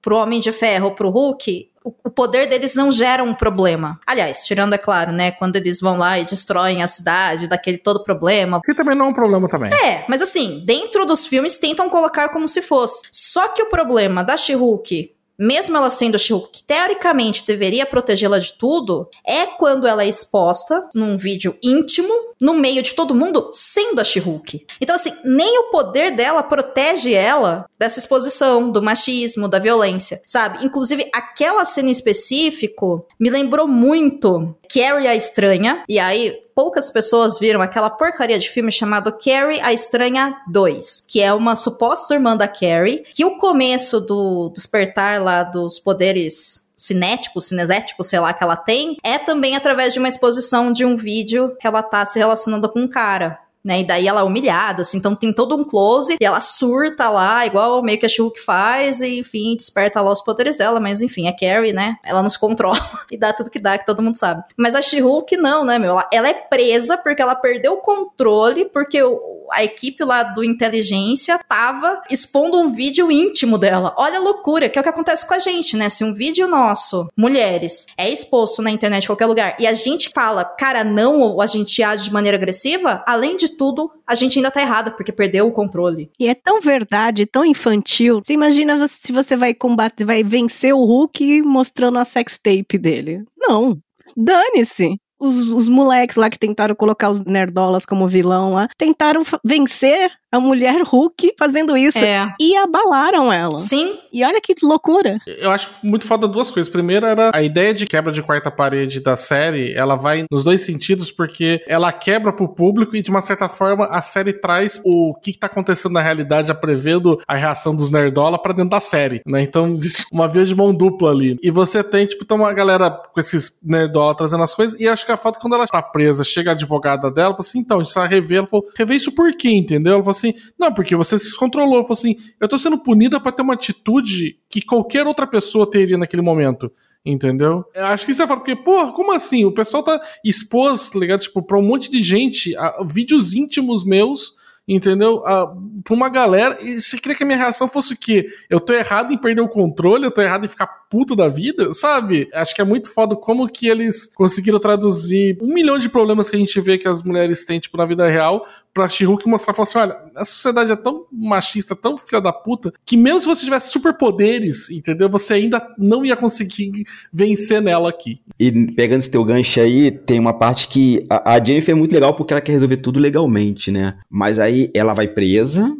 Pro 0.00 0.16
Homem 0.16 0.40
de 0.40 0.52
Ferro, 0.52 0.92
pro 0.92 1.10
Hulk, 1.10 1.72
o 2.04 2.10
poder 2.10 2.48
deles 2.48 2.74
não 2.74 2.90
gera 2.90 3.22
um 3.22 3.34
problema. 3.34 4.00
Aliás, 4.06 4.44
tirando, 4.44 4.74
é 4.74 4.78
claro, 4.78 5.12
né, 5.12 5.30
quando 5.30 5.56
eles 5.56 5.80
vão 5.80 5.98
lá 5.98 6.18
e 6.18 6.24
destroem 6.24 6.82
a 6.82 6.86
cidade, 6.86 7.48
daquele 7.48 7.78
todo 7.78 8.02
problema. 8.02 8.60
Que 8.64 8.74
também 8.74 8.96
não 8.96 9.06
é 9.06 9.08
um 9.08 9.14
problema 9.14 9.48
também. 9.48 9.72
É, 9.72 10.04
mas 10.08 10.22
assim, 10.22 10.62
dentro 10.64 11.04
dos 11.04 11.26
filmes 11.26 11.58
tentam 11.58 11.88
colocar 11.88 12.28
como 12.30 12.48
se 12.48 12.62
fosse. 12.62 13.02
Só 13.12 13.48
que 13.48 13.62
o 13.62 13.70
problema 13.70 14.24
da 14.24 14.36
She-Hulk 14.36 15.15
mesmo 15.38 15.76
ela 15.76 15.90
sendo 15.90 16.18
She-Hulk, 16.18 16.50
que 16.50 16.62
teoricamente 16.62 17.46
deveria 17.46 17.86
protegê-la 17.86 18.38
de 18.38 18.52
tudo, 18.54 19.08
é 19.26 19.46
quando 19.46 19.86
ela 19.86 20.02
é 20.02 20.08
exposta 20.08 20.88
num 20.94 21.16
vídeo 21.16 21.56
íntimo, 21.62 22.12
no 22.40 22.54
meio 22.54 22.82
de 22.82 22.94
todo 22.94 23.14
mundo, 23.14 23.50
sendo 23.52 24.00
a 24.00 24.04
She-Hulk. 24.04 24.66
Então, 24.80 24.94
assim, 24.96 25.12
nem 25.24 25.58
o 25.60 25.70
poder 25.70 26.10
dela 26.10 26.42
protege 26.42 27.12
ela 27.14 27.66
dessa 27.78 27.98
exposição, 27.98 28.70
do 28.70 28.82
machismo, 28.82 29.48
da 29.48 29.58
violência, 29.58 30.20
sabe? 30.26 30.64
Inclusive, 30.64 31.08
aquela 31.14 31.64
cena 31.64 31.88
em 31.88 31.92
específico 31.92 33.06
me 33.18 33.30
lembrou 33.30 33.66
muito 33.66 34.54
Carrie 34.72 35.06
a 35.06 35.14
Estranha, 35.14 35.84
e 35.88 35.98
aí 35.98 36.45
poucas 36.56 36.90
pessoas 36.90 37.38
viram 37.38 37.60
aquela 37.60 37.90
porcaria 37.90 38.38
de 38.38 38.48
filme 38.48 38.72
chamado 38.72 39.12
Carrie 39.12 39.60
a 39.60 39.74
Estranha 39.74 40.34
2, 40.48 41.04
que 41.06 41.20
é 41.20 41.30
uma 41.34 41.54
suposta 41.54 42.14
irmã 42.14 42.34
da 42.34 42.48
Carrie, 42.48 43.04
que 43.12 43.26
o 43.26 43.36
começo 43.36 44.00
do 44.00 44.48
despertar 44.48 45.22
lá 45.22 45.42
dos 45.42 45.78
poderes 45.78 46.64
cinético, 46.74 47.42
cinesético, 47.42 48.02
sei 48.02 48.20
lá, 48.20 48.32
que 48.32 48.42
ela 48.42 48.56
tem, 48.56 48.96
é 49.02 49.18
também 49.18 49.54
através 49.54 49.92
de 49.92 49.98
uma 49.98 50.08
exposição 50.08 50.72
de 50.72 50.84
um 50.84 50.96
vídeo 50.96 51.54
que 51.60 51.66
ela 51.66 51.82
tá 51.82 52.04
se 52.06 52.18
relacionando 52.18 52.68
com 52.70 52.80
um 52.80 52.88
cara 52.88 53.38
né? 53.66 53.80
E 53.80 53.84
daí 53.84 54.06
ela 54.06 54.20
é 54.20 54.24
humilhada, 54.24 54.82
assim, 54.82 54.98
então 54.98 55.16
tem 55.16 55.32
todo 55.32 55.56
um 55.56 55.64
close 55.64 56.16
e 56.20 56.24
ela 56.24 56.40
surta 56.40 57.10
lá, 57.10 57.44
igual 57.44 57.82
meio 57.82 57.98
que 57.98 58.06
a 58.06 58.08
Shulk 58.08 58.40
faz, 58.40 59.00
e 59.00 59.18
enfim, 59.18 59.56
desperta 59.56 60.00
lá 60.00 60.12
os 60.12 60.22
poderes 60.22 60.56
dela, 60.56 60.78
mas 60.78 61.02
enfim, 61.02 61.26
é 61.26 61.32
Carrie, 61.32 61.72
né? 61.72 61.96
Ela 62.04 62.22
nos 62.22 62.36
controla 62.36 62.78
e 63.10 63.18
dá 63.18 63.32
tudo 63.32 63.50
que 63.50 63.58
dá, 63.58 63.76
que 63.76 63.84
todo 63.84 64.00
mundo 64.00 64.16
sabe. 64.16 64.44
Mas 64.56 64.76
a 64.76 64.80
She-Hulk 64.80 65.36
não, 65.36 65.64
né, 65.64 65.80
meu? 65.80 65.90
Ela, 65.90 66.08
ela, 66.12 66.28
é 66.28 66.34
presa 66.34 66.96
porque 66.96 67.20
ela 67.20 67.34
perdeu 67.34 67.72
o 67.72 67.78
controle, 67.78 68.66
porque 68.66 69.02
o, 69.02 69.20
a 69.52 69.64
equipe 69.64 70.04
lá 70.04 70.22
do 70.22 70.44
inteligência 70.44 71.38
tava 71.48 72.02
expondo 72.10 72.58
um 72.58 72.70
vídeo 72.70 73.10
íntimo 73.10 73.58
dela. 73.58 73.94
Olha 73.96 74.18
a 74.18 74.22
loucura, 74.22 74.68
que 74.68 74.78
é 74.78 74.80
o 74.80 74.82
que 74.82 74.88
acontece 74.88 75.26
com 75.26 75.34
a 75.34 75.38
gente, 75.38 75.76
né? 75.76 75.88
Se 75.88 76.04
um 76.04 76.14
vídeo 76.14 76.48
nosso, 76.48 77.08
mulheres, 77.16 77.86
é 77.96 78.08
exposto 78.10 78.62
na 78.62 78.70
internet 78.70 79.04
em 79.04 79.06
qualquer 79.06 79.26
lugar 79.26 79.56
e 79.58 79.66
a 79.66 79.74
gente 79.74 80.10
fala, 80.10 80.44
cara, 80.44 80.84
não, 80.84 81.20
ou 81.20 81.42
a 81.42 81.46
gente 81.46 81.82
age 81.82 82.04
de 82.04 82.12
maneira 82.12 82.36
agressiva, 82.36 83.02
além 83.06 83.36
de 83.36 83.50
tudo, 83.50 83.90
a 84.06 84.14
gente 84.14 84.38
ainda 84.38 84.50
tá 84.50 84.60
errada, 84.60 84.90
porque 84.90 85.12
perdeu 85.12 85.46
o 85.46 85.52
controle. 85.52 86.10
E 86.18 86.28
é 86.28 86.34
tão 86.34 86.60
verdade, 86.60 87.26
tão 87.26 87.44
infantil. 87.44 88.20
Você 88.24 88.32
imagina 88.32 88.86
se 88.86 89.12
você 89.12 89.36
vai 89.36 89.52
combater, 89.52 90.04
vai 90.04 90.22
vencer 90.22 90.74
o 90.74 90.84
Hulk 90.84 91.42
mostrando 91.42 91.98
a 91.98 92.04
sex 92.04 92.38
tape 92.38 92.78
dele. 92.78 93.24
Não. 93.36 93.78
Dane-se 94.16 94.98
os, 95.18 95.40
os 95.48 95.68
moleques 95.68 96.16
lá 96.16 96.28
que 96.30 96.38
tentaram 96.38 96.74
colocar 96.74 97.10
os 97.10 97.20
nerdolas 97.22 97.86
como 97.86 98.08
vilão 98.08 98.52
lá, 98.52 98.68
tentaram 98.76 99.22
vencer 99.44 100.10
a 100.36 100.40
mulher 100.40 100.82
Hulk 100.82 101.34
fazendo 101.38 101.76
isso 101.76 101.98
é. 101.98 102.32
e 102.40 102.56
abalaram 102.56 103.32
ela. 103.32 103.58
Sim. 103.58 103.98
E 104.12 104.24
olha 104.24 104.40
que 104.40 104.54
loucura. 104.62 105.18
Eu 105.26 105.50
acho 105.50 105.68
muito 105.82 106.06
foda 106.06 106.28
duas 106.28 106.50
coisas. 106.50 106.70
Primeiro 106.70 107.06
era 107.06 107.30
a 107.34 107.42
ideia 107.42 107.72
de 107.72 107.86
quebra 107.86 108.12
de 108.12 108.22
quarta 108.22 108.50
parede 108.50 109.00
da 109.00 109.16
série, 109.16 109.72
ela 109.74 109.96
vai 109.96 110.24
nos 110.30 110.44
dois 110.44 110.60
sentidos, 110.60 111.10
porque 111.10 111.62
ela 111.66 111.92
quebra 111.92 112.32
pro 112.32 112.48
público 112.48 112.96
e, 112.96 113.02
de 113.02 113.10
uma 113.10 113.20
certa 113.20 113.48
forma, 113.48 113.86
a 113.86 114.02
série 114.02 114.32
traz 114.32 114.80
o 114.84 115.14
que, 115.14 115.32
que 115.32 115.38
tá 115.38 115.46
acontecendo 115.46 115.92
na 115.92 116.00
realidade, 116.02 116.48
já 116.48 116.54
prevendo 116.54 117.18
a 117.26 117.34
reação 117.34 117.74
dos 117.74 117.90
nerdola 117.90 118.40
para 118.40 118.52
dentro 118.52 118.70
da 118.70 118.80
série, 118.80 119.20
né? 119.26 119.42
Então 119.42 119.66
existe 119.72 120.06
uma 120.12 120.28
via 120.28 120.44
de 120.44 120.54
mão 120.54 120.74
dupla 120.74 121.10
ali. 121.10 121.38
E 121.42 121.50
você 121.50 121.82
tem, 121.82 122.06
tipo, 122.06 122.24
então 122.24 122.36
uma 122.36 122.52
galera 122.52 122.90
com 122.90 123.20
esses 123.20 123.58
nerdola 123.62 124.14
trazendo 124.14 124.42
as 124.42 124.54
coisas, 124.54 124.78
e 124.78 124.88
acho 124.88 125.04
que 125.04 125.12
a 125.12 125.16
foto, 125.16 125.38
quando 125.38 125.54
ela 125.54 125.66
tá 125.66 125.80
presa, 125.80 126.24
chega 126.24 126.50
a 126.50 126.54
advogada 126.54 127.10
dela, 127.10 127.30
fala 127.30 127.40
assim, 127.40 127.60
então, 127.60 127.80
a 127.80 127.84
gente 127.84 127.94
vai 127.94 128.08
rever, 128.08 128.38
ela 128.38 128.46
falou, 128.46 128.66
rever 128.76 128.96
isso 128.96 129.12
por 129.12 129.32
quê, 129.36 129.50
entendeu? 129.50 129.94
Ela 129.94 130.02
falou 130.02 130.10
assim, 130.10 130.25
não, 130.58 130.72
porque 130.72 130.96
você 130.96 131.18
se 131.18 131.26
descontrolou. 131.26 131.82
Falou 131.82 131.92
assim, 131.92 132.16
eu 132.40 132.48
tô 132.48 132.58
sendo 132.58 132.78
punida 132.78 133.20
para 133.20 133.32
ter 133.32 133.42
uma 133.42 133.54
atitude 133.54 134.38
que 134.48 134.60
qualquer 134.60 135.06
outra 135.06 135.26
pessoa 135.26 135.70
teria 135.70 135.98
naquele 135.98 136.22
momento. 136.22 136.70
Entendeu? 137.04 137.64
Eu 137.72 137.86
acho 137.86 138.04
que 138.04 138.10
isso 138.10 138.22
é 138.22 138.26
foda, 138.26 138.40
porque, 138.40 138.56
porra, 138.56 138.90
como 138.90 139.12
assim? 139.12 139.44
O 139.44 139.52
pessoal 139.52 139.82
tá 139.82 140.00
exposto, 140.24 140.94
tá 140.94 140.98
ligado? 140.98 141.20
Tipo, 141.20 141.40
pra 141.40 141.56
um 141.56 141.62
monte 141.62 141.88
de 141.88 142.02
gente, 142.02 142.56
a, 142.56 142.84
vídeos 142.84 143.32
íntimos 143.32 143.84
meus 143.84 144.34
entendeu? 144.68 145.22
Ah, 145.24 145.54
pra 145.84 145.94
uma 145.94 146.08
galera. 146.08 146.58
E 146.60 146.80
você 146.80 146.96
queria 146.96 147.16
que 147.16 147.22
a 147.22 147.26
minha 147.26 147.38
reação 147.38 147.68
fosse 147.68 147.92
o 147.92 147.96
quê? 147.96 148.26
Eu 148.50 148.58
tô 148.58 148.72
errado 148.72 149.12
em 149.12 149.18
perder 149.18 149.42
o 149.42 149.48
controle, 149.48 150.04
eu 150.04 150.10
tô 150.10 150.20
errado 150.20 150.44
em 150.44 150.48
ficar 150.48 150.66
puto 150.90 151.16
da 151.16 151.28
vida, 151.28 151.72
sabe? 151.72 152.28
Acho 152.32 152.54
que 152.54 152.60
é 152.60 152.64
muito 152.64 152.92
foda 152.92 153.16
como 153.16 153.48
que 153.48 153.68
eles 153.68 154.10
conseguiram 154.14 154.58
traduzir 154.58 155.36
um 155.40 155.52
milhão 155.52 155.78
de 155.78 155.88
problemas 155.88 156.28
que 156.30 156.36
a 156.36 156.38
gente 156.38 156.60
vê 156.60 156.78
que 156.78 156.88
as 156.88 157.02
mulheres 157.02 157.44
têm, 157.44 157.60
tipo, 157.60 157.76
na 157.76 157.84
vida 157.84 158.08
real, 158.08 158.44
pra 158.76 158.88
She-Hulk 158.88 159.26
mostrar, 159.26 159.54
falar 159.54 159.66
assim, 159.66 159.78
olha, 159.78 159.96
a 160.14 160.24
sociedade 160.24 160.70
é 160.70 160.76
tão 160.76 161.06
machista, 161.10 161.74
tão 161.74 161.96
filha 161.96 162.20
da 162.20 162.30
puta, 162.30 162.72
que 162.84 162.94
mesmo 162.94 163.20
se 163.20 163.26
você 163.26 163.44
tivesse 163.44 163.70
superpoderes, 163.70 164.68
entendeu? 164.68 165.08
Você 165.08 165.32
ainda 165.32 165.66
não 165.78 166.04
ia 166.04 166.14
conseguir 166.14 166.84
vencer 167.10 167.62
nela 167.62 167.88
aqui. 167.88 168.20
E 168.38 168.72
pegando 168.72 169.00
esse 169.00 169.10
teu 169.10 169.24
gancho 169.24 169.60
aí, 169.60 169.90
tem 169.90 170.20
uma 170.20 170.34
parte 170.34 170.68
que 170.68 171.06
a, 171.08 171.34
a 171.34 171.42
Jennifer 171.42 171.74
é 171.74 171.78
muito 171.78 171.94
legal 171.94 172.14
porque 172.14 172.34
ela 172.34 172.40
quer 172.42 172.52
resolver 172.52 172.76
tudo 172.76 173.00
legalmente, 173.00 173.70
né? 173.70 173.96
Mas 174.10 174.38
aí 174.38 174.70
ela 174.74 174.92
vai 174.92 175.08
presa, 175.08 175.74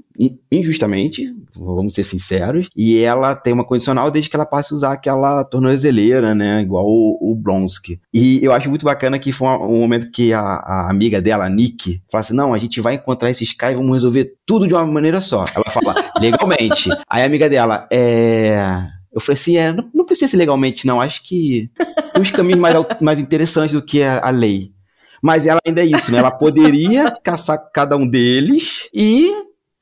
injustamente, 0.50 1.34
vamos 1.54 1.94
ser 1.94 2.04
sinceros, 2.04 2.68
e 2.76 2.98
ela 2.98 3.34
tem 3.34 3.52
uma 3.52 3.64
condicional 3.64 4.10
desde 4.10 4.30
que 4.30 4.36
ela 4.36 4.46
passe 4.46 4.72
a 4.72 4.76
usar 4.76 4.92
aquela 4.92 5.44
tornozeleira, 5.44 6.34
né, 6.34 6.62
igual 6.62 6.86
o, 6.86 7.18
o 7.20 7.34
Blonsky. 7.34 8.00
E 8.12 8.40
eu 8.42 8.52
acho 8.52 8.68
muito 8.68 8.84
bacana 8.84 9.18
que 9.18 9.32
foi 9.32 9.48
um, 9.48 9.80
momento 9.80 10.10
que 10.10 10.32
a, 10.32 10.40
a, 10.40 10.90
amiga 10.90 11.20
dela, 11.20 11.46
a 11.46 11.50
Nick, 11.50 12.02
fala 12.10 12.20
assim, 12.20 12.34
não, 12.34 12.54
a 12.54 12.58
gente 12.58 12.80
vai 12.80 12.94
encontrar 12.94 13.30
esses 13.30 13.52
caras 13.52 13.76
e 13.76 13.78
vamos 13.78 13.94
resolver 13.94 14.34
tudo 14.44 14.66
de 14.66 14.74
uma 14.74 14.86
maneira 14.86 15.20
só. 15.20 15.44
Ela 15.54 15.64
fala, 15.64 15.94
legalmente. 16.20 16.90
Aí 17.08 17.22
a 17.22 17.26
amiga 17.26 17.48
dela, 17.48 17.86
é... 17.90 18.58
Eu 19.12 19.20
falei 19.20 19.34
assim, 19.40 19.56
é, 19.56 19.72
não, 19.72 19.88
não 19.94 20.04
precisa 20.04 20.30
ser 20.30 20.36
legalmente 20.36 20.86
não, 20.86 21.00
acho 21.00 21.22
que 21.22 21.70
tem 22.12 22.20
uns 22.20 22.30
caminhos 22.30 22.60
mais, 22.60 22.74
mais 23.00 23.18
interessantes 23.18 23.72
do 23.72 23.80
que 23.80 24.02
a, 24.02 24.20
a 24.22 24.28
lei. 24.28 24.72
Mas 25.22 25.46
ela 25.46 25.58
ainda 25.66 25.82
é 25.82 25.86
isso, 25.86 26.12
né? 26.12 26.18
Ela 26.18 26.30
poderia 26.30 27.10
caçar 27.22 27.58
cada 27.72 27.96
um 27.96 28.06
deles 28.06 28.88
e 28.92 29.32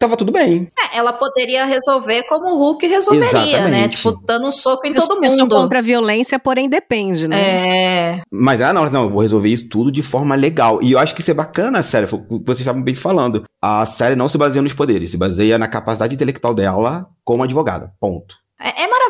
tava 0.04 0.16
tudo 0.16 0.32
bem. 0.32 0.70
É, 0.78 0.98
ela 0.98 1.12
poderia 1.12 1.64
resolver 1.64 2.22
como 2.24 2.54
o 2.54 2.58
Hulk 2.58 2.86
resolveria, 2.86 3.32
né? 3.32 3.48
Exatamente. 3.48 3.70
né? 3.70 3.88
Tipo, 3.88 4.12
dando 4.24 4.46
um 4.46 4.52
soco 4.52 4.86
em 4.86 4.90
eu, 4.90 4.96
todo 4.96 5.16
mundo. 5.16 5.24
Eu 5.24 5.30
sou 5.30 5.48
contra 5.48 5.78
a 5.78 5.82
violência, 5.82 6.38
porém 6.38 6.68
depende, 6.68 7.26
né? 7.26 7.36
É. 7.36 8.22
Mas 8.30 8.60
ah, 8.60 8.72
não, 8.72 8.84
não, 8.86 9.04
eu 9.04 9.10
vou 9.10 9.22
resolver 9.22 9.48
isso 9.48 9.68
tudo 9.68 9.90
de 9.90 10.02
forma 10.02 10.34
legal. 10.34 10.82
E 10.82 10.92
eu 10.92 10.98
acho 10.98 11.14
que 11.14 11.20
isso 11.20 11.30
é 11.30 11.34
bacana, 11.34 11.78
a 11.78 11.82
série, 11.82 12.06
vocês 12.06 12.60
estavam 12.60 12.82
bem 12.82 12.94
falando. 12.94 13.44
A 13.60 13.84
série 13.86 14.14
não 14.14 14.28
se 14.28 14.38
baseia 14.38 14.62
nos 14.62 14.74
poderes, 14.74 15.10
se 15.10 15.16
baseia 15.16 15.58
na 15.58 15.68
capacidade 15.68 16.14
intelectual 16.14 16.54
dela 16.54 17.06
como 17.24 17.42
advogada. 17.42 17.92
Ponto. 18.00 18.36
É, 18.60 18.84
é 18.84 18.86
maravilhoso, 18.86 19.03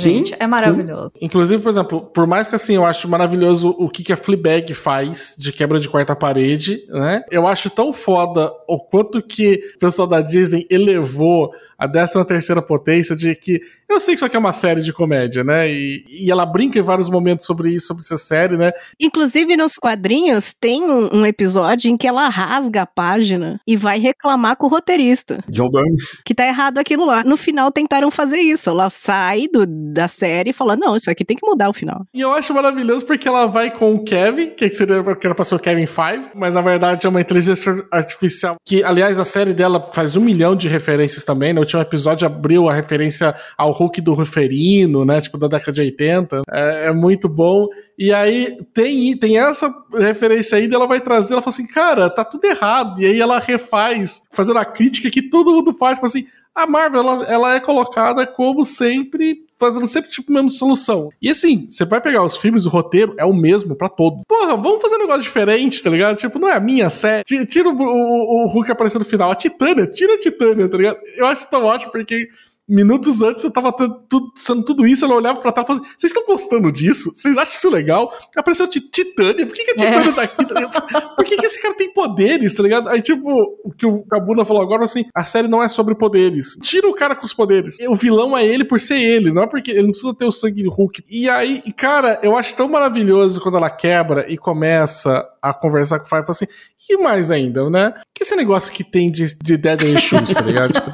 gente. 0.00 0.36
É 0.38 0.46
maravilhoso. 0.46 1.10
Sim. 1.10 1.20
Inclusive, 1.22 1.62
por 1.62 1.68
exemplo, 1.68 2.00
por 2.02 2.26
mais 2.26 2.48
que 2.48 2.54
assim, 2.54 2.74
eu 2.74 2.84
acho 2.84 3.08
maravilhoso 3.08 3.74
o 3.78 3.88
que, 3.88 4.02
que 4.02 4.12
a 4.12 4.16
Fleabag 4.16 4.72
faz 4.74 5.34
de 5.36 5.52
quebra 5.52 5.78
de 5.78 5.88
quarta 5.88 6.16
parede, 6.16 6.84
né? 6.88 7.22
Eu 7.30 7.46
acho 7.46 7.70
tão 7.70 7.92
foda 7.92 8.52
o 8.68 8.78
quanto 8.78 9.22
que 9.22 9.60
o 9.76 9.78
pessoal 9.78 10.08
da 10.08 10.20
Disney 10.20 10.66
elevou 10.70 11.52
a 11.80 11.88
13 11.88 12.24
terceira 12.26 12.60
potência 12.60 13.16
de 13.16 13.34
que 13.34 13.62
eu 13.88 13.98
sei 13.98 14.14
que 14.14 14.18
isso 14.18 14.26
aqui 14.26 14.36
é 14.36 14.38
uma 14.38 14.52
série 14.52 14.82
de 14.82 14.92
comédia, 14.92 15.42
né? 15.42 15.68
E, 15.68 16.04
e 16.08 16.30
ela 16.30 16.44
brinca 16.44 16.78
em 16.78 16.82
vários 16.82 17.08
momentos 17.08 17.46
sobre 17.46 17.70
isso, 17.70 17.88
sobre 17.88 18.02
essa 18.04 18.18
série, 18.18 18.56
né? 18.56 18.70
Inclusive 19.00 19.56
nos 19.56 19.76
quadrinhos 19.76 20.52
tem 20.52 20.82
um, 20.84 21.16
um 21.16 21.26
episódio 21.26 21.90
em 21.90 21.96
que 21.96 22.06
ela 22.06 22.28
rasga 22.28 22.82
a 22.82 22.86
página 22.86 23.58
e 23.66 23.76
vai 23.76 23.98
reclamar 23.98 24.56
com 24.56 24.66
o 24.66 24.68
roteirista. 24.68 25.42
John 25.48 25.70
Byrne. 25.70 25.96
Que 26.24 26.34
tá 26.34 26.46
errado 26.46 26.78
aquilo 26.78 27.04
lá. 27.04 27.24
No 27.24 27.36
final 27.36 27.72
tentaram 27.72 28.10
fazer 28.10 28.38
isso. 28.38 28.70
Ela 28.70 28.90
sai 28.90 29.48
do, 29.48 29.66
da 29.66 30.06
série 30.06 30.50
e 30.50 30.52
falar: 30.52 30.76
não, 30.76 30.96
isso 30.96 31.10
aqui 31.10 31.24
tem 31.24 31.36
que 31.36 31.46
mudar 31.46 31.70
o 31.70 31.72
final. 31.72 32.04
E 32.12 32.20
eu 32.20 32.32
acho 32.32 32.52
maravilhoso 32.52 33.06
porque 33.06 33.26
ela 33.26 33.46
vai 33.46 33.70
com 33.70 33.94
o 33.94 34.04
Kevin, 34.04 34.50
que 34.50 34.68
seria 34.70 35.02
que 35.16 35.26
era 35.26 35.34
pra 35.34 35.44
ser 35.44 35.54
o 35.54 35.58
Kevin 35.58 35.86
Five, 35.86 36.28
mas 36.34 36.54
na 36.54 36.60
verdade 36.60 37.06
é 37.06 37.08
uma 37.08 37.20
inteligência 37.20 37.84
artificial. 37.90 38.56
Que, 38.64 38.84
aliás, 38.84 39.18
a 39.18 39.24
série 39.24 39.52
dela 39.52 39.90
faz 39.92 40.14
um 40.14 40.20
milhão 40.20 40.54
de 40.54 40.68
referências 40.68 41.24
também. 41.24 41.52
No 41.52 41.69
último 41.78 41.82
episódio 41.82 42.26
abriu 42.26 42.68
a 42.68 42.74
referência 42.74 43.34
ao 43.56 43.72
Hulk 43.72 44.00
do 44.00 44.12
Ruferino, 44.12 45.04
né? 45.04 45.20
Tipo, 45.20 45.38
da 45.38 45.46
década 45.46 45.72
de 45.72 45.80
80. 45.82 46.42
É, 46.50 46.86
é 46.86 46.92
muito 46.92 47.28
bom. 47.28 47.68
E 47.98 48.12
aí 48.12 48.56
tem, 48.74 49.16
tem 49.16 49.38
essa 49.38 49.72
referência 49.92 50.58
aí, 50.58 50.72
ela 50.72 50.86
vai 50.86 51.00
trazer, 51.00 51.34
ela 51.34 51.42
fala 51.42 51.54
assim, 51.54 51.66
cara, 51.66 52.10
tá 52.10 52.24
tudo 52.24 52.44
errado. 52.44 53.00
E 53.00 53.06
aí 53.06 53.20
ela 53.20 53.38
refaz, 53.38 54.22
fazendo 54.32 54.58
a 54.58 54.64
crítica 54.64 55.10
que 55.10 55.22
todo 55.22 55.52
mundo 55.52 55.72
faz, 55.72 55.98
fala 55.98 56.08
assim, 56.08 56.26
a 56.54 56.66
Marvel, 56.66 57.00
ela, 57.00 57.24
ela 57.24 57.54
é 57.54 57.60
colocada 57.60 58.26
como 58.26 58.64
sempre 58.64 59.44
fazendo 59.58 59.86
sempre 59.86 60.10
tipo 60.10 60.32
a 60.32 60.34
mesma 60.34 60.48
solução. 60.48 61.10
E 61.20 61.28
assim, 61.30 61.66
você 61.68 61.84
vai 61.84 62.00
pegar 62.00 62.24
os 62.24 62.38
filmes, 62.38 62.64
o 62.64 62.70
roteiro 62.70 63.14
é 63.18 63.24
o 63.26 63.34
mesmo 63.34 63.76
para 63.76 63.90
todo. 63.90 64.22
Porra, 64.26 64.56
vamos 64.56 64.80
fazer 64.80 64.96
um 64.96 65.00
negócio 65.00 65.22
diferente, 65.22 65.82
tá 65.82 65.90
ligado? 65.90 66.16
Tipo, 66.16 66.38
não 66.38 66.48
é 66.48 66.54
a 66.54 66.60
minha 66.60 66.88
série. 66.88 67.24
Tira 67.46 67.68
o, 67.68 67.74
o, 67.74 68.44
o 68.44 68.48
Hulk 68.48 68.72
aparecendo 68.72 69.02
no 69.02 69.08
final. 69.08 69.30
A 69.30 69.36
Titânia, 69.36 69.86
tira 69.86 70.14
a 70.14 70.18
Titânia, 70.18 70.68
tá 70.68 70.78
ligado? 70.78 70.98
Eu 71.16 71.26
acho 71.26 71.46
tão 71.50 71.64
ótimo 71.64 71.92
porque 71.92 72.28
minutos 72.70 73.20
antes 73.20 73.42
eu 73.42 73.50
tava 73.50 73.72
tudo, 73.72 74.30
sendo 74.34 74.62
tudo 74.62 74.86
isso, 74.86 75.04
ela 75.04 75.14
olhava 75.14 75.40
pra 75.40 75.50
trás 75.50 75.64
e 75.64 75.68
falava 75.68 75.84
assim, 75.84 75.98
vocês 75.98 76.12
estão 76.12 76.24
gostando 76.24 76.70
disso? 76.70 77.12
Vocês 77.14 77.36
acham 77.36 77.54
isso 77.54 77.70
legal? 77.70 78.12
Apareceu 78.36 78.68
Titânia, 78.68 79.46
por 79.46 79.54
que, 79.54 79.64
que 79.64 79.70
a 79.72 79.74
Titânia 79.74 80.10
é. 80.10 80.12
tá 80.12 80.22
aqui? 80.22 80.44
Tá 80.46 81.00
por 81.16 81.24
que, 81.24 81.36
que 81.36 81.46
esse 81.46 81.60
cara 81.60 81.74
tem 81.74 81.92
poderes, 81.92 82.54
tá 82.54 82.62
ligado? 82.62 82.88
Aí, 82.88 83.02
tipo, 83.02 83.28
o 83.64 83.72
que 83.72 83.86
o 83.86 84.04
Kabuna 84.06 84.44
falou 84.44 84.62
agora, 84.62 84.84
assim, 84.84 85.04
a 85.14 85.24
série 85.24 85.48
não 85.48 85.62
é 85.62 85.68
sobre 85.68 85.94
poderes. 85.94 86.56
Tira 86.62 86.88
o 86.88 86.94
cara 86.94 87.16
com 87.16 87.26
os 87.26 87.34
poderes. 87.34 87.76
O 87.88 87.96
vilão 87.96 88.36
é 88.36 88.46
ele 88.46 88.64
por 88.64 88.80
ser 88.80 88.98
ele, 88.98 89.32
não 89.32 89.42
é 89.42 89.46
porque 89.46 89.70
ele 89.72 89.82
não 89.82 89.90
precisa 89.90 90.14
ter 90.14 90.26
o 90.26 90.32
sangue 90.32 90.62
do 90.62 90.70
Hulk. 90.70 91.02
E 91.10 91.28
aí, 91.28 91.60
cara, 91.72 92.18
eu 92.22 92.36
acho 92.36 92.54
tão 92.54 92.68
maravilhoso 92.68 93.40
quando 93.40 93.56
ela 93.56 93.70
quebra 93.70 94.30
e 94.30 94.38
começa 94.38 95.28
a 95.42 95.52
conversar 95.52 95.98
com 95.98 96.06
o 96.06 96.08
Five, 96.08 96.22
fala 96.22 96.30
assim, 96.30 96.46
e 96.88 96.96
mais 96.96 97.30
ainda, 97.30 97.68
né? 97.70 97.94
Que 98.14 98.24
esse 98.24 98.34
negócio 98.34 98.72
que 98.72 98.82
tem 98.82 99.10
de, 99.10 99.26
de 99.42 99.56
Dead 99.56 99.98
Shoes, 99.98 100.34
tá 100.34 100.40
ligado? 100.40 100.72
Tipo, 100.72 100.90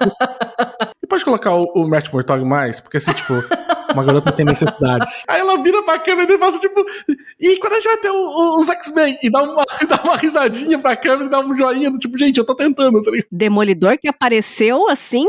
colocar 1.26 1.54
o, 1.54 1.62
o 1.74 1.88
Matt 1.88 2.10
Mortog 2.12 2.44
mais? 2.44 2.80
Porque 2.80 2.96
assim, 2.96 3.12
tipo, 3.12 3.34
uma 3.92 4.04
garota 4.04 4.30
tem 4.30 4.46
necessidades. 4.46 5.24
Aí 5.28 5.40
ela 5.40 5.60
vira 5.62 5.82
pra 5.82 5.98
câmera 5.98 6.32
e 6.32 6.38
fala 6.38 6.58
tipo, 6.58 6.84
e 7.40 7.56
quando 7.56 7.72
a 7.72 7.76
gente 7.76 7.84
vai 7.84 7.96
ter 7.98 8.10
o, 8.10 8.14
o, 8.14 8.60
os 8.60 8.68
X-Men? 8.68 9.18
E 9.22 9.30
dá 9.30 9.42
uma, 9.42 9.64
dá 9.88 10.00
uma 10.04 10.16
risadinha 10.16 10.78
pra 10.78 10.96
câmera 10.96 11.26
e 11.26 11.28
dá 11.28 11.40
um 11.40 11.54
joinha 11.54 11.90
do 11.90 11.98
tipo, 11.98 12.16
gente, 12.16 12.38
eu 12.38 12.46
tô 12.46 12.54
tentando, 12.54 13.02
tá 13.02 13.10
ligado? 13.10 13.26
Demolidor 13.30 13.98
que 13.98 14.08
apareceu 14.08 14.88
assim, 14.88 15.26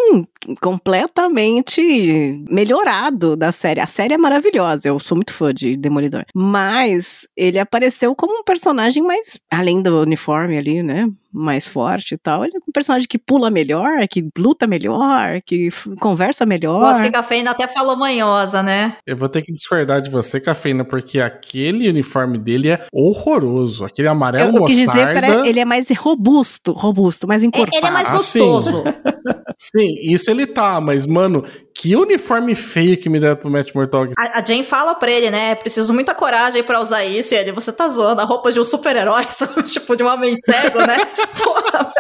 completamente 0.62 2.44
melhorado 2.50 3.36
da 3.36 3.52
série. 3.52 3.80
A 3.80 3.88
série 3.88 4.14
é 4.14 4.18
maravilhosa, 4.18 4.88
eu 4.88 5.00
sou 5.00 5.16
muito 5.16 5.34
fã 5.34 5.54
de 5.54 5.76
Demolidor. 5.78 6.26
Mas 6.34 7.28
ele 7.36 7.60
apareceu 7.60 8.16
como 8.16 8.40
um 8.40 8.44
personagem 8.44 9.04
mais, 9.04 9.40
além 9.52 9.82
do 9.82 10.02
uniforme 10.02 10.58
ali, 10.58 10.84
né? 10.84 11.08
mais 11.38 11.68
forte 11.68 12.16
e 12.16 12.18
tal. 12.18 12.44
Ele 12.44 12.54
é 12.56 12.60
um 12.60 12.72
personagem 12.72 13.08
que 13.08 13.18
pula 13.18 13.50
melhor, 13.50 14.08
que 14.10 14.28
luta 14.38 14.66
melhor, 14.66 15.42
que 15.46 15.70
conversa 16.00 16.46
melhor. 16.46 16.82
Nossa, 16.82 17.04
que 17.04 17.12
Cafeína 17.12 17.52
até 17.52 17.68
falou 17.68 17.96
manhosa, 17.96 18.64
né? 18.64 18.96
Eu 19.06 19.16
vou 19.16 19.30
ter 19.30 19.42
que 19.42 19.54
discordar 19.54 20.02
de 20.02 20.10
você, 20.10 20.40
Cafeína, 20.40 20.84
porque 20.84 21.20
aquele 21.20 21.88
uniforme 21.88 22.38
dele 22.38 22.70
é 22.70 22.86
horroroso. 22.92 23.86
Aquele 23.86 24.08
amarelo 24.08 24.58
eu, 24.58 24.62
eu 24.62 24.66
quis 24.66 24.78
dizer, 24.78 25.14
pera, 25.14 25.48
ele 25.48 25.60
é 25.60 25.66
mais 25.66 25.90
robusto, 25.92 26.72
robusto, 26.72 27.28
mais 27.28 27.44
encorpado. 27.44 27.78
Ele 27.78 27.86
é 27.86 27.92
mais 27.92 28.10
gostoso. 28.10 28.84
Ah, 28.86 29.54
sim. 29.58 29.80
sim, 29.80 30.14
isso 30.14 30.32
ele 30.32 30.37
tá, 30.46 30.80
mas, 30.80 31.06
mano, 31.06 31.44
que 31.74 31.96
uniforme 31.96 32.54
feio 32.54 32.98
que 32.98 33.10
me 33.10 33.20
deram 33.20 33.36
pro 33.36 33.50
Matt 33.50 33.74
Murdock. 33.74 34.14
A, 34.18 34.40
a 34.40 34.46
Jane 34.46 34.64
fala 34.64 34.96
pra 34.96 35.12
ele, 35.12 35.32
né? 35.32 35.56
Preciso 35.56 35.94
muita 35.94 36.14
coragem 36.14 36.64
para 36.64 36.82
usar 36.82 37.06
isso. 37.06 37.34
E 37.34 37.38
ele, 37.38 37.52
você 37.52 37.72
tá 37.72 37.88
zoando 37.88 38.22
a 38.22 38.26
roupa 38.26 38.52
de 38.52 38.60
um 38.60 38.64
super-herói, 38.64 39.26
tipo, 39.66 39.96
de 39.96 40.04
um 40.04 40.08
homem 40.08 40.36
cego, 40.44 40.80
né? 40.80 40.98
Porra. 41.42 41.94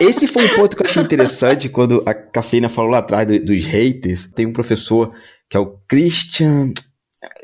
Esse 0.00 0.26
foi 0.26 0.44
um 0.44 0.56
ponto 0.56 0.76
que 0.76 0.82
eu 0.82 0.86
achei 0.88 1.02
interessante 1.02 1.68
quando 1.68 2.02
a 2.06 2.12
Cafeína 2.12 2.68
falou 2.68 2.90
lá 2.90 2.98
atrás 2.98 3.26
do, 3.26 3.38
dos 3.38 3.64
haters. 3.64 4.30
Tem 4.34 4.46
um 4.46 4.52
professor 4.52 5.14
que 5.48 5.56
é 5.56 5.60
o 5.60 5.78
Christian. 5.88 6.72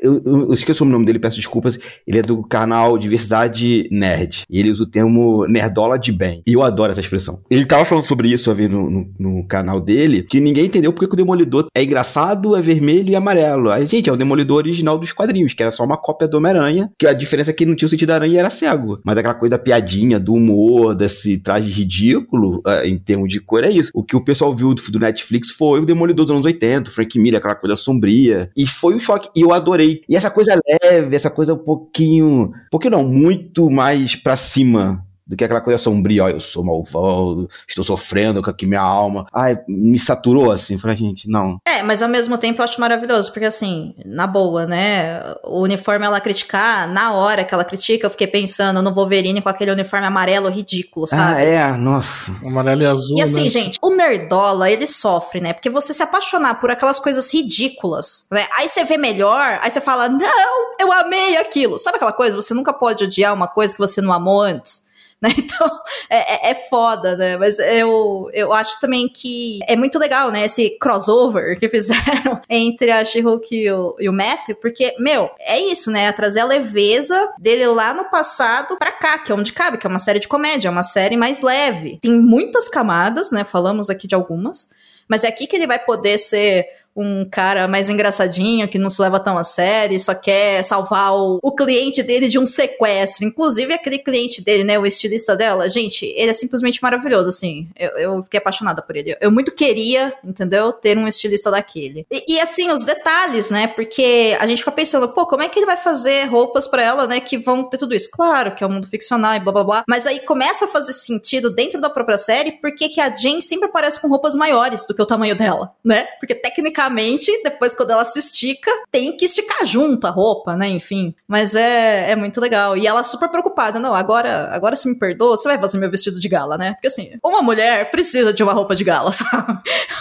Eu, 0.01 0.21
eu, 0.25 0.53
esqueço 0.53 0.83
o 0.83 0.87
nome 0.87 1.05
dele, 1.05 1.19
peço 1.19 1.35
desculpas. 1.35 1.79
Ele 2.05 2.19
é 2.19 2.21
do 2.21 2.43
canal 2.43 2.97
Diversidade 2.97 3.87
Nerd. 3.91 4.43
E 4.49 4.59
ele 4.59 4.71
usa 4.71 4.83
o 4.83 4.87
termo 4.87 5.45
nerdola 5.47 5.97
de 5.97 6.11
bem. 6.11 6.41
E 6.45 6.53
eu 6.53 6.63
adoro 6.63 6.91
essa 6.91 7.01
expressão. 7.01 7.41
Ele 7.49 7.65
tava 7.65 7.85
falando 7.85 8.03
sobre 8.03 8.31
isso 8.31 8.49
a 8.49 8.53
ver 8.53 8.69
no, 8.69 8.89
no, 8.89 9.13
no, 9.19 9.47
canal 9.47 9.79
dele, 9.79 10.23
que 10.23 10.39
ninguém 10.39 10.65
entendeu 10.65 10.93
porque 10.93 11.13
o 11.13 11.17
Demolidor 11.17 11.67
é 11.75 11.83
engraçado, 11.83 12.55
é 12.55 12.61
vermelho 12.61 13.09
e 13.09 13.15
amarelo. 13.15 13.71
Aí, 13.71 13.85
gente, 13.87 14.09
é 14.09 14.13
o 14.13 14.17
Demolidor 14.17 14.57
original 14.57 14.97
dos 14.97 15.11
quadrinhos, 15.11 15.53
que 15.53 15.61
era 15.61 15.71
só 15.71 15.83
uma 15.83 15.97
cópia 15.97 16.27
do 16.27 16.37
Homem-Aranha, 16.37 16.91
que 16.97 17.07
a 17.07 17.13
diferença 17.13 17.51
é 17.51 17.53
que 17.53 17.63
ele 17.63 17.71
não 17.71 17.75
tinha 17.75 17.87
o 17.87 17.89
sentido 17.89 18.09
da 18.09 18.15
aranha 18.15 18.33
e 18.33 18.37
era 18.37 18.49
cego. 18.49 18.99
Mas 19.03 19.17
aquela 19.17 19.33
coisa 19.33 19.57
da 19.57 19.63
piadinha, 19.63 20.19
do 20.19 20.33
humor, 20.33 20.95
desse 20.95 21.37
traje 21.37 21.69
ridículo, 21.69 22.61
uh, 22.65 22.85
em 22.85 22.97
termos 22.97 23.29
de 23.29 23.39
cor, 23.39 23.63
é 23.63 23.69
isso. 23.69 23.91
O 23.93 24.03
que 24.03 24.15
o 24.15 24.23
pessoal 24.23 24.55
viu 24.55 24.73
do, 24.73 24.81
do 24.91 24.99
Netflix 24.99 25.49
foi 25.51 25.79
o 25.79 25.85
Demolidor 25.85 26.25
dos 26.25 26.33
anos 26.33 26.45
80, 26.45 26.89
o 26.89 26.93
Frank 26.93 27.19
Miller, 27.19 27.39
aquela 27.39 27.55
coisa 27.55 27.75
sombria. 27.75 28.49
E 28.57 28.65
foi 28.65 28.95
um 28.95 28.99
choque. 28.99 29.29
E 29.35 29.41
eu 29.41 29.53
adorei 29.53 29.70
adorei. 29.71 30.03
E 30.07 30.15
essa 30.15 30.29
coisa 30.29 30.59
leve, 30.83 31.15
essa 31.15 31.29
coisa 31.29 31.53
um 31.53 31.57
pouquinho. 31.57 32.45
Um 32.45 32.69
pouquinho 32.69 32.91
não, 32.91 33.03
muito 33.07 33.69
mais 33.69 34.15
pra 34.15 34.35
cima 34.35 35.05
do 35.31 35.37
que 35.37 35.45
aquela 35.45 35.61
coisa 35.61 35.81
sombria, 35.81 36.25
ó, 36.25 36.29
eu 36.29 36.41
sou 36.41 36.61
malvado, 36.61 37.49
estou 37.65 37.85
sofrendo 37.85 38.43
com 38.43 38.49
aqui 38.49 38.65
minha 38.65 38.81
alma. 38.81 39.25
Ai, 39.33 39.57
me 39.65 39.97
saturou 39.97 40.51
assim, 40.51 40.77
falei, 40.77 40.97
gente, 40.97 41.29
não. 41.29 41.57
É, 41.65 41.81
mas 41.83 42.01
ao 42.01 42.09
mesmo 42.09 42.37
tempo 42.37 42.59
eu 42.59 42.65
acho 42.65 42.81
maravilhoso, 42.81 43.31
porque 43.31 43.45
assim, 43.45 43.95
na 44.05 44.27
boa, 44.27 44.65
né, 44.65 45.23
o 45.45 45.61
uniforme 45.61 46.05
ela 46.05 46.19
criticar, 46.19 46.85
na 46.89 47.13
hora 47.13 47.45
que 47.45 47.53
ela 47.53 47.63
critica, 47.63 48.05
eu 48.05 48.11
fiquei 48.11 48.27
pensando 48.27 48.81
no 48.81 48.93
Wolverine 48.93 49.41
com 49.41 49.47
aquele 49.47 49.71
uniforme 49.71 50.05
amarelo 50.05 50.49
ridículo, 50.49 51.05
ah, 51.05 51.15
sabe? 51.15 51.39
Ah, 51.39 51.41
é, 51.41 51.77
nossa. 51.77 52.33
Amarelo 52.45 52.81
e 52.81 52.85
azul, 52.85 53.17
E 53.17 53.21
assim, 53.21 53.45
né? 53.45 53.49
gente, 53.49 53.79
o 53.81 53.95
nerdola, 53.95 54.69
ele 54.69 54.85
sofre, 54.85 55.39
né, 55.39 55.53
porque 55.53 55.69
você 55.69 55.93
se 55.93 56.03
apaixonar 56.03 56.59
por 56.59 56.69
aquelas 56.69 56.99
coisas 56.99 57.33
ridículas, 57.33 58.25
né, 58.29 58.45
aí 58.57 58.67
você 58.67 58.83
vê 58.83 58.97
melhor, 58.97 59.59
aí 59.61 59.71
você 59.71 59.79
fala, 59.79 60.09
não, 60.09 60.73
eu 60.77 60.91
amei 60.91 61.37
aquilo. 61.37 61.77
Sabe 61.77 61.95
aquela 61.95 62.11
coisa, 62.11 62.35
você 62.35 62.53
nunca 62.53 62.73
pode 62.73 63.05
odiar 63.05 63.33
uma 63.33 63.47
coisa 63.47 63.73
que 63.73 63.79
você 63.79 64.01
não 64.01 64.11
amou 64.11 64.41
antes? 64.41 64.90
Né? 65.21 65.29
Então, 65.51 65.79
é, 66.09 66.49
é, 66.49 66.51
é, 66.51 66.55
foda, 66.55 67.15
né? 67.15 67.37
Mas 67.37 67.59
eu, 67.59 68.29
eu 68.33 68.53
acho 68.53 68.79
também 68.79 69.07
que 69.07 69.59
é 69.67 69.75
muito 69.75 69.99
legal, 69.99 70.31
né? 70.31 70.45
Esse 70.45 70.77
crossover 70.79 71.59
que 71.59 71.67
fizeram 71.67 72.41
entre 72.49 72.89
a 72.89 73.03
She-Hulk 73.03 73.53
e 73.53 73.65
e 73.99 74.09
o 74.09 74.13
Matthew, 74.13 74.55
porque, 74.55 74.95
meu, 74.97 75.29
é 75.39 75.59
isso, 75.59 75.91
né? 75.91 76.05
É 76.05 76.11
trazer 76.11 76.39
a 76.39 76.45
leveza 76.45 77.33
dele 77.37 77.67
lá 77.67 77.93
no 77.93 78.05
passado 78.05 78.77
pra 78.77 78.91
cá, 78.91 79.19
que 79.19 79.31
é 79.31 79.35
onde 79.35 79.53
cabe, 79.53 79.77
que 79.77 79.85
é 79.85 79.89
uma 79.89 79.99
série 79.99 80.19
de 80.19 80.27
comédia, 80.27 80.69
é 80.69 80.71
uma 80.71 80.83
série 80.83 81.17
mais 81.17 81.41
leve. 81.41 81.99
Tem 82.01 82.11
muitas 82.11 82.69
camadas, 82.69 83.31
né? 83.31 83.43
Falamos 83.43 83.89
aqui 83.89 84.07
de 84.07 84.15
algumas, 84.15 84.69
mas 85.07 85.23
é 85.23 85.27
aqui 85.27 85.45
que 85.45 85.55
ele 85.55 85.67
vai 85.67 85.79
poder 85.79 86.17
ser 86.17 86.65
um 86.95 87.25
cara 87.25 87.67
mais 87.67 87.89
engraçadinho, 87.89 88.67
que 88.67 88.77
não 88.77 88.89
se 88.89 89.01
leva 89.01 89.19
tão 89.19 89.37
a 89.37 89.43
sério, 89.43 89.99
só 89.99 90.13
quer 90.13 90.63
salvar 90.63 91.13
o, 91.13 91.39
o, 91.41 91.51
cliente 91.53 92.03
dele 92.03 92.27
de 92.27 92.37
um 92.37 92.45
sequestro. 92.45 93.25
Inclusive, 93.25 93.73
aquele 93.73 93.99
cliente 93.99 94.41
dele, 94.41 94.63
né, 94.63 94.77
o 94.77 94.85
estilista 94.85 95.35
dela, 95.35 95.69
gente, 95.69 96.05
ele 96.05 96.29
é 96.29 96.33
simplesmente 96.33 96.81
maravilhoso, 96.81 97.29
assim. 97.29 97.67
Eu, 97.77 97.89
eu 97.91 98.23
fiquei 98.23 98.39
apaixonada 98.39 98.81
por 98.81 98.95
ele. 98.95 99.15
Eu 99.21 99.31
muito 99.31 99.51
queria, 99.51 100.13
entendeu, 100.23 100.73
ter 100.73 100.97
um 100.97 101.07
estilista 101.07 101.49
daquele. 101.49 102.05
E, 102.11 102.35
e, 102.35 102.39
assim, 102.39 102.69
os 102.69 102.83
detalhes, 102.83 103.49
né, 103.49 103.67
porque 103.67 104.35
a 104.39 104.45
gente 104.45 104.59
fica 104.59 104.71
pensando, 104.71 105.07
pô, 105.09 105.25
como 105.25 105.43
é 105.43 105.49
que 105.49 105.59
ele 105.59 105.65
vai 105.65 105.77
fazer 105.77 106.25
roupas 106.25 106.67
para 106.67 106.81
ela, 106.81 107.07
né, 107.07 107.19
que 107.19 107.37
vão 107.37 107.69
ter 107.69 107.77
tudo 107.77 107.95
isso? 107.95 108.09
Claro 108.11 108.53
que 108.53 108.63
é 108.63 108.67
um 108.67 108.71
mundo 108.71 108.87
ficcional 108.87 109.35
e 109.35 109.39
blá 109.39 109.53
blá 109.53 109.63
blá, 109.63 109.83
mas 109.87 110.05
aí 110.05 110.19
começa 110.19 110.65
a 110.65 110.67
fazer 110.67 110.93
sentido 110.93 111.49
dentro 111.49 111.79
da 111.79 111.89
própria 111.89 112.17
série, 112.17 112.53
porque 112.53 112.89
que 112.89 112.99
a 112.99 113.13
Jane 113.15 113.41
sempre 113.41 113.69
aparece 113.69 113.99
com 114.01 114.07
roupas 114.07 114.35
maiores 114.35 114.85
do 114.85 114.93
que 114.93 115.01
o 115.01 115.05
tamanho 115.05 115.35
dela, 115.35 115.73
né? 115.83 116.07
Porque 116.19 116.35
tecnicamente 116.35 116.80
teoricamente, 116.81 117.31
depois 117.43 117.75
quando 117.75 117.91
ela 117.91 118.03
se 118.03 118.17
estica, 118.19 118.71
tem 118.91 119.15
que 119.15 119.25
esticar 119.25 119.65
junto 119.65 120.07
a 120.07 120.09
roupa, 120.09 120.55
né? 120.55 120.69
Enfim. 120.69 121.13
Mas 121.27 121.55
é, 121.55 122.11
é 122.11 122.15
muito 122.15 122.41
legal. 122.41 122.75
E 122.75 122.87
ela 122.87 123.03
super 123.03 123.29
preocupada. 123.29 123.79
Não, 123.79 123.93
agora, 123.93 124.49
agora 124.51 124.75
se 124.75 124.89
me 124.89 124.97
perdoa, 124.97 125.37
você 125.37 125.47
vai 125.47 125.59
fazer 125.59 125.77
meu 125.77 125.91
vestido 125.91 126.19
de 126.19 126.27
gala, 126.27 126.57
né? 126.57 126.73
Porque 126.73 126.87
assim, 126.87 127.11
uma 127.23 127.41
mulher 127.41 127.91
precisa 127.91 128.33
de 128.33 128.41
uma 128.41 128.53
roupa 128.53 128.75
de 128.75 128.83
gala, 128.83 129.11
sabe? 129.13 129.59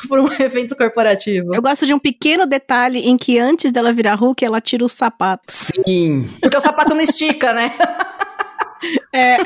Por 0.08 0.20
um 0.20 0.32
evento 0.40 0.76
corporativo. 0.76 1.54
Eu 1.54 1.62
gosto 1.62 1.86
de 1.86 1.92
um 1.92 1.98
pequeno 1.98 2.46
detalhe 2.46 3.00
em 3.00 3.16
que 3.16 3.38
antes 3.38 3.70
dela 3.70 3.92
virar 3.92 4.14
Hulk, 4.14 4.44
ela 4.44 4.60
tira 4.60 4.84
o 4.84 4.88
sapato. 4.88 5.44
Sim. 5.48 6.28
Porque 6.40 6.56
o 6.56 6.60
sapato 6.60 6.94
não 6.94 7.02
estica, 7.02 7.52
né? 7.52 7.72
É, 9.12 9.38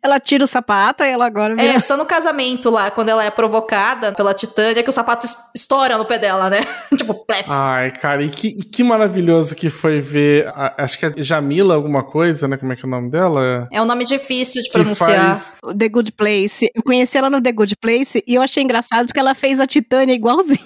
ela 0.00 0.20
tira 0.20 0.44
o 0.44 0.46
sapato 0.46 1.02
e 1.02 1.08
ela 1.08 1.26
agora 1.26 1.56
vira... 1.56 1.74
É, 1.74 1.80
só 1.80 1.96
no 1.96 2.06
casamento 2.06 2.70
lá, 2.70 2.88
quando 2.88 3.08
ela 3.08 3.24
é 3.24 3.30
provocada 3.30 4.12
pela 4.12 4.32
Titânia, 4.32 4.80
que 4.80 4.88
o 4.88 4.92
sapato 4.92 5.26
estoura 5.52 5.98
no 5.98 6.04
pé 6.04 6.18
dela, 6.18 6.48
né? 6.48 6.60
tipo, 6.96 7.14
plef. 7.26 7.46
Ai, 7.48 7.90
cara, 7.90 8.22
e 8.22 8.30
que, 8.30 8.52
que 8.52 8.84
maravilhoso 8.84 9.56
que 9.56 9.70
foi 9.70 9.98
ver, 9.98 10.46
a, 10.54 10.84
acho 10.84 10.98
que 10.98 11.06
é 11.06 11.12
Jamila 11.16 11.74
alguma 11.74 12.04
coisa, 12.04 12.46
né? 12.46 12.56
Como 12.56 12.72
é 12.72 12.76
que 12.76 12.82
é 12.82 12.86
o 12.86 12.90
nome 12.90 13.10
dela? 13.10 13.68
É 13.72 13.82
um 13.82 13.84
nome 13.84 14.04
difícil 14.04 14.62
de 14.62 14.70
pronunciar. 14.70 15.26
Faz... 15.26 15.56
The 15.76 15.88
Good 15.88 16.12
Place. 16.12 16.70
Eu 16.72 16.82
conheci 16.84 17.18
ela 17.18 17.28
no 17.28 17.42
The 17.42 17.50
Good 17.50 17.76
Place 17.78 18.22
e 18.24 18.36
eu 18.36 18.42
achei 18.42 18.62
engraçado 18.62 19.06
porque 19.06 19.18
ela 19.18 19.34
fez 19.34 19.58
a 19.58 19.66
Titânia 19.66 20.14
igualzinha. 20.14 20.58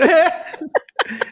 É. 0.00 0.32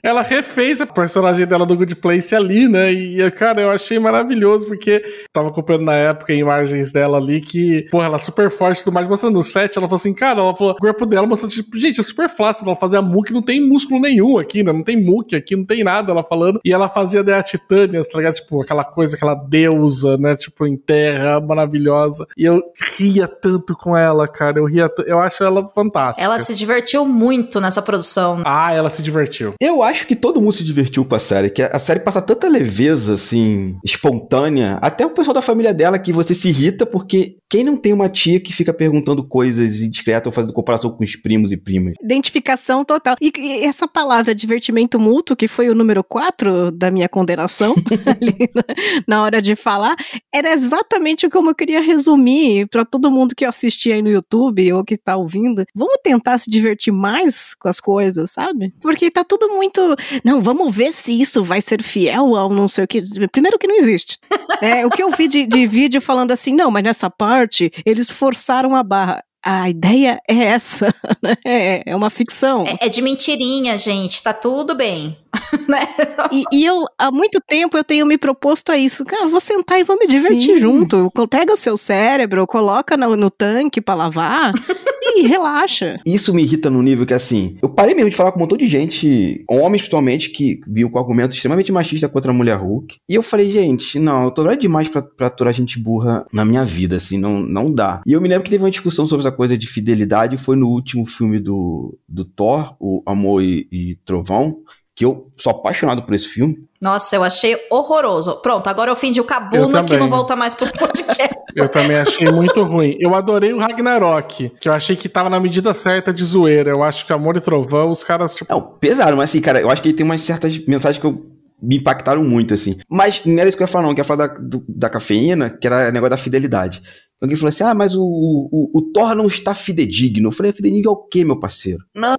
ela 0.02 0.22
refez 0.22 0.80
a 0.80 0.86
personagem 0.86 1.46
dela 1.46 1.64
do 1.64 1.76
Good 1.76 1.96
Place 1.96 2.34
ali, 2.34 2.68
né? 2.68 2.92
E, 2.92 3.30
cara, 3.30 3.60
eu 3.60 3.70
achei 3.70 3.98
maravilhoso, 3.98 4.66
porque 4.66 5.02
tava 5.32 5.48
acompanhando 5.48 5.84
na 5.84 5.94
época 5.94 6.32
imagens 6.32 6.92
dela 6.92 7.18
ali 7.18 7.40
que, 7.40 7.86
porra, 7.90 8.06
ela 8.06 8.16
é 8.16 8.20
super 8.20 8.50
forte 8.50 8.80
e 8.80 8.84
tudo 8.84 8.94
mais, 8.94 9.08
mostrando 9.08 9.34
no 9.34 9.42
set, 9.42 9.76
ela 9.76 9.86
falou 9.86 9.96
assim, 9.96 10.14
cara, 10.14 10.40
ela 10.40 10.54
falou, 10.54 10.72
o 10.72 10.76
corpo 10.76 11.06
dela 11.06 11.26
mostrando, 11.26 11.52
tipo, 11.52 11.78
gente, 11.78 12.00
é 12.00 12.02
super 12.02 12.28
fácil 12.28 12.66
ela 12.66 12.74
fazer 12.74 12.96
a 12.96 13.02
muque, 13.02 13.32
não 13.32 13.42
tem 13.42 13.60
músculo 13.60 14.00
nenhum 14.00 14.38
aqui, 14.38 14.62
né? 14.62 14.72
Não 14.72 14.82
tem 14.82 14.96
muque 14.96 15.36
aqui, 15.36 15.56
não 15.56 15.64
tem 15.64 15.84
nada, 15.84 16.12
ela 16.12 16.22
falando. 16.22 16.60
E 16.64 16.72
ela 16.72 16.88
fazia 16.88 17.22
da 17.22 17.42
Titânia, 17.42 18.02
tá 18.04 18.18
ligado? 18.18 18.34
Tipo, 18.34 18.62
aquela 18.62 18.84
coisa, 18.84 19.16
aquela 19.16 19.34
deusa, 19.34 20.16
né? 20.18 20.34
Tipo, 20.34 20.66
em 20.66 20.76
terra, 20.76 21.40
maravilhosa. 21.40 22.26
E 22.36 22.44
eu 22.44 22.62
ria 22.98 23.26
tanto 23.26 23.74
com 23.76 23.96
ela, 23.96 24.28
cara. 24.28 24.58
Eu 24.58 24.66
ria, 24.66 24.90
eu 25.06 25.18
acho 25.18 25.42
ela 25.42 25.68
fantástica. 25.68 26.24
Ela 26.24 26.38
se 26.38 26.54
divertiu 26.54 27.06
muito 27.06 27.60
nessa 27.60 27.80
produção. 27.80 28.42
Ah, 28.44 28.72
ela 28.72 28.90
se 28.90 29.02
divertiu. 29.02 29.51
Eu 29.60 29.82
acho 29.82 30.06
que 30.06 30.16
todo 30.16 30.40
mundo 30.40 30.52
se 30.52 30.64
divertiu 30.64 31.04
com 31.04 31.14
a 31.14 31.18
série, 31.18 31.50
que 31.50 31.62
a 31.62 31.78
série 31.78 32.00
passa 32.00 32.22
tanta 32.22 32.48
leveza, 32.48 33.14
assim, 33.14 33.76
espontânea, 33.84 34.78
até 34.80 35.04
o 35.04 35.10
pessoal 35.10 35.34
da 35.34 35.42
família 35.42 35.72
dela 35.72 35.98
que 35.98 36.12
você 36.12 36.34
se 36.34 36.48
irrita 36.48 36.86
porque 36.86 37.36
quem 37.52 37.62
não 37.62 37.76
tem 37.76 37.92
uma 37.92 38.08
tia 38.08 38.40
que 38.40 38.50
fica 38.50 38.72
perguntando 38.72 39.22
coisas 39.22 39.82
indiscretas 39.82 40.24
ou 40.28 40.32
fazendo 40.32 40.54
comparação 40.54 40.90
com 40.90 41.04
os 41.04 41.14
primos 41.16 41.52
e 41.52 41.56
primas? 41.58 41.92
Identificação 42.02 42.82
total. 42.82 43.14
E, 43.20 43.30
e 43.36 43.64
essa 43.66 43.86
palavra 43.86 44.34
divertimento 44.34 44.98
mútuo, 44.98 45.36
que 45.36 45.46
foi 45.46 45.68
o 45.68 45.74
número 45.74 46.02
4 46.02 46.70
da 46.70 46.90
minha 46.90 47.10
condenação, 47.10 47.74
ali 48.08 48.48
na, 48.54 48.64
na, 49.06 49.22
hora 49.22 49.42
de 49.42 49.54
falar, 49.54 49.94
era 50.34 50.50
exatamente 50.50 51.28
como 51.28 51.50
eu 51.50 51.54
queria 51.54 51.82
resumir 51.82 52.68
para 52.68 52.86
todo 52.86 53.10
mundo 53.10 53.34
que 53.36 53.44
assistia 53.44 53.96
aí 53.96 54.02
no 54.02 54.08
YouTube 54.08 54.72
ou 54.72 54.82
que 54.82 54.96
tá 54.96 55.18
ouvindo. 55.18 55.62
Vamos 55.74 55.98
tentar 56.02 56.38
se 56.38 56.50
divertir 56.50 56.90
mais 56.90 57.52
com 57.52 57.68
as 57.68 57.80
coisas, 57.80 58.30
sabe? 58.30 58.72
Porque 58.80 59.10
tá 59.10 59.24
tudo 59.24 59.50
muito. 59.50 59.94
Não, 60.24 60.42
vamos 60.42 60.74
ver 60.74 60.90
se 60.90 61.20
isso 61.20 61.44
vai 61.44 61.60
ser 61.60 61.82
fiel 61.82 62.34
ao 62.34 62.48
não 62.48 62.66
sei 62.66 62.84
o 62.84 62.88
que. 62.88 63.02
Primeiro 63.30 63.58
que 63.58 63.66
não 63.66 63.76
existe. 63.76 64.16
É, 64.62 64.86
o 64.86 64.88
que 64.88 65.02
eu 65.02 65.10
vi 65.10 65.28
de, 65.28 65.46
de 65.46 65.66
vídeo 65.66 66.00
falando 66.00 66.30
assim, 66.30 66.54
não, 66.54 66.70
mas 66.70 66.82
nessa 66.82 67.10
parte 67.10 67.41
parte, 67.42 67.72
eles 67.84 68.10
forçaram 68.10 68.76
a 68.76 68.82
barra 68.82 69.22
a 69.44 69.68
ideia 69.68 70.20
é 70.28 70.36
essa, 70.36 70.94
né? 71.20 71.34
É 71.44 71.96
uma 71.96 72.08
ficção. 72.10 72.64
É, 72.64 72.86
é 72.86 72.88
de 72.88 73.02
mentirinha, 73.02 73.76
gente. 73.76 74.22
Tá 74.22 74.32
tudo 74.32 74.72
bem. 74.72 75.18
né? 75.66 75.88
e, 76.30 76.44
e, 76.52 76.64
eu, 76.64 76.84
há 76.96 77.10
muito 77.10 77.40
tempo, 77.40 77.76
eu 77.76 77.82
tenho 77.82 78.06
me 78.06 78.16
proposto 78.16 78.70
a 78.70 78.76
isso. 78.76 79.04
Cara, 79.04 79.26
vou 79.26 79.40
sentar 79.40 79.80
e 79.80 79.82
vou 79.82 79.98
me 79.98 80.06
divertir 80.06 80.54
Sim. 80.54 80.58
junto. 80.58 81.10
Pega 81.28 81.54
o 81.54 81.56
seu 81.56 81.76
cérebro, 81.76 82.46
coloca 82.46 82.96
no, 82.96 83.16
no 83.16 83.30
tanque 83.30 83.80
para 83.80 83.94
lavar 83.94 84.52
e 85.18 85.26
relaxa. 85.26 86.00
Isso 86.04 86.34
me 86.34 86.42
irrita 86.42 86.70
no 86.70 86.82
nível 86.82 87.06
que, 87.06 87.14
assim, 87.14 87.56
eu 87.62 87.68
parei 87.68 87.94
mesmo 87.94 88.10
de 88.10 88.16
falar 88.16 88.32
com 88.32 88.38
um 88.38 88.42
montão 88.42 88.58
de 88.58 88.66
gente, 88.66 89.44
homens 89.48 89.82
principalmente, 89.82 90.30
que 90.30 90.60
viam 90.66 90.90
com 90.90 90.98
argumento 90.98 91.34
extremamente 91.34 91.72
machista 91.72 92.08
contra 92.08 92.30
a 92.30 92.34
mulher 92.34 92.56
Hulk. 92.56 92.96
E 93.08 93.14
eu 93.14 93.22
falei, 93.22 93.50
gente, 93.50 93.98
não, 93.98 94.24
eu 94.24 94.30
tô 94.30 94.42
velho 94.42 94.60
demais 94.60 94.88
pra, 94.88 95.02
pra 95.02 95.26
aturar 95.26 95.52
gente 95.52 95.78
burra 95.78 96.26
na 96.32 96.44
minha 96.44 96.64
vida, 96.64 96.96
assim, 96.96 97.18
não, 97.18 97.40
não 97.40 97.72
dá. 97.72 98.02
E 98.06 98.12
eu 98.12 98.20
me 98.20 98.28
lembro 98.28 98.44
que 98.44 98.50
teve 98.50 98.64
uma 98.64 98.70
discussão 98.70 99.06
sobre 99.06 99.26
essa 99.26 99.36
coisa 99.36 99.56
de 99.56 99.66
fidelidade, 99.66 100.38
foi 100.38 100.56
no 100.56 100.68
último 100.68 101.04
filme 101.06 101.38
do, 101.38 101.98
do 102.08 102.24
Thor, 102.24 102.74
o 102.80 103.02
Amor 103.06 103.42
e, 103.42 103.68
e 103.70 103.96
Trovão, 104.04 104.58
que 104.94 105.04
eu 105.04 105.30
sou 105.38 105.52
apaixonado 105.52 106.02
por 106.02 106.14
esse 106.14 106.28
filme. 106.28 106.58
Nossa, 106.80 107.16
eu 107.16 107.24
achei 107.24 107.56
horroroso. 107.70 108.36
Pronto, 108.42 108.68
agora 108.68 108.90
eu 108.90 108.94
ofendi 108.94 109.20
o 109.20 109.24
Cabuna 109.24 109.84
que 109.84 109.96
não 109.96 110.08
volta 110.08 110.36
mais 110.36 110.54
pro 110.54 110.70
podcast. 110.70 111.52
eu 111.56 111.68
também 111.68 111.96
achei 111.96 112.30
muito 112.30 112.62
ruim. 112.62 112.96
Eu 113.00 113.14
adorei 113.14 113.52
o 113.52 113.58
Ragnarok, 113.58 114.52
que 114.60 114.68
eu 114.68 114.72
achei 114.72 114.94
que 114.94 115.08
tava 115.08 115.30
na 115.30 115.40
medida 115.40 115.72
certa 115.72 116.12
de 116.12 116.24
zoeira. 116.24 116.72
Eu 116.76 116.82
acho 116.82 117.06
que 117.06 117.12
Amor 117.12 117.36
e 117.36 117.40
Trovão, 117.40 117.90
os 117.90 118.04
caras, 118.04 118.34
tipo. 118.34 118.52
Não, 118.52 118.60
pesaram, 118.60 119.16
mas 119.16 119.30
assim, 119.30 119.40
cara, 119.40 119.60
eu 119.60 119.70
acho 119.70 119.80
que 119.80 119.88
ele 119.88 119.96
tem 119.96 120.04
umas 120.04 120.22
certas 120.22 120.58
mensagens 120.66 121.00
que 121.00 121.06
eu 121.06 121.18
me 121.62 121.76
impactaram 121.76 122.22
muito, 122.24 122.52
assim. 122.52 122.76
Mas 122.88 123.22
não 123.24 123.38
era 123.38 123.48
isso 123.48 123.56
que 123.56 123.62
eu 123.62 123.66
ia 123.66 123.72
falar, 123.72 123.84
não. 123.84 123.92
Eu 123.92 123.96
ia 123.96 124.04
falar 124.04 124.26
da, 124.26 124.34
do, 124.34 124.64
da 124.68 124.90
cafeína, 124.90 125.48
que 125.48 125.66
era 125.66 125.88
o 125.88 125.92
negócio 125.92 126.10
da 126.10 126.16
fidelidade. 126.16 126.82
Alguém 127.20 127.36
falou 127.36 127.48
assim: 127.48 127.62
ah, 127.62 127.74
mas 127.74 127.94
o, 127.94 128.02
o, 128.02 128.70
o 128.74 128.82
Thor 128.92 129.14
não 129.14 129.26
está 129.26 129.54
fidedigno. 129.54 130.28
Eu 130.28 130.32
falei: 130.32 130.52
fidedigno 130.52 130.90
é 130.90 130.92
o 130.92 130.96
quê, 130.96 131.24
meu 131.24 131.38
parceiro? 131.38 131.84
Não! 131.94 132.16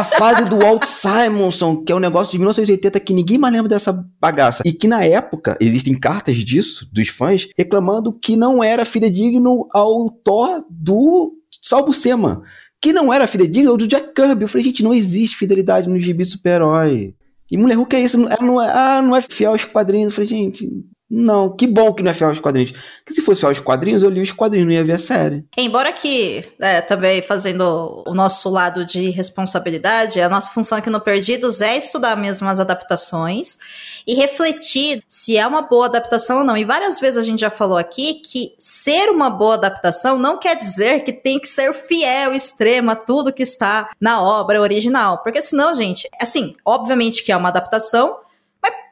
A 0.00 0.04
fase 0.04 0.46
do 0.46 0.58
Walt 0.58 0.84
Simonson, 0.86 1.84
que 1.84 1.92
é 1.92 1.94
um 1.94 2.00
negócio 2.00 2.32
de 2.32 2.38
1980 2.38 2.98
que 3.00 3.12
ninguém 3.12 3.36
mais 3.36 3.52
lembra 3.52 3.68
dessa 3.68 3.92
bagaça. 4.18 4.62
E 4.64 4.72
que 4.72 4.88
na 4.88 5.04
época, 5.04 5.58
existem 5.60 5.94
cartas 5.94 6.36
disso, 6.38 6.88
dos 6.90 7.08
fãs, 7.08 7.48
reclamando 7.56 8.10
que 8.12 8.34
não 8.34 8.64
era 8.64 8.86
fidedigno 8.86 9.68
ao 9.72 10.10
Thor 10.10 10.64
do 10.70 11.34
Salvo 11.62 11.92
Sema. 11.92 12.42
Que 12.80 12.94
não 12.94 13.12
era 13.12 13.26
fidedigno 13.26 13.72
ao 13.72 13.76
do 13.76 13.86
Jack 13.86 14.14
Kirby. 14.14 14.42
Eu 14.42 14.48
falei, 14.48 14.64
gente, 14.64 14.82
não 14.82 14.94
existe 14.94 15.36
fidelidade 15.36 15.86
no 15.86 16.00
gibi 16.00 16.24
super-herói. 16.24 17.14
E 17.50 17.58
Mulher 17.58 17.76
Hulk 17.76 17.94
é 17.94 18.00
isso, 18.00 18.16
ela 18.26 18.42
não 18.42 18.62
é, 18.62 18.70
ah, 18.70 19.02
não 19.02 19.14
é 19.14 19.20
fiel 19.20 19.50
aos 19.50 19.66
quadrinhos. 19.66 20.12
Eu 20.12 20.14
falei, 20.16 20.30
gente, 20.30 20.66
não, 21.10 21.50
que 21.50 21.66
bom 21.66 21.92
que 21.92 22.04
não 22.04 22.12
é 22.12 22.14
fiel 22.14 22.28
aos 22.28 22.38
quadrinhos. 22.38 22.70
Porque 22.70 23.14
se 23.14 23.20
fosse 23.20 23.44
aos 23.44 23.58
quadrinhos, 23.58 24.04
eu 24.04 24.10
li 24.10 24.22
os 24.22 24.30
quadrinhos, 24.30 24.68
não 24.68 24.74
ia 24.74 24.84
ver 24.84 24.92
a 24.92 24.98
série. 24.98 25.44
Embora 25.56 25.92
que, 25.92 26.44
é, 26.60 26.80
também 26.80 27.20
fazendo 27.20 28.04
o 28.06 28.14
nosso 28.14 28.48
lado 28.48 28.84
de 28.84 29.10
responsabilidade, 29.10 30.20
a 30.20 30.28
nossa 30.28 30.50
função 30.50 30.78
aqui 30.78 30.88
no 30.88 31.00
Perdidos 31.00 31.60
é 31.60 31.76
estudar 31.76 32.16
mesmo 32.16 32.48
as 32.48 32.60
adaptações 32.60 33.58
e 34.06 34.14
refletir 34.14 35.02
se 35.08 35.36
é 35.36 35.44
uma 35.44 35.62
boa 35.62 35.86
adaptação 35.86 36.38
ou 36.38 36.44
não. 36.44 36.56
E 36.56 36.64
várias 36.64 37.00
vezes 37.00 37.18
a 37.18 37.22
gente 37.22 37.40
já 37.40 37.50
falou 37.50 37.76
aqui 37.76 38.14
que 38.14 38.54
ser 38.56 39.10
uma 39.10 39.28
boa 39.28 39.54
adaptação 39.54 40.16
não 40.16 40.38
quer 40.38 40.56
dizer 40.56 41.02
que 41.02 41.12
tem 41.12 41.40
que 41.40 41.48
ser 41.48 41.72
fiel, 41.74 42.32
extrema, 42.32 42.94
tudo 42.94 43.32
que 43.32 43.42
está 43.42 43.90
na 44.00 44.22
obra 44.22 44.60
original. 44.60 45.18
Porque 45.24 45.42
senão, 45.42 45.74
gente, 45.74 46.08
assim, 46.20 46.54
obviamente 46.64 47.24
que 47.24 47.32
é 47.32 47.36
uma 47.36 47.48
adaptação, 47.48 48.16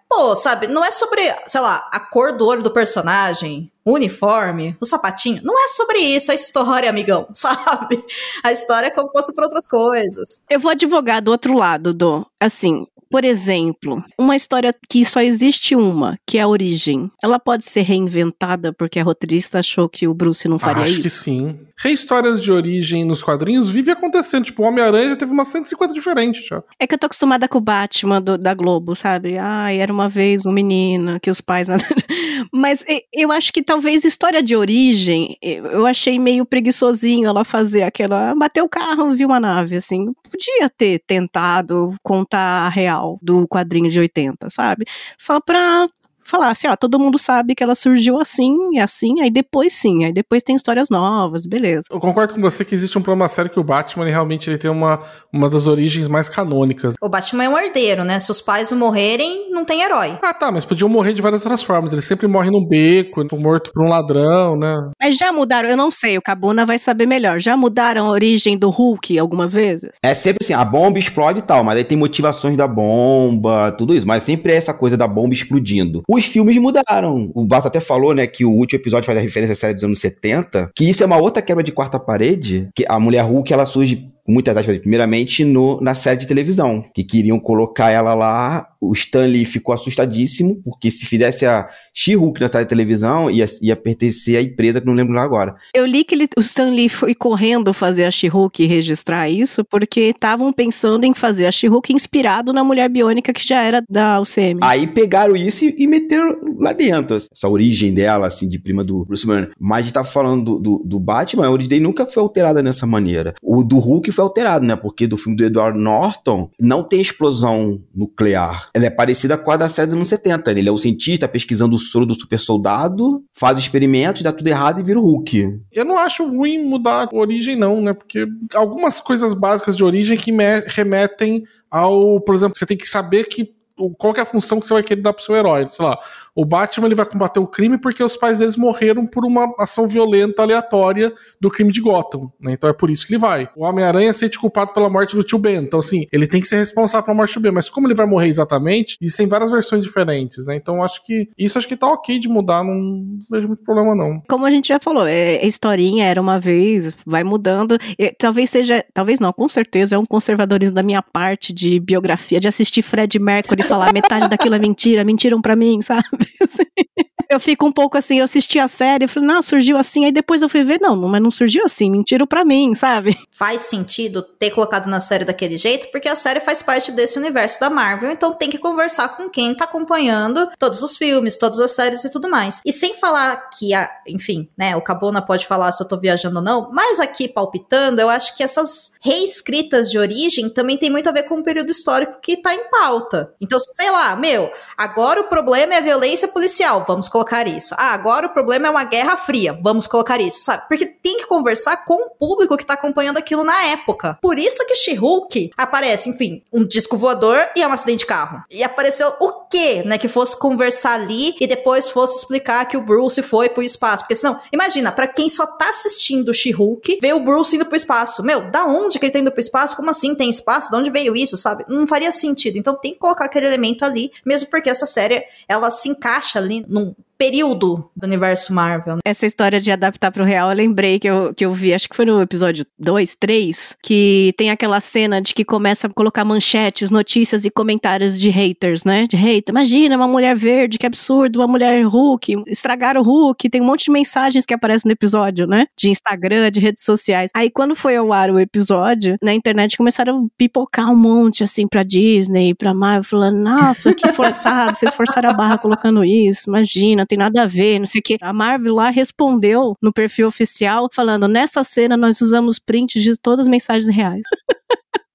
pô, 0.09 0.34
sabe, 0.34 0.66
não 0.66 0.84
é 0.84 0.90
sobre, 0.90 1.20
sei 1.46 1.61
lá, 1.61 1.88
a 1.92 2.00
cor 2.00 2.36
do 2.36 2.46
olho 2.46 2.62
do 2.62 2.72
personagem, 2.72 3.70
o 3.84 3.92
uniforme, 3.92 4.76
o 4.80 4.86
sapatinho. 4.86 5.40
Não 5.44 5.62
é 5.62 5.68
sobre 5.68 5.98
isso 5.98 6.32
a 6.32 6.34
história, 6.34 6.88
amigão, 6.88 7.28
sabe? 7.34 8.02
A 8.42 8.50
história 8.50 8.86
é 8.86 8.90
como 8.90 9.11
fosse 9.11 9.34
por 9.34 9.44
outras 9.44 9.68
coisas. 9.68 10.40
Eu 10.48 10.59
vou 10.59 10.70
advogar 10.70 11.22
do 11.22 11.30
outro 11.30 11.54
lado, 11.54 11.92
do, 11.92 12.26
assim, 12.40 12.86
por 13.11 13.24
exemplo, 13.24 14.04
uma 14.18 14.36
história 14.36 14.74
que 14.88 15.04
só 15.04 15.20
existe 15.20 15.74
uma, 15.74 16.18
que 16.26 16.38
é 16.38 16.42
a 16.42 16.48
origem, 16.48 17.11
ela 17.22 17.38
pode 17.38 17.64
ser 17.64 17.82
reinventada 17.82 18.72
porque 18.72 18.98
a 18.98 19.04
roteirista 19.04 19.59
achou 19.59 19.88
que 19.88 20.06
o 20.06 20.14
Bruce 20.14 20.48
não 20.48 20.59
faria 20.59 20.84
Acho 20.84 20.92
isso? 20.92 21.00
Acho 21.00 21.09
que 21.09 21.11
sim. 21.11 21.61
Rehistórias 21.80 22.42
de 22.42 22.50
origem 22.50 23.04
nos 23.04 23.22
quadrinhos 23.22 23.70
vive 23.70 23.90
acontecendo. 23.90 24.44
Tipo, 24.44 24.62
o 24.62 24.66
Homem-Aranha 24.66 25.11
já 25.11 25.16
teve 25.16 25.32
umas 25.32 25.48
150 25.48 25.94
diferentes 25.94 26.44
já. 26.44 26.62
É 26.78 26.86
que 26.86 26.94
eu 26.94 26.98
tô 26.98 27.06
acostumada 27.06 27.46
com 27.46 27.59
o 27.59 27.61
Batman 27.61 28.20
do, 28.20 28.36
da 28.36 28.52
Globo, 28.52 28.96
sabe? 28.96 29.38
Ai, 29.38 29.78
era 29.78 29.92
uma 29.92 30.09
vez 30.09 30.44
um 30.44 30.52
menino 30.52 31.20
que 31.20 31.30
os 31.30 31.40
pais. 31.40 31.68
Mas 32.52 32.84
eu 33.14 33.30
acho 33.30 33.52
que 33.52 33.62
talvez 33.62 34.04
história 34.04 34.42
de 34.42 34.56
origem, 34.56 35.36
eu 35.40 35.86
achei 35.86 36.18
meio 36.18 36.44
preguiçosinho 36.44 37.28
ela 37.28 37.44
fazer 37.44 37.82
aquela. 37.82 38.34
Bateu 38.34 38.64
o 38.64 38.68
carro, 38.68 39.14
viu 39.14 39.28
uma 39.28 39.38
nave, 39.38 39.76
assim. 39.76 40.12
Podia 40.28 40.68
ter 40.68 41.00
tentado 41.06 41.94
contar 42.02 42.66
a 42.66 42.68
real 42.68 42.97
do 43.22 43.46
quadrinho 43.49 43.90
de 43.90 43.99
80, 44.01 44.51
sabe? 44.51 44.84
Só 45.18 45.40
pra 45.40 45.88
falar 46.29 46.51
assim, 46.51 46.68
ó, 46.68 46.76
todo 46.76 46.99
mundo 46.99 47.18
sabe 47.18 47.55
que 47.55 47.62
ela 47.62 47.74
surgiu 47.74 48.20
assim 48.20 48.57
e 48.72 48.81
assim, 48.81 49.20
aí 49.20 49.31
depois 49.31 49.72
sim, 49.72 50.05
aí 50.05 50.12
depois 50.12 50.43
tem 50.43 50.55
histórias 50.55 50.89
novas, 50.91 51.47
beleza. 51.47 51.85
Eu 51.91 51.99
concordo 51.99 52.35
com 52.35 52.41
você 52.41 52.64
que 52.64 52.74
existe 52.74 52.99
um 52.99 53.03
problema 53.03 53.29
sério 53.29 53.51
que 53.51 53.59
o 53.59 53.64
Batman 53.64 54.05
ele, 54.05 54.12
realmente 54.12 54.51
ele 54.51 54.59
tem 54.59 54.70
uma, 54.70 55.01
uma 55.33 55.49
das 55.49 55.66
origens 55.66 56.09
mais 56.09 56.29
canônicas. 56.29 56.95
O 57.01 57.09
Batman 57.09 57.45
é 57.45 57.49
um 57.49 57.59
herdeiro, 57.59 58.05
né? 58.05 58.20
Se 58.20 58.31
os 58.31 58.41
pais 58.41 58.70
morrerem, 58.72 59.51
não 59.51 59.64
tem 59.64 59.83
herói. 59.83 60.18
Ah, 60.22 60.35
tá, 60.35 60.53
mas 60.53 60.64
podiam 60.64 60.89
morrer 60.89 61.12
de 61.12 61.22
várias 61.22 61.43
outras 61.43 61.62
formas. 61.62 61.93
Ele 61.93 62.03
sempre 62.03 62.26
morre 62.29 62.51
num 62.51 62.66
beco, 62.66 63.24
morto 63.39 63.70
por 63.72 63.85
um 63.85 63.89
ladrão, 63.89 64.57
né? 64.57 64.74
Mas 65.01 65.16
já 65.16 65.33
mudaram, 65.33 65.68
eu 65.68 65.76
não 65.76 65.91
sei, 65.91 66.18
o 66.18 66.22
Cabuna 66.22 66.66
vai 66.66 66.79
saber 66.79 67.07
melhor. 67.07 67.41
Já 67.41 67.57
mudaram 67.57 68.07
a 68.07 68.11
origem 68.11 68.59
do 68.59 68.68
Hulk 68.68 69.18
algumas 69.18 69.53
vezes? 69.53 69.91
É 70.03 70.12
sempre 70.14 70.39
assim, 70.43 70.53
a 70.53 70.64
bomba 70.64 70.99
explode 70.99 71.39
e 71.39 71.43
tal, 71.43 71.64
mas 71.64 71.79
aí 71.79 71.85
tem 71.85 71.97
motivações 71.97 72.57
da 72.57 72.66
bomba, 72.66 73.72
tudo 73.72 73.95
isso, 73.95 74.07
mas 74.07 74.22
sempre 74.22 74.53
é 74.53 74.57
essa 74.57 74.74
coisa 74.74 74.97
da 74.97 75.07
bomba 75.07 75.33
explodindo. 75.33 76.03
O 76.09 76.17
os 76.18 76.24
filmes 76.24 76.56
mudaram. 76.58 77.30
O 77.34 77.44
Bato 77.44 77.68
até 77.68 77.80
falou, 77.80 78.14
né, 78.14 78.26
que 78.26 78.44
o 78.44 78.50
último 78.50 78.80
episódio 78.80 79.06
faz 79.06 79.18
a 79.18 79.22
referência 79.22 79.52
à 79.52 79.56
série 79.56 79.74
dos 79.74 79.84
anos 79.84 80.00
70, 80.00 80.70
que 80.74 80.88
isso 80.88 81.02
é 81.02 81.06
uma 81.06 81.16
outra 81.16 81.42
quebra 81.42 81.64
de 81.64 81.72
quarta 81.72 81.98
parede, 81.98 82.68
que 82.74 82.84
a 82.88 82.98
mulher 82.98 83.22
Hulk, 83.22 83.52
ela 83.52 83.66
surge 83.66 84.08
com 84.29 84.33
muitas 84.33 84.59
aspas, 84.59 84.79
primeiramente 84.79 85.43
no, 85.43 85.81
na 85.81 85.95
série 85.95 86.20
de 86.20 86.26
televisão, 86.26 86.85
que 86.93 87.03
queriam 87.03 87.41
colocar 87.41 87.89
ela 87.89 88.12
lá 88.12 88.68
o 88.81 88.93
Stanley 88.93 89.45
ficou 89.45 89.74
assustadíssimo, 89.74 90.61
porque 90.62 90.91
se 90.91 91.05
fizesse 91.05 91.45
a 91.45 91.68
She-Hulk 91.93 92.41
na 92.41 92.49
série 92.49 92.64
de 92.64 92.68
televisão, 92.68 93.29
ia, 93.29 93.45
ia 93.61 93.74
pertencer 93.74 94.37
à 94.37 94.43
empresa 94.43 94.81
que 94.81 94.87
não 94.87 94.95
lembro 94.95 95.14
lá 95.14 95.22
agora. 95.22 95.57
Eu 95.74 95.85
li 95.85 96.05
que 96.05 96.14
ele, 96.14 96.29
o 96.37 96.41
Stanley 96.41 96.89
foi 96.89 97.14
correndo 97.14 97.72
fazer 97.72 98.05
a 98.05 98.11
She-Hulk 98.11 98.62
e 98.62 98.66
registrar 98.66 99.29
isso, 99.29 99.64
porque 99.64 100.01
estavam 100.01 100.53
pensando 100.53 101.05
em 101.05 101.12
fazer 101.12 101.47
a 101.47 101.53
She-Hulk 101.53 101.93
inspirado 101.93 102.53
na 102.53 102.62
Mulher 102.62 102.89
Biônica 102.89 103.33
que 103.33 103.45
já 103.45 103.62
era 103.62 103.83
da 103.89 104.20
UCM. 104.20 104.61
Aí 104.62 104.87
pegaram 104.87 105.35
isso 105.35 105.64
e, 105.64 105.74
e 105.76 105.87
meteram 105.89 106.37
lá 106.61 106.72
dentro, 106.72 107.16
essa 107.16 107.49
origem 107.49 107.93
dela, 107.93 108.29
assim, 108.29 108.49
de 108.49 108.61
prima 108.61 108.85
do 108.85 109.05
Bruce 109.05 109.26
Banner. 109.26 109.51
Mas 109.59 109.79
a 109.79 109.83
gente 109.83 109.93
tá 109.95 110.05
falando 110.05 110.45
do, 110.45 110.59
do, 110.59 110.83
do 110.85 111.01
Batman, 111.01 111.47
a 111.47 111.51
origem 111.51 111.70
dele 111.70 111.83
nunca 111.83 112.07
foi 112.07 112.22
alterada 112.22 112.62
dessa 112.62 112.87
maneira. 112.87 113.35
O 113.43 113.64
do 113.64 113.79
Hulk 113.79 114.12
foi 114.18 114.24
alterado, 114.24 114.64
né? 114.64 114.74
Porque 114.74 115.06
do 115.06 115.16
filme 115.16 115.36
do 115.36 115.44
Edward 115.44 115.78
Norton 115.78 116.50
não 116.58 116.82
tem 116.82 117.00
explosão 117.00 117.80
nuclear. 117.94 118.68
Ela 118.74 118.86
é 118.86 118.90
parecida 118.90 119.38
com 119.38 119.50
a 119.52 119.56
da 119.56 119.68
série 119.68 119.86
dos 119.86 119.94
anos 119.94 120.08
70. 120.08 120.50
Ele 120.50 120.68
é 120.68 120.72
o 120.72 120.78
cientista 120.78 121.28
pesquisando 121.28 121.76
o 121.76 121.78
soro 121.78 122.04
do 122.04 122.14
super 122.14 122.38
soldado, 122.38 123.22
faz 123.32 123.56
experimentos, 123.58 124.22
dá 124.22 124.32
tudo 124.32 124.48
errado 124.48 124.80
e 124.80 124.82
vira 124.82 124.98
o 124.98 125.02
Hulk. 125.02 125.60
Eu 125.72 125.84
não 125.84 125.96
acho 125.96 126.28
ruim 126.28 126.64
mudar 126.64 127.08
a 127.12 127.16
origem, 127.16 127.54
não, 127.54 127.80
né? 127.80 127.92
Porque 127.92 128.24
algumas 128.54 129.00
coisas 129.00 129.34
básicas 129.34 129.76
de 129.76 129.84
origem 129.84 130.18
que 130.18 130.32
remetem 130.66 131.44
ao, 131.70 132.20
por 132.20 132.34
exemplo, 132.34 132.56
você 132.56 132.66
tem 132.66 132.76
que 132.76 132.88
saber 132.88 133.24
que 133.24 133.52
qual 133.97 134.14
é 134.16 134.20
a 134.20 134.24
função 134.24 134.61
que 134.61 134.66
você 134.66 134.74
vai 134.74 134.83
querer 134.83 135.03
dar 135.03 135.12
pro 135.12 135.22
seu 135.22 135.35
herói. 135.35 135.66
Sei 135.70 135.85
lá, 135.85 135.99
o 136.35 136.45
Batman 136.45 136.87
ele 136.87 136.95
vai 136.95 137.05
combater 137.05 137.41
o 137.41 137.47
crime 137.47 137.79
porque 137.79 138.03
os 138.03 138.16
pais 138.16 138.39
deles 138.39 138.57
morreram 138.57 139.05
por 139.07 139.24
uma 139.24 139.53
ação 139.59 139.89
violenta 139.89 140.43
aleatória 140.43 141.12
do 141.41 141.51
crime 141.51 141.72
de 141.72 141.81
Gotham, 141.81 142.31
né? 142.41 142.53
Então 142.53 142.70
é 142.70 142.72
por 142.72 142.91
isso 142.91 143.07
que 143.07 143.14
ele 143.14 143.20
vai. 143.20 143.49
O 143.57 143.66
Homem-Aranha 143.66 144.12
sente 144.12 144.39
culpado 144.39 144.72
pela 144.72 144.89
morte 144.89 145.16
do 145.16 145.24
tio 145.24 145.37
Ben. 145.37 145.57
Então, 145.57 145.81
assim, 145.81 146.07
ele 146.12 146.29
tem 146.29 146.41
que 146.41 146.47
ser 146.47 146.59
responsável 146.59 147.05
pela 147.05 147.16
morte 147.16 147.35
do 147.35 147.41
Ben. 147.41 147.51
Mas 147.51 147.68
como 147.68 147.89
ele 147.89 147.95
vai 147.95 148.07
morrer 148.07 148.29
exatamente, 148.29 148.97
existem 149.01 149.26
várias 149.26 149.51
versões 149.51 149.83
diferentes, 149.83 150.47
né? 150.47 150.55
Então 150.55 150.83
acho 150.83 151.05
que 151.05 151.29
isso 151.37 151.59
acho 151.59 151.66
que 151.66 151.76
tá 151.76 151.89
ok 151.89 152.18
de 152.18 152.29
mudar, 152.29 152.62
não 152.62 153.18
vejo 153.31 153.49
muito 153.49 153.64
problema, 153.64 153.95
não. 153.95 154.22
Como 154.29 154.47
a 154.47 154.51
gente 154.51 154.68
já 154.68 154.79
falou, 154.81 155.07
é, 155.07 155.45
historinha 155.45 156.05
era 156.05 156.20
uma 156.20 156.39
vez, 156.39 156.95
vai 157.05 157.24
mudando. 157.24 157.76
E, 157.99 158.12
talvez 158.12 158.51
seja, 158.51 158.85
talvez 158.95 159.18
não, 159.18 159.33
com 159.33 159.49
certeza 159.49 159.97
é 159.97 159.99
um 159.99 160.07
conservadorismo 160.07 160.74
da 160.74 160.83
minha 160.85 161.03
parte 161.03 161.53
de 161.53 161.81
biografia, 161.81 162.39
de 162.39 162.47
assistir 162.47 162.83
Fred 162.83 163.18
Mercury 163.18 163.64
falar 163.68 163.92
metade 163.92 164.28
daquilo 164.28 164.54
é 164.54 164.58
mentira, 164.58 165.04
mentiram 165.04 165.40
para 165.40 165.54
mim, 165.54 165.80
sabe? 165.82 166.02
eu 167.31 167.39
fico 167.39 167.66
um 167.66 167.72
pouco 167.72 167.99
assim, 167.99 168.18
eu 168.18 168.24
assisti 168.24 168.59
a 168.59 168.66
série, 168.66 169.05
eu 169.05 169.09
falei, 169.09 169.29
não, 169.29 169.43
surgiu 169.43 169.76
assim, 169.76 170.07
aí 170.07 170.12
depois 170.12 170.41
eu 170.41 170.49
fui 170.49 170.64
ver, 170.64 170.81
não, 170.81 170.97
mas 170.97 171.20
não 171.20 171.31
surgiu 171.31 171.62
assim, 171.64 171.91
mentiram 171.91 172.26
pra 172.26 172.45
mim, 172.45 172.72
sabe? 172.74 173.16
Faz 173.31 173.62
sentido 173.62 174.22
ter 174.22 174.51
colocado 174.51 174.87
na 174.87 174.99
série 174.99 175.24
daquele 175.24 175.59
jeito, 175.59 175.89
porque 175.93 176.09
a 176.09 176.14
série 176.14 176.41
faz 176.41 176.62
parte 176.62 176.91
desse 176.91 177.18
universo 177.18 177.61
da 177.61 177.68
Marvel, 177.68 178.11
então 178.11 178.33
tem 178.33 178.49
que 178.49 178.57
conversar 178.57 179.09
com 179.11 179.29
quem 179.29 179.55
tá 179.55 179.64
acompanhando 179.64 180.49
todos 180.59 180.83
os 180.83 180.97
filmes, 180.97 181.37
todas 181.37 181.61
as 181.61 181.72
séries 181.72 182.03
e 182.05 182.11
tudo 182.11 182.31
mais. 182.31 182.62
E 182.64 182.72
sem 182.72 182.95
falar 182.95 183.51
que, 183.51 183.74
a, 183.74 183.91
enfim, 184.07 184.49
né, 184.57 184.74
o 184.74 184.83
Cabona 184.83 185.20
pode 185.20 185.47
falar 185.47 185.70
se 185.72 185.83
eu 185.83 185.89
tô 185.89 185.99
viajando 185.99 186.37
ou 186.37 186.45
não, 186.45 186.70
mas 186.72 186.99
aqui 186.99 187.29
palpitando, 187.29 188.01
eu 188.01 188.09
acho 188.09 188.37
que 188.37 188.43
essas 188.43 188.93
reescritas 189.03 189.91
de 189.91 189.99
origem 189.99 190.49
também 190.49 190.79
tem 190.79 190.89
muito 190.89 191.09
a 191.09 191.12
ver 191.12 191.24
com 191.24 191.37
o 191.37 191.43
período 191.43 191.70
histórico 191.70 192.20
que 192.22 192.39
tá 192.39 192.55
em 192.55 192.70
pauta. 192.70 193.35
Então, 193.39 193.61
sei 193.61 193.91
lá, 193.91 194.16
meu, 194.16 194.51
agora 194.76 195.20
o 195.20 195.29
problema 195.29 195.74
é 195.74 195.76
a 195.76 195.83
violência 195.83 196.29
policial, 196.29 196.85
vamos 196.89 197.09
colocar 197.09 197.17
colocar 197.18 197.48
isso. 197.48 197.74
Ah, 197.76 197.92
agora 197.94 198.28
o 198.28 198.32
problema 198.32 198.68
é 198.68 198.70
uma 198.70 198.84
guerra 198.84 199.16
fria, 199.16 199.58
vamos 199.60 199.88
colocar 199.88 200.20
isso, 200.20 200.40
sabe? 200.42 200.68
Porque 200.68 200.86
tem 200.86 201.16
que 201.16 201.26
conversar 201.26 201.84
com 201.84 201.94
o 201.94 202.10
público 202.10 202.56
que 202.56 202.64
tá 202.64 202.74
acompanhando 202.74 203.18
aquilo 203.18 203.42
na 203.42 203.60
época. 203.66 204.16
Por 204.22 204.38
isso 204.38 204.64
que 204.66 204.76
She-Hulk 204.76 205.50
aparece, 205.56 206.08
enfim, 206.08 206.42
um 206.52 206.64
disco 206.64 206.96
voador 206.96 207.48
e 207.56 207.62
é 207.62 207.66
um 207.66 207.72
acidente 207.72 208.00
de 208.00 208.06
carro. 208.06 208.44
E 208.50 208.62
apareceu 208.62 209.12
o 209.18 209.32
quê, 209.48 209.82
né? 209.84 209.98
Que 209.98 210.06
fosse 210.06 210.38
conversar 210.38 210.94
ali 210.94 211.34
e 211.40 211.46
depois 211.46 211.88
fosse 211.88 212.18
explicar 212.18 212.66
que 212.66 212.76
o 212.76 212.82
Bruce 212.82 213.20
foi 213.22 213.48
pro 213.48 213.62
espaço. 213.64 214.04
Porque 214.04 214.14
senão, 214.14 214.40
imagina, 214.52 214.92
para 214.92 215.08
quem 215.08 215.28
só 215.28 215.44
tá 215.44 215.70
assistindo 215.70 216.32
She-Hulk, 216.32 216.98
vê 217.02 217.12
o 217.12 217.20
Bruce 217.20 217.56
indo 217.56 217.66
pro 217.66 217.76
espaço. 217.76 218.22
Meu, 218.22 218.48
da 218.48 218.64
onde 218.64 218.98
que 218.98 219.06
ele 219.06 219.12
tá 219.12 219.18
indo 219.18 219.32
pro 219.32 219.40
espaço? 219.40 219.74
Como 219.74 219.90
assim 219.90 220.14
tem 220.14 220.30
espaço? 220.30 220.70
De 220.70 220.76
onde 220.76 220.90
veio 220.90 221.16
isso, 221.16 221.36
sabe? 221.36 221.64
Não 221.68 221.86
faria 221.86 222.12
sentido. 222.12 222.58
Então 222.58 222.76
tem 222.76 222.92
que 222.92 222.98
colocar 222.98 223.24
aquele 223.24 223.46
elemento 223.46 223.84
ali, 223.84 224.12
mesmo 224.24 224.48
porque 224.48 224.70
essa 224.70 224.86
série, 224.86 225.24
ela 225.48 225.68
se 225.70 225.88
encaixa 225.88 226.38
ali 226.38 226.64
num 226.68 226.94
período 227.18 227.90
do 227.96 228.06
universo 228.06 228.54
Marvel. 228.54 228.98
Essa 229.04 229.26
história 229.26 229.60
de 229.60 229.72
adaptar 229.72 230.12
pro 230.12 230.24
real, 230.24 230.50
eu 230.50 230.56
lembrei 230.56 231.00
que 231.00 231.08
eu, 231.08 231.34
que 231.34 231.44
eu 231.44 231.52
vi, 231.52 231.74
acho 231.74 231.88
que 231.88 231.96
foi 231.96 232.04
no 232.04 232.22
episódio 232.22 232.64
2, 232.78 233.16
3, 233.16 233.76
que 233.82 234.32
tem 234.38 234.50
aquela 234.50 234.80
cena 234.80 235.20
de 235.20 235.34
que 235.34 235.44
começa 235.44 235.88
a 235.88 235.90
colocar 235.90 236.24
manchetes, 236.24 236.90
notícias 236.90 237.44
e 237.44 237.50
comentários 237.50 238.18
de 238.18 238.30
haters, 238.30 238.84
né? 238.84 239.06
De 239.08 239.16
hater. 239.16 239.52
Imagina, 239.52 239.96
uma 239.96 240.06
mulher 240.06 240.36
verde, 240.36 240.78
que 240.78 240.86
absurdo, 240.86 241.40
uma 241.40 241.48
mulher 241.48 241.84
Hulk, 241.84 242.44
estragaram 242.46 243.00
o 243.00 243.04
Hulk. 243.04 243.50
Tem 243.50 243.60
um 243.60 243.66
monte 243.66 243.86
de 243.86 243.90
mensagens 243.90 244.46
que 244.46 244.54
aparecem 244.54 244.88
no 244.88 244.92
episódio, 244.92 245.46
né? 245.46 245.66
De 245.76 245.90
Instagram, 245.90 246.50
de 246.50 246.60
redes 246.60 246.84
sociais. 246.84 247.30
Aí 247.34 247.50
quando 247.50 247.74
foi 247.74 247.96
ao 247.96 248.12
ar 248.12 248.30
o 248.30 248.38
episódio, 248.38 249.16
na 249.20 249.34
internet 249.34 249.76
começaram 249.76 250.24
a 250.24 250.28
pipocar 250.36 250.90
um 250.92 250.96
monte, 250.96 251.42
assim, 251.42 251.66
pra 251.66 251.82
Disney, 251.82 252.54
pra 252.54 252.72
Marvel, 252.72 253.02
falando, 253.02 253.38
nossa, 253.38 253.92
que 253.92 254.06
forçado, 254.12 254.76
vocês 254.76 254.94
forçaram 254.94 255.30
a 255.30 255.32
barra 255.32 255.58
colocando 255.58 256.04
isso, 256.04 256.48
imagina, 256.48 257.06
tem 257.09 257.18
nada 257.18 257.42
a 257.42 257.46
ver, 257.46 257.78
não 257.78 257.86
sei 257.86 258.00
o 258.00 258.02
que. 258.02 258.18
A 258.20 258.32
Marvel 258.32 258.74
lá 258.74 258.90
respondeu 258.90 259.74
no 259.82 259.92
perfil 259.92 260.28
oficial 260.28 260.88
falando: 260.92 261.26
nessa 261.26 261.64
cena 261.64 261.96
nós 261.96 262.20
usamos 262.20 262.59
prints 262.59 263.02
de 263.02 263.18
todas 263.18 263.40
as 263.46 263.48
mensagens 263.48 263.88
reais. 263.94 264.22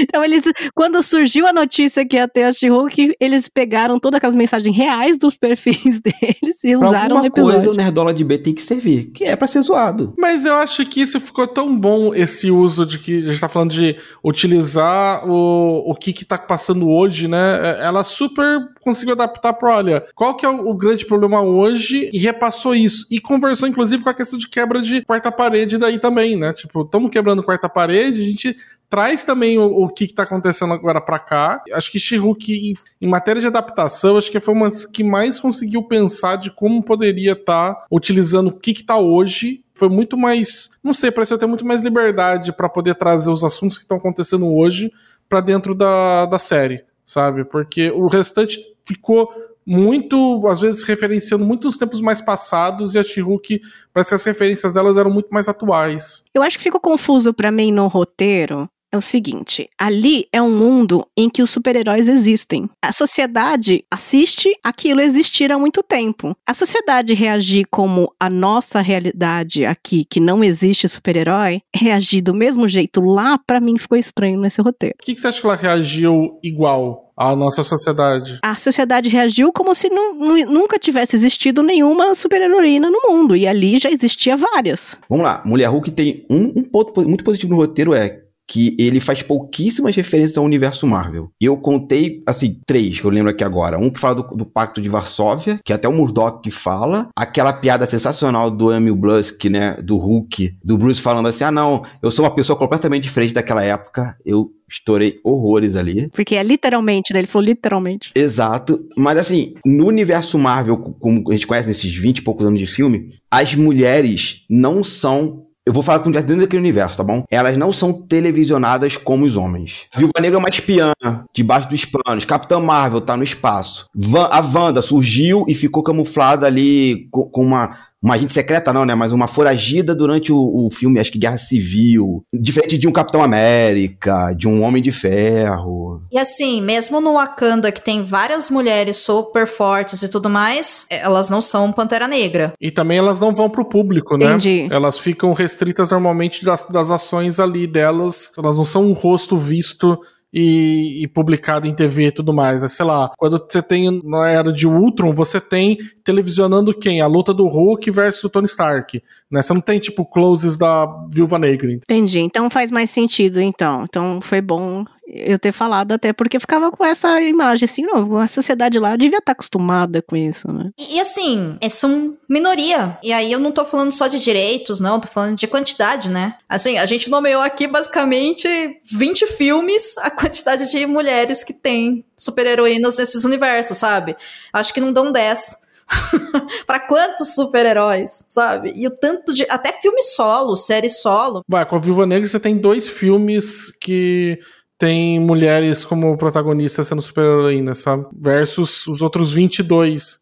Então, 0.00 0.24
eles, 0.24 0.42
quando 0.74 1.02
surgiu 1.02 1.46
a 1.46 1.52
notícia 1.52 2.06
que 2.06 2.16
ia 2.16 2.28
ter 2.28 2.44
a 2.44 2.52
She-Hulk, 2.52 3.16
eles 3.18 3.48
pegaram 3.48 3.98
todas 3.98 4.18
aquelas 4.18 4.36
mensagens 4.36 4.76
reais 4.76 5.18
dos 5.18 5.36
perfis 5.36 6.00
deles 6.00 6.62
e 6.62 6.76
pra 6.76 6.88
usaram 6.88 7.18
no 7.18 7.26
episódio. 7.26 7.54
coisa 7.54 7.70
o 7.70 7.74
Nerdola 7.74 8.14
de 8.14 8.24
B 8.24 8.38
tem 8.38 8.54
que 8.54 8.62
servir, 8.62 9.06
que 9.06 9.24
é 9.24 9.34
para 9.34 9.46
ser 9.46 9.62
zoado. 9.62 10.14
Mas 10.16 10.44
eu 10.44 10.54
acho 10.54 10.84
que 10.86 11.00
isso 11.00 11.20
ficou 11.20 11.46
tão 11.46 11.76
bom, 11.76 12.14
esse 12.14 12.50
uso 12.50 12.86
de 12.86 12.98
que 12.98 13.18
a 13.18 13.30
gente 13.30 13.40
tá 13.40 13.48
falando 13.48 13.70
de 13.70 13.96
utilizar 14.24 15.28
o, 15.28 15.90
o 15.90 15.94
que 15.94 16.12
que 16.12 16.24
tá 16.24 16.38
passando 16.38 16.88
hoje, 16.88 17.26
né? 17.28 17.60
É, 17.62 17.86
ela 17.86 18.04
super 18.04 18.68
conseguiu 18.80 19.14
adaptar 19.14 19.52
para, 19.52 19.76
olha, 19.76 20.06
qual 20.14 20.34
que 20.34 20.46
é 20.46 20.48
o, 20.48 20.68
o, 20.68 20.74
grande 20.74 21.04
problema 21.04 21.42
hoje 21.42 22.08
e 22.12 22.18
repassou 22.18 22.74
isso. 22.74 23.06
E 23.10 23.20
conversou, 23.20 23.68
inclusive, 23.68 24.02
com 24.02 24.08
a 24.08 24.14
questão 24.14 24.38
de 24.38 24.48
quebra 24.48 24.80
de 24.80 25.04
quarta 25.04 25.30
parede 25.30 25.76
daí 25.76 25.98
também, 25.98 26.36
né? 26.36 26.52
Tipo, 26.52 26.82
estamos 26.82 27.10
quebrando 27.10 27.42
quarta 27.42 27.68
parede, 27.68 28.20
a 28.20 28.24
gente 28.24 28.56
traz 28.88 29.24
também 29.24 29.47
o, 29.56 29.84
o 29.84 29.88
que, 29.88 30.04
está 30.04 30.24
acontecendo 30.24 30.74
agora 30.74 31.00
para 31.00 31.18
cá. 31.18 31.62
Acho 31.72 31.90
que 31.90 31.98
She-Hulk, 31.98 32.52
em, 32.52 32.72
em, 33.00 33.08
matéria 33.08 33.40
de 33.40 33.46
adaptação, 33.46 34.16
acho 34.16 34.30
que 34.30 34.40
foi 34.40 34.52
uma 34.52 34.68
que 34.92 35.04
mais 35.04 35.38
conseguiu 35.38 35.82
pensar 35.84 36.36
de 36.36 36.50
como 36.50 36.82
poderia 36.82 37.32
estar 37.32 37.74
tá 37.74 37.86
utilizando 37.90 38.48
o 38.48 38.58
que 38.58 38.72
está 38.72 38.98
hoje 38.98 39.64
foi 39.78 39.88
muito 39.88 40.18
mais, 40.18 40.70
não 40.82 40.92
sei, 40.92 41.12
pareceu 41.12 41.38
ter 41.38 41.46
muito 41.46 41.64
mais 41.64 41.82
liberdade 41.82 42.52
para 42.52 42.68
poder 42.68 42.96
trazer 42.96 43.30
os 43.30 43.44
assuntos 43.44 43.78
que 43.78 43.84
estão 43.84 43.96
acontecendo 43.96 44.52
hoje 44.52 44.90
para 45.28 45.40
dentro 45.40 45.72
da, 45.72 46.26
da 46.26 46.36
série, 46.36 46.84
sabe? 47.04 47.44
Porque 47.44 47.88
o 47.92 48.08
restante 48.08 48.58
ficou 48.84 49.30
muito, 49.64 50.48
às 50.48 50.62
vezes, 50.62 50.82
referenciando 50.82 51.44
muitos 51.44 51.76
tempos 51.76 52.00
mais 52.00 52.22
passados 52.22 52.94
e 52.94 52.98
a 52.98 53.02
She-Hulk, 53.02 53.60
parece 53.92 54.08
que 54.08 54.14
as 54.14 54.24
referências 54.24 54.72
delas 54.72 54.96
eram 54.96 55.10
muito 55.10 55.28
mais 55.28 55.46
atuais. 55.46 56.24
Eu 56.32 56.42
acho 56.42 56.56
que 56.56 56.64
ficou 56.64 56.80
confuso 56.80 57.34
para 57.34 57.52
mim 57.52 57.70
no 57.70 57.86
roteiro, 57.86 58.68
é 58.92 58.96
o 58.96 59.02
seguinte: 59.02 59.68
ali 59.78 60.26
é 60.32 60.40
um 60.40 60.50
mundo 60.50 61.06
em 61.16 61.28
que 61.28 61.42
os 61.42 61.50
super-heróis 61.50 62.08
existem. 62.08 62.68
A 62.82 62.92
sociedade 62.92 63.84
assiste 63.90 64.52
aquilo 64.62 65.00
existir 65.00 65.52
há 65.52 65.58
muito 65.58 65.82
tempo. 65.82 66.36
A 66.46 66.54
sociedade 66.54 67.14
reagir 67.14 67.66
como 67.70 68.12
a 68.18 68.30
nossa 68.30 68.80
realidade 68.80 69.64
aqui, 69.64 70.04
que 70.04 70.20
não 70.20 70.42
existe 70.42 70.88
super-herói, 70.88 71.60
reagir 71.74 72.22
do 72.22 72.34
mesmo 72.34 72.66
jeito 72.66 73.00
lá, 73.00 73.38
para 73.38 73.60
mim 73.60 73.78
ficou 73.78 73.98
estranho 73.98 74.40
nesse 74.40 74.60
roteiro. 74.60 74.96
Por 74.98 75.04
que, 75.04 75.14
que 75.14 75.20
você 75.20 75.28
acha 75.28 75.40
que 75.40 75.46
ela 75.46 75.56
reagiu 75.56 76.38
igual? 76.42 77.08
a 77.18 77.34
nossa 77.34 77.64
sociedade. 77.64 78.38
A 78.40 78.54
sociedade 78.54 79.08
reagiu 79.08 79.52
como 79.52 79.74
se 79.74 79.90
nu, 79.90 80.14
nu, 80.14 80.36
nunca 80.46 80.78
tivesse 80.78 81.16
existido 81.16 81.64
nenhuma 81.64 82.14
super-heroína 82.14 82.88
no 82.88 83.00
mundo. 83.08 83.34
E 83.34 83.44
ali 83.44 83.76
já 83.76 83.90
existia 83.90 84.36
várias. 84.36 84.96
Vamos 85.10 85.24
lá, 85.24 85.42
Mulher 85.44 85.66
Hulk 85.66 85.90
tem 85.90 86.24
um, 86.30 86.60
um 86.60 86.62
ponto 86.62 87.02
muito 87.02 87.24
positivo 87.24 87.54
no 87.54 87.58
roteiro 87.58 87.92
é 87.92 88.20
que 88.48 88.74
ele 88.78 88.98
faz 88.98 89.22
pouquíssimas 89.22 89.94
referências 89.94 90.38
ao 90.38 90.44
universo 90.44 90.86
Marvel. 90.86 91.30
E 91.38 91.44
eu 91.44 91.56
contei, 91.58 92.22
assim, 92.26 92.58
três 92.66 92.98
que 92.98 93.04
eu 93.04 93.10
lembro 93.10 93.30
aqui 93.30 93.44
agora. 93.44 93.78
Um 93.78 93.90
que 93.90 94.00
fala 94.00 94.14
do, 94.14 94.22
do 94.36 94.46
Pacto 94.46 94.80
de 94.80 94.88
Varsóvia, 94.88 95.60
que 95.62 95.72
até 95.72 95.86
o 95.86 95.92
Murdoch 95.92 96.40
que 96.42 96.50
fala. 96.50 97.08
Aquela 97.14 97.52
piada 97.52 97.84
sensacional 97.84 98.50
do 98.50 98.72
Emil 98.72 98.96
Blusk, 98.96 99.44
né, 99.44 99.74
do 99.82 99.98
Hulk, 99.98 100.56
do 100.64 100.78
Bruce 100.78 101.02
falando 101.02 101.28
assim, 101.28 101.44
ah 101.44 101.52
não, 101.52 101.84
eu 102.02 102.10
sou 102.10 102.24
uma 102.24 102.34
pessoa 102.34 102.58
completamente 102.58 103.02
diferente 103.02 103.34
daquela 103.34 103.62
época. 103.62 104.16
Eu 104.24 104.50
estourei 104.68 105.18
horrores 105.24 105.76
ali. 105.76 106.08
Porque 106.08 106.34
é 106.34 106.42
literalmente, 106.42 107.12
né? 107.12 107.20
Ele 107.20 107.26
falou 107.26 107.46
literalmente. 107.46 108.12
Exato. 108.14 108.86
Mas 108.96 109.18
assim, 109.18 109.54
no 109.64 109.86
universo 109.86 110.38
Marvel, 110.38 110.76
como 110.76 111.30
a 111.30 111.34
gente 111.34 111.46
conhece 111.46 111.68
nesses 111.68 111.94
20 111.94 112.18
e 112.18 112.22
poucos 112.22 112.46
anos 112.46 112.58
de 112.58 112.66
filme, 112.66 113.14
as 113.30 113.54
mulheres 113.54 114.44
não 114.48 114.82
são 114.82 115.47
Eu 115.68 115.72
vou 115.74 115.82
falar 115.82 115.98
com 115.98 116.10
dentro 116.10 116.38
daquele 116.38 116.60
universo, 116.60 116.96
tá 116.96 117.04
bom? 117.04 117.24
Elas 117.30 117.54
não 117.58 117.70
são 117.70 117.92
televisionadas 117.92 118.96
como 118.96 119.26
os 119.26 119.36
homens. 119.36 119.84
Viúva 119.94 120.14
Negra 120.18 120.38
é 120.38 120.40
uma 120.40 120.48
espiã, 120.48 120.94
debaixo 121.30 121.68
dos 121.68 121.84
panos. 121.84 122.24
Capitã 122.24 122.58
Marvel 122.58 123.02
tá 123.02 123.18
no 123.18 123.22
espaço. 123.22 123.86
Van, 123.94 124.30
a 124.32 124.40
Wanda 124.40 124.80
surgiu 124.80 125.44
e 125.46 125.54
ficou 125.54 125.82
camuflada 125.82 126.46
ali 126.46 127.06
com, 127.10 127.24
com 127.24 127.44
uma 127.44 127.76
uma 128.02 128.14
agente 128.14 128.32
secreta 128.32 128.72
não, 128.72 128.84
né? 128.84 128.94
Mas 128.94 129.12
uma 129.12 129.26
foragida 129.26 129.94
durante 129.94 130.32
o, 130.32 130.38
o, 130.38 130.70
filme, 130.70 131.00
acho 131.00 131.10
que 131.10 131.18
Guerra 131.18 131.38
Civil. 131.38 132.22
Diferente 132.32 132.78
de 132.78 132.86
um 132.86 132.92
Capitão 132.92 133.22
América, 133.22 134.32
de 134.36 134.46
um 134.46 134.62
Homem 134.62 134.82
de 134.82 134.92
Ferro. 134.92 136.02
E 136.12 136.18
assim, 136.18 136.62
mesmo 136.62 137.00
no 137.00 137.14
Wakanda, 137.14 137.72
que 137.72 137.82
tem 137.82 138.04
várias 138.04 138.50
mulheres 138.50 138.98
super 138.98 139.46
fortes 139.46 140.02
e 140.02 140.08
tudo 140.08 140.30
mais, 140.30 140.86
elas 140.90 141.28
não 141.28 141.40
são 141.40 141.72
Pantera 141.72 142.06
Negra. 142.06 142.52
E 142.60 142.70
também 142.70 142.98
elas 142.98 143.18
não 143.18 143.34
vão 143.34 143.50
pro 143.50 143.68
público, 143.68 144.16
né? 144.16 144.26
Entendi. 144.26 144.68
Elas 144.70 144.98
ficam 144.98 145.32
restritas 145.32 145.90
normalmente 145.90 146.44
das, 146.44 146.64
das 146.64 146.90
ações 146.90 147.40
ali 147.40 147.66
delas. 147.66 148.32
Elas 148.38 148.56
não 148.56 148.64
são 148.64 148.84
um 148.86 148.92
rosto 148.92 149.36
visto 149.36 149.98
e, 150.32 151.02
e, 151.02 151.08
publicado 151.08 151.66
em 151.66 151.74
TV 151.74 152.06
e 152.06 152.12
tudo 152.12 152.32
mais. 152.32 152.62
É, 152.62 152.68
sei 152.68 152.84
lá, 152.84 153.10
quando 153.16 153.38
você 153.38 153.62
tem 153.62 154.02
na 154.04 154.28
era 154.28 154.52
de 154.52 154.66
Ultron, 154.66 155.12
você 155.12 155.40
tem 155.40 155.78
televisionando 156.04 156.76
quem? 156.76 157.00
A 157.00 157.06
luta 157.06 157.32
do 157.32 157.46
Hulk 157.46 157.90
versus 157.90 158.24
o 158.24 158.28
Tony 158.28 158.46
Stark. 158.46 159.02
Né? 159.30 159.42
Você 159.42 159.54
não 159.54 159.60
tem, 159.60 159.78
tipo, 159.78 160.04
closes 160.04 160.56
da 160.56 160.86
Viúva 161.10 161.38
Negra. 161.38 161.72
Entendi. 161.72 162.20
Então 162.20 162.50
faz 162.50 162.70
mais 162.70 162.90
sentido, 162.90 163.40
então. 163.40 163.84
Então 163.84 164.20
foi 164.20 164.40
bom 164.40 164.84
eu 165.10 165.38
ter 165.38 165.52
falado, 165.52 165.92
até 165.92 166.12
porque 166.12 166.36
eu 166.36 166.40
ficava 166.40 166.70
com 166.70 166.84
essa 166.84 167.20
imagem 167.22 167.64
assim, 167.64 167.82
não, 167.82 168.18
a 168.18 168.28
sociedade 168.28 168.78
lá 168.78 168.94
devia 168.94 169.18
estar 169.18 169.32
acostumada 169.32 170.02
com 170.02 170.14
isso, 170.14 170.52
né? 170.52 170.70
E, 170.78 170.96
e 170.96 171.00
assim, 171.00 171.56
é, 171.60 171.68
são 171.68 172.16
minoria. 172.28 172.98
E 173.02 173.12
aí 173.12 173.32
eu 173.32 173.38
não 173.38 173.50
tô 173.50 173.64
falando 173.64 173.90
só 173.90 174.06
de 174.06 174.18
direitos, 174.18 174.80
não, 174.80 175.00
tô 175.00 175.08
falando 175.08 175.36
de 175.36 175.46
quantidade, 175.46 176.10
né? 176.10 176.36
Assim, 176.48 176.76
a 176.76 176.84
gente 176.84 177.08
nomeou 177.08 177.40
aqui 177.40 177.66
basicamente 177.66 178.46
20 178.84 179.26
filmes 179.26 179.96
a 179.98 180.10
quantidade 180.10 180.70
de 180.70 180.86
mulheres 180.86 181.42
que 181.42 181.54
tem 181.54 182.04
super-heroínas 182.16 182.96
nesses 182.96 183.24
universos, 183.24 183.78
sabe? 183.78 184.14
Acho 184.52 184.74
que 184.74 184.80
não 184.80 184.92
dão 184.92 185.10
10. 185.10 185.68
para 186.66 186.80
quantos 186.80 187.34
super-heróis, 187.34 188.24
sabe? 188.28 188.72
E 188.76 188.86
o 188.86 188.90
tanto 188.90 189.32
de. 189.32 189.46
Até 189.48 189.72
filme 189.72 190.02
solo, 190.02 190.54
série 190.54 190.90
solo. 190.90 191.42
Vai, 191.48 191.64
com 191.64 191.76
a 191.76 191.78
Viúva 191.78 192.06
Negra 192.06 192.26
você 192.26 192.38
tem 192.38 192.56
dois 192.56 192.86
filmes 192.86 193.72
que 193.80 194.38
tem 194.78 195.18
mulheres 195.18 195.84
como 195.84 196.16
protagonistas 196.16 196.86
sendo 196.86 197.02
super-heroínas, 197.02 197.78
sabe? 197.78 198.06
Versus 198.12 198.86
os 198.86 199.02
outros 199.02 199.34
22. 199.34 200.20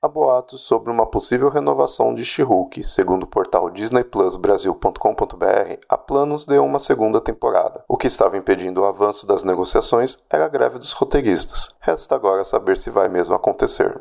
Há 0.00 0.06
boatos 0.06 0.60
sobre 0.60 0.92
uma 0.92 1.04
possível 1.04 1.50
renovação 1.50 2.14
de 2.14 2.24
She-Hulk. 2.24 2.84
Segundo 2.84 3.24
o 3.24 3.26
portal 3.26 3.68
disneyplusbrasil.com.br, 3.68 5.80
a 5.88 5.98
planos 5.98 6.46
de 6.46 6.56
uma 6.58 6.78
segunda 6.78 7.20
temporada. 7.20 7.82
O 7.88 7.96
que 7.96 8.06
estava 8.06 8.38
impedindo 8.38 8.80
o 8.80 8.84
avanço 8.84 9.26
das 9.26 9.42
negociações 9.42 10.16
era 10.30 10.44
a 10.46 10.48
greve 10.48 10.78
dos 10.78 10.92
roteiristas. 10.92 11.70
Resta 11.80 12.14
agora 12.14 12.44
saber 12.44 12.78
se 12.78 12.90
vai 12.90 13.08
mesmo 13.08 13.34
acontecer. 13.34 14.00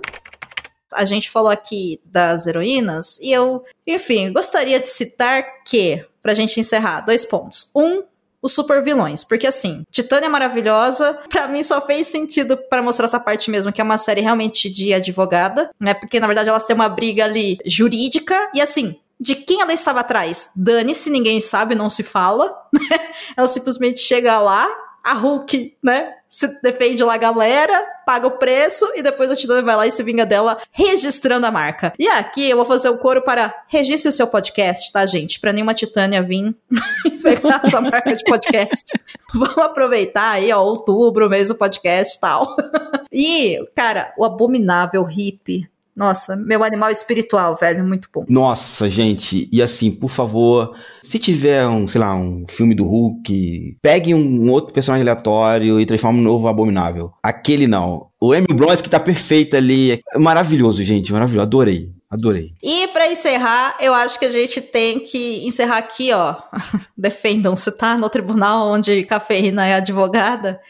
A 0.94 1.04
gente 1.04 1.32
falou 1.32 1.50
aqui 1.50 2.00
das 2.06 2.48
heroínas 2.48 3.20
e 3.20 3.32
eu, 3.32 3.64
enfim, 3.86 4.32
gostaria 4.32 4.80
de 4.80 4.88
citar 4.88 5.64
que, 5.66 6.06
pra 6.22 6.36
gente 6.36 6.60
encerrar, 6.60 7.02
dois 7.02 7.26
pontos. 7.26 7.72
Um, 7.76 8.04
os 8.48 8.54
super 8.54 8.84
vilões. 8.84 9.24
Porque 9.24 9.46
assim, 9.46 9.84
Titânia 9.92 10.26
é 10.26 10.30
maravilhosa, 10.30 11.20
para 11.30 11.48
mim 11.48 11.64
só 11.64 11.80
fez 11.86 12.08
sentido 12.08 12.58
para 12.58 12.82
mostrar 12.82 13.06
essa 13.06 13.20
parte 13.20 13.52
mesmo, 13.52 13.72
que 13.72 13.80
é 13.80 13.84
uma 13.84 13.98
série 13.98 14.22
realmente 14.22 14.70
de 14.70 14.94
advogada, 14.94 15.70
né? 15.80 15.94
Porque 15.94 16.20
na 16.20 16.28
verdade 16.28 16.50
elas 16.50 16.66
têm 16.66 16.76
uma 16.76 16.90
briga 16.90 17.26
ali 17.26 17.58
jurídica 17.66 18.50
e 18.54 18.62
assim, 18.62 18.96
de 19.20 19.36
quem 19.36 19.62
ela 19.62 19.74
estava 19.74 20.00
atrás? 20.00 20.52
Dane-se, 20.56 21.10
ninguém 21.10 21.42
sabe, 21.42 21.76
não 21.76 21.90
se 21.90 22.04
fala. 22.04 22.56
ela 23.36 23.48
simplesmente 23.48 24.00
chega 24.00 24.40
lá, 24.40 24.68
a 25.04 25.14
Hulk, 25.14 25.76
né? 25.84 26.14
Se 26.30 26.48
defende 26.62 27.04
lá 27.04 27.14
a 27.14 27.18
galera, 27.18 27.86
paga 28.06 28.28
o 28.28 28.38
preço 28.38 28.86
e 28.96 29.02
depois 29.02 29.32
a 29.32 29.36
Titânia 29.36 29.64
vai 29.64 29.76
lá 29.76 29.88
e 29.88 29.92
se 29.92 30.04
vinga 30.04 30.26
dela 30.26 30.58
registrando 30.72 31.46
a 31.46 31.52
marca. 31.52 31.94
E 31.98 32.08
aqui 32.08 32.50
eu 32.50 32.58
vou 32.58 32.66
fazer 32.66 32.90
o 32.90 32.98
coro 32.98 33.22
para 33.22 33.54
registre 33.68 34.10
o 34.10 34.14
seu 34.14 34.28
podcast, 34.28 34.92
tá, 34.92 35.06
gente? 35.06 35.40
Pra 35.40 35.54
nenhuma 35.54 35.74
Titânia 35.74 36.22
vir 36.22 36.56
e 37.06 37.12
pegar 37.12 37.62
a 37.64 37.70
sua 37.70 37.82
marca 37.82 38.16
de 38.16 38.24
podcast. 38.24 38.86
Vamos 39.34 39.58
aproveitar 39.58 40.32
aí, 40.32 40.52
ó, 40.52 40.62
outubro, 40.62 41.30
mês 41.30 41.48
do 41.48 41.56
podcast 41.56 42.18
e 42.18 42.20
tal. 42.20 42.56
e, 43.12 43.60
cara, 43.76 44.14
o 44.18 44.26
abominável 44.26 45.04
hippie 45.04 45.70
nossa, 45.98 46.36
meu 46.36 46.64
animal 46.64 46.92
espiritual, 46.92 47.56
velho, 47.56 47.84
muito 47.84 48.08
bom. 48.14 48.24
Nossa, 48.30 48.88
gente, 48.88 49.50
e 49.52 49.64
assim, 49.64 49.90
por 49.90 50.12
favor, 50.12 50.78
se 51.02 51.18
tiver 51.18 51.68
um, 51.68 51.88
sei 51.88 52.00
lá, 52.00 52.16
um 52.16 52.46
filme 52.48 52.76
do 52.76 52.86
Hulk, 52.86 53.78
pegue 53.82 54.14
um 54.14 54.48
outro 54.52 54.72
personagem 54.72 55.02
aleatório 55.02 55.82
e 55.82 55.88
transforme 55.88 56.20
um 56.20 56.24
novo 56.24 56.48
abominável. 56.48 57.12
Aquele 57.24 57.66
não. 57.66 58.10
O 58.22 58.36
Emmy 58.36 58.46
Bronze 58.54 58.84
que 58.84 58.92
tá 58.92 59.00
perfeito 59.00 59.58
ali. 59.58 60.00
É 60.14 60.20
maravilhoso, 60.20 60.84
gente, 60.84 61.12
maravilhoso. 61.12 61.48
Adorei. 61.48 61.92
Adorei. 62.12 62.54
E 62.62 62.88
para 62.90 63.12
encerrar, 63.12 63.78
eu 63.82 63.92
acho 63.96 64.20
que 64.20 64.26
a 64.26 64.32
gente 64.32 64.62
tem 64.62 65.00
que 65.00 65.48
encerrar 65.48 65.80
aqui, 65.80 66.14
ó. 66.14 66.36
Defendam-se, 66.96 67.76
tá? 67.76 67.98
No 67.98 68.08
tribunal 68.08 68.68
onde 68.68 69.04
Cafeína 69.04 69.66
é 69.66 69.74
advogada. 69.74 70.62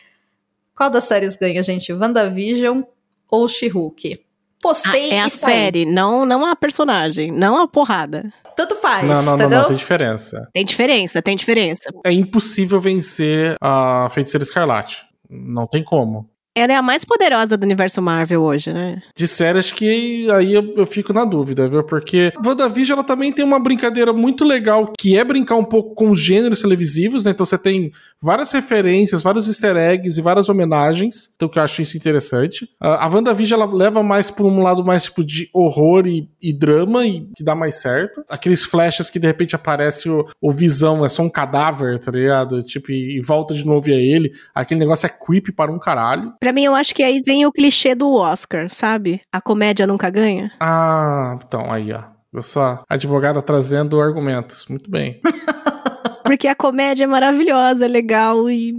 Qual 0.73 0.89
das 0.89 1.03
séries 1.03 1.35
ganha, 1.35 1.61
gente? 1.61 1.91
WandaVision 1.91 2.83
ou 3.29 3.49
She-Hulk? 3.49 4.25
Postei 4.61 5.11
ah, 5.11 5.15
é 5.15 5.19
a 5.21 5.29
série, 5.29 5.85
não, 5.85 6.25
não 6.25 6.45
a 6.45 6.55
personagem, 6.55 7.31
não 7.31 7.57
a 7.57 7.67
porrada. 7.67 8.31
Tanto 8.55 8.75
faz, 8.75 9.03
não, 9.03 9.23
não, 9.23 9.35
entendeu? 9.35 9.49
Não, 9.49 9.57
não, 9.61 9.67
tem 9.67 9.77
diferença. 9.77 10.49
Tem 10.53 10.65
diferença, 10.65 11.21
tem 11.21 11.35
diferença. 11.35 11.89
É 12.03 12.11
impossível 12.11 12.79
vencer 12.79 13.55
a 13.61 14.07
Feiticeira 14.09 14.43
Escarlate. 14.43 15.05
Não 15.29 15.67
tem 15.67 15.83
como. 15.83 16.29
Ela 16.57 16.73
é 16.73 16.75
a 16.75 16.81
mais 16.81 17.05
poderosa 17.05 17.55
do 17.55 17.63
universo 17.63 18.01
Marvel 18.01 18.41
hoje, 18.41 18.73
né? 18.73 18.99
De 19.15 19.27
série, 19.27 19.59
acho 19.59 19.75
que 19.75 20.27
aí 20.31 20.55
eu, 20.55 20.73
eu, 20.75 20.87
fico 20.87 21.13
na 21.13 21.23
dúvida, 21.23 21.69
viu? 21.69 21.83
Porque 21.83 22.33
WandaVision, 22.43 22.97
ela 22.97 23.05
também 23.05 23.31
tem 23.31 23.45
uma 23.45 23.59
brincadeira 23.59 24.11
muito 24.11 24.43
legal, 24.43 24.91
que 24.97 25.15
é 25.15 25.23
brincar 25.23 25.55
um 25.55 25.63
pouco 25.63 25.93
com 25.93 26.09
os 26.09 26.19
gêneros 26.19 26.59
televisivos, 26.59 27.23
né? 27.23 27.29
Então 27.29 27.45
você 27.45 27.59
tem 27.59 27.91
várias 28.19 28.51
referências, 28.51 29.21
vários 29.21 29.47
easter 29.47 29.77
eggs 29.77 30.19
e 30.19 30.23
várias 30.23 30.49
homenagens, 30.49 31.29
então 31.35 31.47
que 31.47 31.59
eu 31.59 31.63
acho 31.63 31.83
isso 31.83 31.95
interessante. 31.95 32.67
A 32.79 33.07
WandaVision, 33.07 33.61
ela 33.61 33.71
leva 33.71 34.01
mais 34.01 34.31
por 34.31 34.47
um 34.47 34.63
lado 34.63 34.83
mais 34.83 35.03
tipo 35.03 35.23
de 35.23 35.51
horror 35.53 36.07
e, 36.07 36.27
e 36.41 36.51
drama, 36.51 37.05
e 37.05 37.21
que 37.35 37.43
dá 37.43 37.53
mais 37.53 37.75
certo. 37.75 38.23
Aqueles 38.31 38.63
flashes 38.63 39.11
que 39.11 39.19
de 39.19 39.27
repente 39.27 39.55
aparece 39.55 40.09
o, 40.09 40.25
o 40.41 40.51
Visão, 40.51 41.05
é 41.05 41.09
só 41.09 41.21
um 41.21 41.29
cadáver, 41.29 41.99
tá 41.99 42.11
ligado? 42.11 42.63
Tipo, 42.63 42.91
e, 42.91 43.19
e 43.19 43.21
volta 43.21 43.53
de 43.53 43.63
novo 43.63 43.87
a 43.91 43.93
ele. 43.93 44.31
Aquele 44.55 44.79
negócio 44.79 45.05
é 45.05 45.09
creepy 45.09 45.51
para 45.51 45.71
um 45.71 45.77
caralho. 45.77 46.33
Pra 46.47 46.53
mim, 46.53 46.63
eu 46.63 46.73
acho 46.73 46.95
que 46.95 47.03
aí 47.03 47.21
vem 47.25 47.45
o 47.45 47.51
clichê 47.51 47.93
do 47.93 48.13
Oscar, 48.13 48.69
sabe? 48.69 49.19
A 49.29 49.41
comédia 49.41 49.85
nunca 49.85 50.09
ganha. 50.09 50.49
Ah, 50.61 51.37
então, 51.43 51.69
aí, 51.69 51.91
ó. 51.91 52.03
Eu 52.31 52.41
sou 52.41 52.79
advogada 52.87 53.41
trazendo 53.41 53.99
argumentos. 53.99 54.65
Muito 54.67 54.89
bem. 54.89 55.19
Porque 56.23 56.47
a 56.47 56.55
comédia 56.55 57.03
é 57.03 57.07
maravilhosa, 57.07 57.83
é 57.83 57.87
legal 57.89 58.49
e 58.49 58.73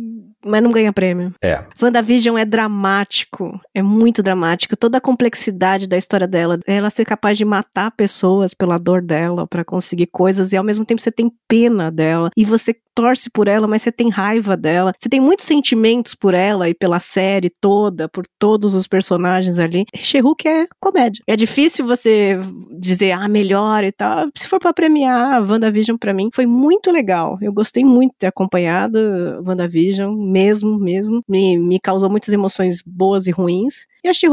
mas 0.48 0.62
não 0.62 0.70
ganha 0.70 0.92
prêmio. 0.92 1.32
É. 1.42 1.64
WandaVision 1.80 2.38
é 2.38 2.44
dramático, 2.44 3.60
é 3.74 3.82
muito 3.82 4.22
dramático. 4.22 4.76
Toda 4.76 4.98
a 4.98 5.00
complexidade 5.00 5.86
da 5.86 5.96
história 5.96 6.26
dela, 6.26 6.58
ela 6.66 6.90
ser 6.90 7.04
capaz 7.04 7.36
de 7.36 7.44
matar 7.44 7.90
pessoas 7.90 8.54
pela 8.54 8.78
dor 8.78 9.02
dela, 9.02 9.46
para 9.46 9.64
conseguir 9.64 10.06
coisas, 10.06 10.52
e 10.52 10.56
ao 10.56 10.64
mesmo 10.64 10.84
tempo 10.84 11.00
você 11.00 11.12
tem 11.12 11.30
pena 11.46 11.90
dela, 11.90 12.30
e 12.36 12.44
você 12.44 12.74
torce 12.98 13.30
por 13.30 13.46
ela, 13.46 13.68
mas 13.68 13.82
você 13.82 13.92
tem 13.92 14.10
raiva 14.10 14.56
dela. 14.56 14.92
Você 14.98 15.08
tem 15.08 15.20
muitos 15.20 15.46
sentimentos 15.46 16.16
por 16.16 16.34
ela 16.34 16.68
e 16.68 16.74
pela 16.74 16.98
série 16.98 17.48
toda, 17.48 18.08
por 18.08 18.24
todos 18.40 18.74
os 18.74 18.88
personagens 18.88 19.60
ali. 19.60 19.84
she 19.94 20.18
é 20.18 20.66
comédia. 20.80 21.22
É 21.24 21.36
difícil 21.36 21.86
você 21.86 22.36
dizer, 22.76 23.12
ah, 23.12 23.28
melhor 23.28 23.84
e 23.84 23.92
tal. 23.92 24.26
Se 24.36 24.48
for 24.48 24.58
para 24.58 24.72
premiar, 24.72 25.34
a 25.34 25.40
WandaVision 25.40 25.96
para 25.96 26.12
mim 26.12 26.28
foi 26.34 26.44
muito 26.44 26.90
legal. 26.90 27.38
Eu 27.40 27.52
gostei 27.52 27.84
muito 27.84 28.14
de 28.14 28.18
ter 28.18 28.26
acompanhado 28.26 28.98
WandaVision, 29.46 30.12
mesmo, 30.38 30.78
mesmo. 30.78 31.24
Me, 31.28 31.58
me 31.58 31.80
causou 31.80 32.08
muitas 32.08 32.32
emoções 32.32 32.80
boas 32.86 33.26
e 33.26 33.32
ruins. 33.32 33.86
E 34.04 34.08
a 34.08 34.14
she 34.14 34.26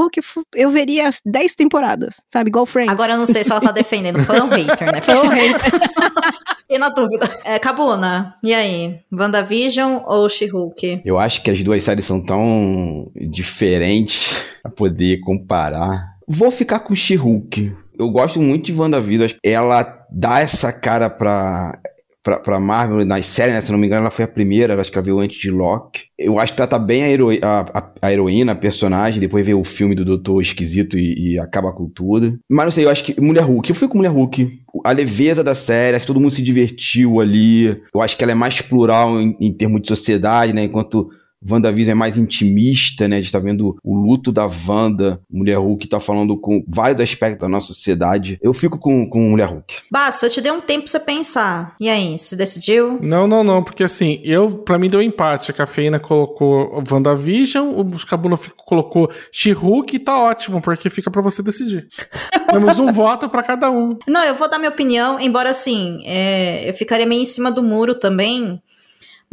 eu 0.54 0.70
veria 0.70 1.10
10 1.26 1.56
temporadas, 1.56 2.22
sabe? 2.30 2.50
Igual 2.50 2.68
Friends. 2.68 2.92
Agora 2.92 3.14
eu 3.14 3.18
não 3.18 3.26
sei 3.26 3.44
se 3.44 3.52
ela 3.52 3.60
tá 3.60 3.72
defendendo 3.74 4.24
fã 4.24 4.44
ou 4.44 4.50
hater, 4.50 4.92
né? 4.92 5.02
Fã 5.02 5.18
ou 5.18 5.28
hater. 5.28 5.72
e 6.70 6.78
na 6.78 6.90
dúvida. 6.90 7.28
É, 7.44 7.58
Cabuna, 7.58 8.36
e 8.44 8.54
aí? 8.54 9.00
WandaVision 9.12 10.02
ou 10.06 10.30
She-Hulk? 10.30 11.02
Eu 11.04 11.18
acho 11.18 11.42
que 11.42 11.50
as 11.50 11.64
duas 11.64 11.84
séries 11.84 12.06
são 12.06 12.24
tão 12.24 13.12
diferentes 13.16 14.46
pra 14.62 14.72
poder 14.72 15.20
comparar. 15.22 16.16
Vou 16.28 16.52
ficar 16.52 16.80
com 16.80 16.96
She-Hulk. 16.96 17.76
Eu 17.98 18.12
gosto 18.12 18.40
muito 18.40 18.66
de 18.66 18.74
WandaVision. 18.74 19.32
Ela 19.44 20.06
dá 20.12 20.40
essa 20.40 20.72
cara 20.72 21.10
pra 21.10 21.80
pra, 22.26 22.40
pra 22.40 22.60
Marvel, 22.60 23.06
nas 23.06 23.28
séries, 23.28 23.54
né? 23.54 23.62
Se 23.62 23.72
não 23.72 23.78
me 23.78 23.86
engano, 23.86 24.02
ela 24.02 24.12
foi 24.12 24.26
a 24.26 24.28
primeira, 24.28 24.74
ela 24.74 24.82
escreveu 24.82 25.20
antes 25.20 25.38
de 25.38 25.52
Loki. 25.52 26.06
Eu 26.18 26.40
acho 26.40 26.54
que 26.54 26.58
trata 26.58 26.80
bem 26.80 27.04
a, 27.04 27.08
hero, 27.08 27.30
a, 27.30 27.66
a, 27.72 27.92
a 28.02 28.12
heroína, 28.12 28.54
a 28.54 28.56
personagem, 28.56 29.20
depois 29.20 29.46
veio 29.46 29.60
o 29.60 29.64
filme 29.64 29.94
do 29.94 30.04
Doutor 30.04 30.42
Esquisito 30.42 30.98
e, 30.98 31.34
e 31.34 31.40
acaba 31.40 31.72
com 31.72 31.88
tudo. 31.88 32.40
Mas 32.50 32.66
não 32.66 32.72
sei, 32.72 32.86
eu 32.86 32.90
acho 32.90 33.04
que 33.04 33.22
Mulher 33.22 33.44
Hulk, 33.44 33.70
eu 33.70 33.76
fui 33.76 33.88
com 33.88 34.00
Mulher 34.00 34.10
Hulk. 34.10 34.60
A 34.84 34.92
leveza 34.92 35.44
da 35.44 35.54
série, 35.54 35.96
acho 35.96 36.06
que 36.06 36.08
todo 36.08 36.20
mundo 36.20 36.32
se 36.32 36.42
divertiu 36.42 37.22
ali. 37.22 37.80
Eu 37.94 38.02
acho 38.02 38.18
que 38.18 38.24
ela 38.24 38.32
é 38.32 38.36
mais 38.36 38.60
plural 38.60 39.22
em, 39.22 39.38
em 39.40 39.54
termos 39.54 39.84
de 39.84 39.88
sociedade, 39.88 40.52
né? 40.52 40.64
Enquanto 40.64 41.08
WandaVision 41.50 41.92
é 41.92 41.96
mais 41.96 42.18
intimista, 42.18 43.08
né? 43.08 43.18
A 43.18 43.22
gente 43.22 43.32
tá 43.32 43.40
vendo 43.40 43.78
o 43.84 43.96
luto 43.96 44.32
da 44.32 44.50
Wanda, 44.68 45.20
Mulher 45.30 45.58
Hulk 45.58 45.88
tá 45.88 46.00
falando 46.00 46.38
com 46.38 46.64
vários 46.68 47.02
aspectos 47.02 47.42
da 47.42 47.50
nossa 47.50 47.68
sociedade. 47.68 48.40
Eu 48.42 48.54
fico 48.54 48.78
com, 48.78 49.08
com 49.10 49.30
Mulher 49.30 49.48
Hulk. 49.48 49.76
Basso, 49.92 50.26
eu 50.26 50.30
te 50.30 50.42
dei 50.42 50.52
um 50.52 50.62
tempo 50.62 50.84
pra 50.84 50.92
você 50.92 51.00
pensar. 51.00 51.76
E 51.80 51.90
aí, 51.90 52.18
se 52.18 52.36
decidiu? 52.36 53.00
Não, 53.02 53.28
não, 53.28 53.44
não, 53.44 53.64
porque 53.64 53.84
assim, 53.84 54.20
eu, 54.24 54.50
pra 54.50 54.78
mim 54.78 54.90
deu 54.90 55.02
empate. 55.02 55.52
A 55.52 55.54
cafeína 55.54 56.00
colocou 56.00 56.84
WandaVision, 56.90 57.78
o 57.78 57.84
Buscabuno 57.84 58.38
colocou 58.58 59.10
She-Hulk 59.32 59.96
e 59.96 60.00
tá 60.00 60.20
ótimo, 60.20 60.62
porque 60.62 60.90
fica 60.90 61.12
pra 61.12 61.22
você 61.22 61.42
decidir. 61.44 61.88
Temos 62.52 62.80
um 62.80 62.92
voto 62.92 63.30
pra 63.30 63.44
cada 63.44 63.70
um. 63.70 63.98
Não, 64.08 64.24
eu 64.24 64.36
vou 64.36 64.50
dar 64.50 64.58
minha 64.58 64.70
opinião, 64.70 65.20
embora 65.20 65.50
assim, 65.50 66.02
é, 66.06 66.68
eu 66.70 66.74
ficaria 66.74 67.06
meio 67.06 67.22
em 67.22 67.26
cima 67.26 67.52
do 67.52 67.62
muro 67.64 67.96
também, 67.96 68.62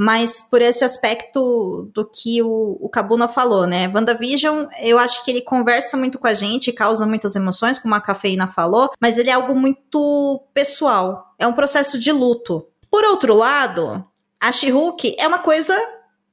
mas 0.02 0.42
por 0.42 0.60
esse 0.60 0.84
aspecto 0.84 1.88
do 1.94 2.04
que 2.04 2.42
o, 2.42 2.76
o 2.80 2.88
Kabuna 2.88 3.28
falou, 3.28 3.68
né? 3.68 3.86
WandaVision, 3.86 4.66
eu 4.80 4.98
acho 4.98 5.24
que 5.24 5.30
ele 5.30 5.40
conversa 5.40 5.96
muito 5.96 6.18
com 6.18 6.26
a 6.26 6.34
gente, 6.34 6.72
causa 6.72 7.06
muitas 7.06 7.36
emoções, 7.36 7.78
como 7.78 7.94
a 7.94 8.00
Cafeína 8.00 8.48
falou, 8.48 8.90
mas 9.00 9.16
ele 9.16 9.30
é 9.30 9.32
algo 9.32 9.54
muito 9.54 10.42
pessoal. 10.52 11.32
É 11.38 11.46
um 11.46 11.52
processo 11.52 12.00
de 12.00 12.10
luto. 12.10 12.66
Por 12.90 13.04
outro 13.04 13.32
lado, 13.36 14.04
a 14.40 14.50
She-Hulk 14.50 15.14
é 15.20 15.28
uma 15.28 15.38
coisa 15.38 15.80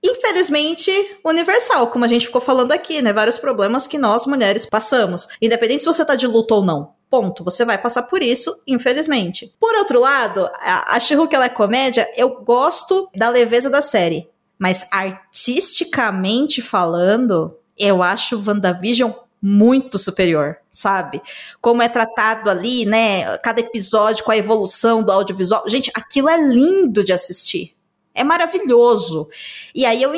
infelizmente 0.04 0.92
universal, 1.24 1.88
como 1.88 2.06
a 2.06 2.08
gente 2.08 2.26
ficou 2.26 2.42
falando 2.42 2.72
aqui, 2.72 3.04
né? 3.04 3.14
Vários 3.14 3.38
problemas 3.38 3.86
que 3.86 4.00
nós 4.00 4.26
mulheres 4.26 4.66
passamos, 4.66 5.28
independente 5.40 5.84
se 5.84 5.86
você 5.86 6.04
tá 6.04 6.16
de 6.16 6.26
luto 6.26 6.56
ou 6.56 6.66
não. 6.66 6.99
Ponto. 7.10 7.44
Você 7.44 7.66
vai 7.66 7.78
passar 7.78 8.04
por 8.04 8.22
isso, 8.22 8.62
infelizmente. 8.68 9.54
Por 9.60 9.74
outro 9.76 10.00
lado, 10.00 10.50
a, 10.56 10.96
a 10.96 11.00
ela 11.32 11.46
é 11.46 11.50
comédia, 11.50 12.08
eu 12.16 12.44
gosto 12.44 13.10
da 13.16 13.30
leveza 13.30 13.70
da 13.70 13.82
série. 13.82 14.30
Mas 14.58 14.86
artisticamente 14.92 16.62
falando, 16.62 17.58
eu 17.78 18.04
acho 18.04 18.44
WandaVision 18.46 19.12
muito 19.42 19.98
superior, 19.98 20.58
sabe? 20.70 21.22
Como 21.62 21.82
é 21.82 21.88
tratado 21.88 22.50
ali, 22.50 22.86
né? 22.86 23.38
Cada 23.38 23.62
episódio 23.62 24.24
com 24.24 24.32
a 24.32 24.38
evolução 24.38 25.02
do 25.02 25.12
audiovisual. 25.12 25.64
Gente, 25.68 25.90
aquilo 25.96 26.30
é 26.30 26.38
lindo 26.38 27.04
de 27.04 27.14
assistir. 27.14 27.76
É 28.14 28.24
maravilhoso. 28.24 29.30
E 29.74 29.86
aí 29.86 30.04
eu 30.04 30.14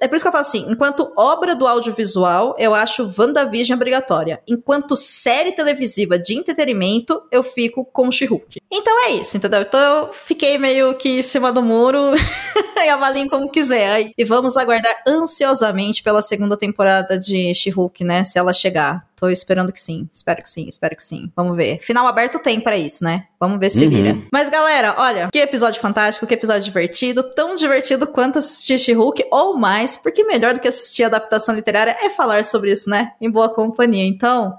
é 0.00 0.08
por 0.08 0.16
isso 0.16 0.24
que 0.24 0.28
eu 0.28 0.32
falo 0.32 0.42
assim: 0.42 0.66
enquanto 0.70 1.12
obra 1.16 1.54
do 1.54 1.66
audiovisual, 1.66 2.54
eu 2.58 2.74
acho 2.74 3.10
WandaVision 3.16 3.76
obrigatória. 3.76 4.42
Enquanto 4.46 4.96
série 4.96 5.52
televisiva 5.52 6.18
de 6.18 6.36
entretenimento, 6.36 7.22
eu 7.30 7.42
fico 7.42 7.84
com 7.84 8.10
She-Hulk. 8.10 8.60
Então 8.70 9.06
é 9.06 9.12
isso, 9.12 9.36
entendeu? 9.36 9.62
Então 9.62 9.80
eu 9.80 10.12
fiquei 10.12 10.58
meio 10.58 10.94
que 10.94 11.18
em 11.18 11.22
cima 11.22 11.52
do 11.52 11.62
muro 11.62 11.98
e 12.76 12.88
avaliem 12.88 13.28
como 13.28 13.50
quiser. 13.50 14.10
E 14.16 14.24
vamos 14.24 14.56
aguardar 14.56 15.02
ansiosamente 15.06 16.02
pela 16.02 16.22
segunda 16.22 16.56
temporada 16.56 17.18
de 17.18 17.54
She-Hulk, 17.54 18.04
né? 18.04 18.24
Se 18.24 18.38
ela 18.38 18.52
chegar. 18.52 19.06
Tô 19.16 19.28
esperando 19.28 19.72
que 19.72 19.80
sim. 19.80 20.08
Espero 20.12 20.42
que 20.42 20.48
sim, 20.48 20.66
espero 20.66 20.96
que 20.96 21.02
sim. 21.02 21.30
Vamos 21.36 21.56
ver. 21.56 21.78
Final 21.80 22.06
aberto 22.06 22.38
tem 22.38 22.60
para 22.60 22.76
isso, 22.76 23.04
né? 23.04 23.26
Vamos 23.38 23.60
ver 23.60 23.70
se 23.70 23.84
uhum. 23.84 23.90
vira. 23.90 24.18
Mas 24.32 24.50
galera, 24.50 24.94
olha, 24.98 25.28
que 25.30 25.38
episódio 25.38 25.80
fantástico, 25.80 26.26
que 26.26 26.34
episódio 26.34 26.64
divertido. 26.64 27.22
Tão 27.22 27.54
divertido 27.54 28.06
quanto 28.06 28.40
assistir 28.40 28.78
She-Hulk 28.78 29.26
ou 29.30 29.56
mais, 29.56 29.96
porque 29.96 30.24
melhor 30.24 30.54
do 30.54 30.60
que 30.60 30.68
assistir 30.68 31.04
adaptação 31.04 31.54
literária 31.54 31.96
é 32.02 32.10
falar 32.10 32.44
sobre 32.44 32.72
isso, 32.72 32.90
né? 32.90 33.12
Em 33.20 33.30
boa 33.30 33.48
companhia. 33.48 34.04
Então, 34.04 34.58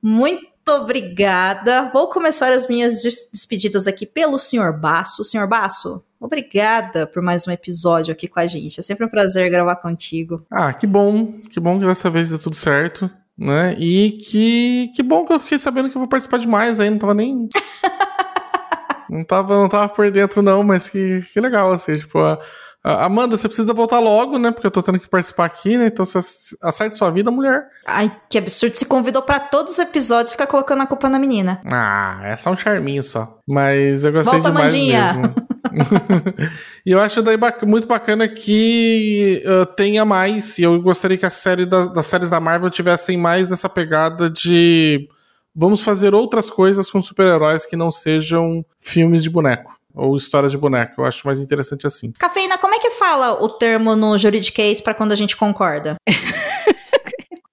muito 0.00 0.50
obrigada. 0.68 1.90
Vou 1.92 2.08
começar 2.08 2.50
as 2.50 2.66
minhas 2.66 3.02
despedidas 3.02 3.86
aqui 3.86 4.06
pelo 4.06 4.38
Sr. 4.38 4.72
Basso. 4.72 5.22
Sr. 5.22 5.46
Basso, 5.46 6.02
obrigada 6.18 7.06
por 7.06 7.22
mais 7.22 7.46
um 7.46 7.50
episódio 7.50 8.12
aqui 8.12 8.26
com 8.26 8.40
a 8.40 8.46
gente. 8.46 8.80
É 8.80 8.82
sempre 8.82 9.04
um 9.04 9.08
prazer 9.10 9.50
gravar 9.50 9.76
contigo. 9.76 10.46
Ah, 10.50 10.72
que 10.72 10.86
bom. 10.86 11.30
Que 11.50 11.60
bom 11.60 11.78
que 11.78 11.84
dessa 11.84 12.08
vez 12.08 12.30
deu 12.30 12.38
tudo 12.38 12.56
certo 12.56 13.10
né? 13.38 13.74
E 13.78 14.12
que, 14.12 14.92
que 14.94 15.02
bom 15.02 15.24
que 15.24 15.32
eu 15.32 15.40
fiquei 15.40 15.58
sabendo 15.58 15.88
que 15.88 15.96
eu 15.96 16.00
vou 16.00 16.08
participar 16.08 16.38
de 16.38 16.48
mais 16.48 16.80
aí, 16.80 16.90
não 16.90 16.98
tava 16.98 17.14
nem. 17.14 17.48
não, 19.08 19.24
tava, 19.24 19.54
não 19.54 19.68
tava 19.68 19.88
por 19.88 20.10
dentro, 20.10 20.42
não, 20.42 20.62
mas 20.62 20.88
que, 20.88 21.22
que 21.32 21.40
legal, 21.40 21.72
assim, 21.72 21.94
tipo. 21.96 22.18
A, 22.18 22.38
a 22.84 23.04
Amanda, 23.04 23.36
você 23.36 23.46
precisa 23.46 23.72
voltar 23.72 24.00
logo, 24.00 24.38
né? 24.38 24.50
Porque 24.50 24.66
eu 24.66 24.70
tô 24.70 24.82
tendo 24.82 24.98
que 24.98 25.08
participar 25.08 25.44
aqui, 25.44 25.78
né? 25.78 25.86
Então 25.86 26.04
você 26.04 26.18
acerte 26.60 26.96
sua 26.96 27.10
vida, 27.10 27.30
mulher. 27.30 27.64
Ai, 27.86 28.10
que 28.28 28.36
absurdo. 28.36 28.74
Se 28.74 28.84
convidou 28.84 29.22
para 29.22 29.38
todos 29.38 29.74
os 29.74 29.78
episódios, 29.78 30.32
fica 30.32 30.48
colocando 30.48 30.82
a 30.82 30.86
culpa 30.86 31.08
na 31.08 31.18
menina. 31.18 31.60
Ah, 31.64 32.20
é 32.24 32.36
só 32.36 32.50
um 32.50 32.56
charminho 32.56 33.02
só. 33.02 33.38
Mas 33.46 34.04
eu 34.04 34.12
gostei 34.12 34.40
Volta, 34.40 34.50
demais 34.50 34.72
Mandinha. 34.72 35.14
mesmo. 35.14 35.34
e 36.84 36.90
eu 36.90 37.00
acho 37.00 37.22
daí 37.22 37.36
muito 37.64 37.86
bacana 37.86 38.28
que 38.28 39.42
uh, 39.46 39.66
tenha 39.74 40.04
mais. 40.04 40.58
E 40.58 40.62
eu 40.62 40.80
gostaria 40.82 41.16
que 41.16 41.26
a 41.26 41.30
série 41.30 41.64
das, 41.64 41.88
das 41.92 42.06
séries 42.06 42.30
da 42.30 42.40
Marvel 42.40 42.70
tivessem 42.70 43.16
mais 43.16 43.46
dessa 43.46 43.68
pegada 43.68 44.28
de 44.28 45.08
vamos 45.54 45.82
fazer 45.82 46.14
outras 46.14 46.50
coisas 46.50 46.90
com 46.90 47.00
super-heróis 47.00 47.66
que 47.66 47.76
não 47.76 47.90
sejam 47.90 48.64
filmes 48.80 49.22
de 49.22 49.30
boneco 49.30 49.76
ou 49.94 50.16
histórias 50.16 50.50
de 50.50 50.58
boneco. 50.58 51.00
Eu 51.00 51.04
acho 51.04 51.26
mais 51.26 51.40
interessante 51.40 51.86
assim. 51.86 52.12
Cafeína, 52.18 52.58
como 52.58 52.74
é 52.74 52.78
que 52.78 52.90
fala 52.90 53.42
o 53.42 53.48
termo 53.48 53.94
no 53.94 54.18
juridiquês 54.18 54.80
para 54.80 54.94
quando 54.94 55.12
a 55.12 55.16
gente 55.16 55.36
concorda? 55.36 55.96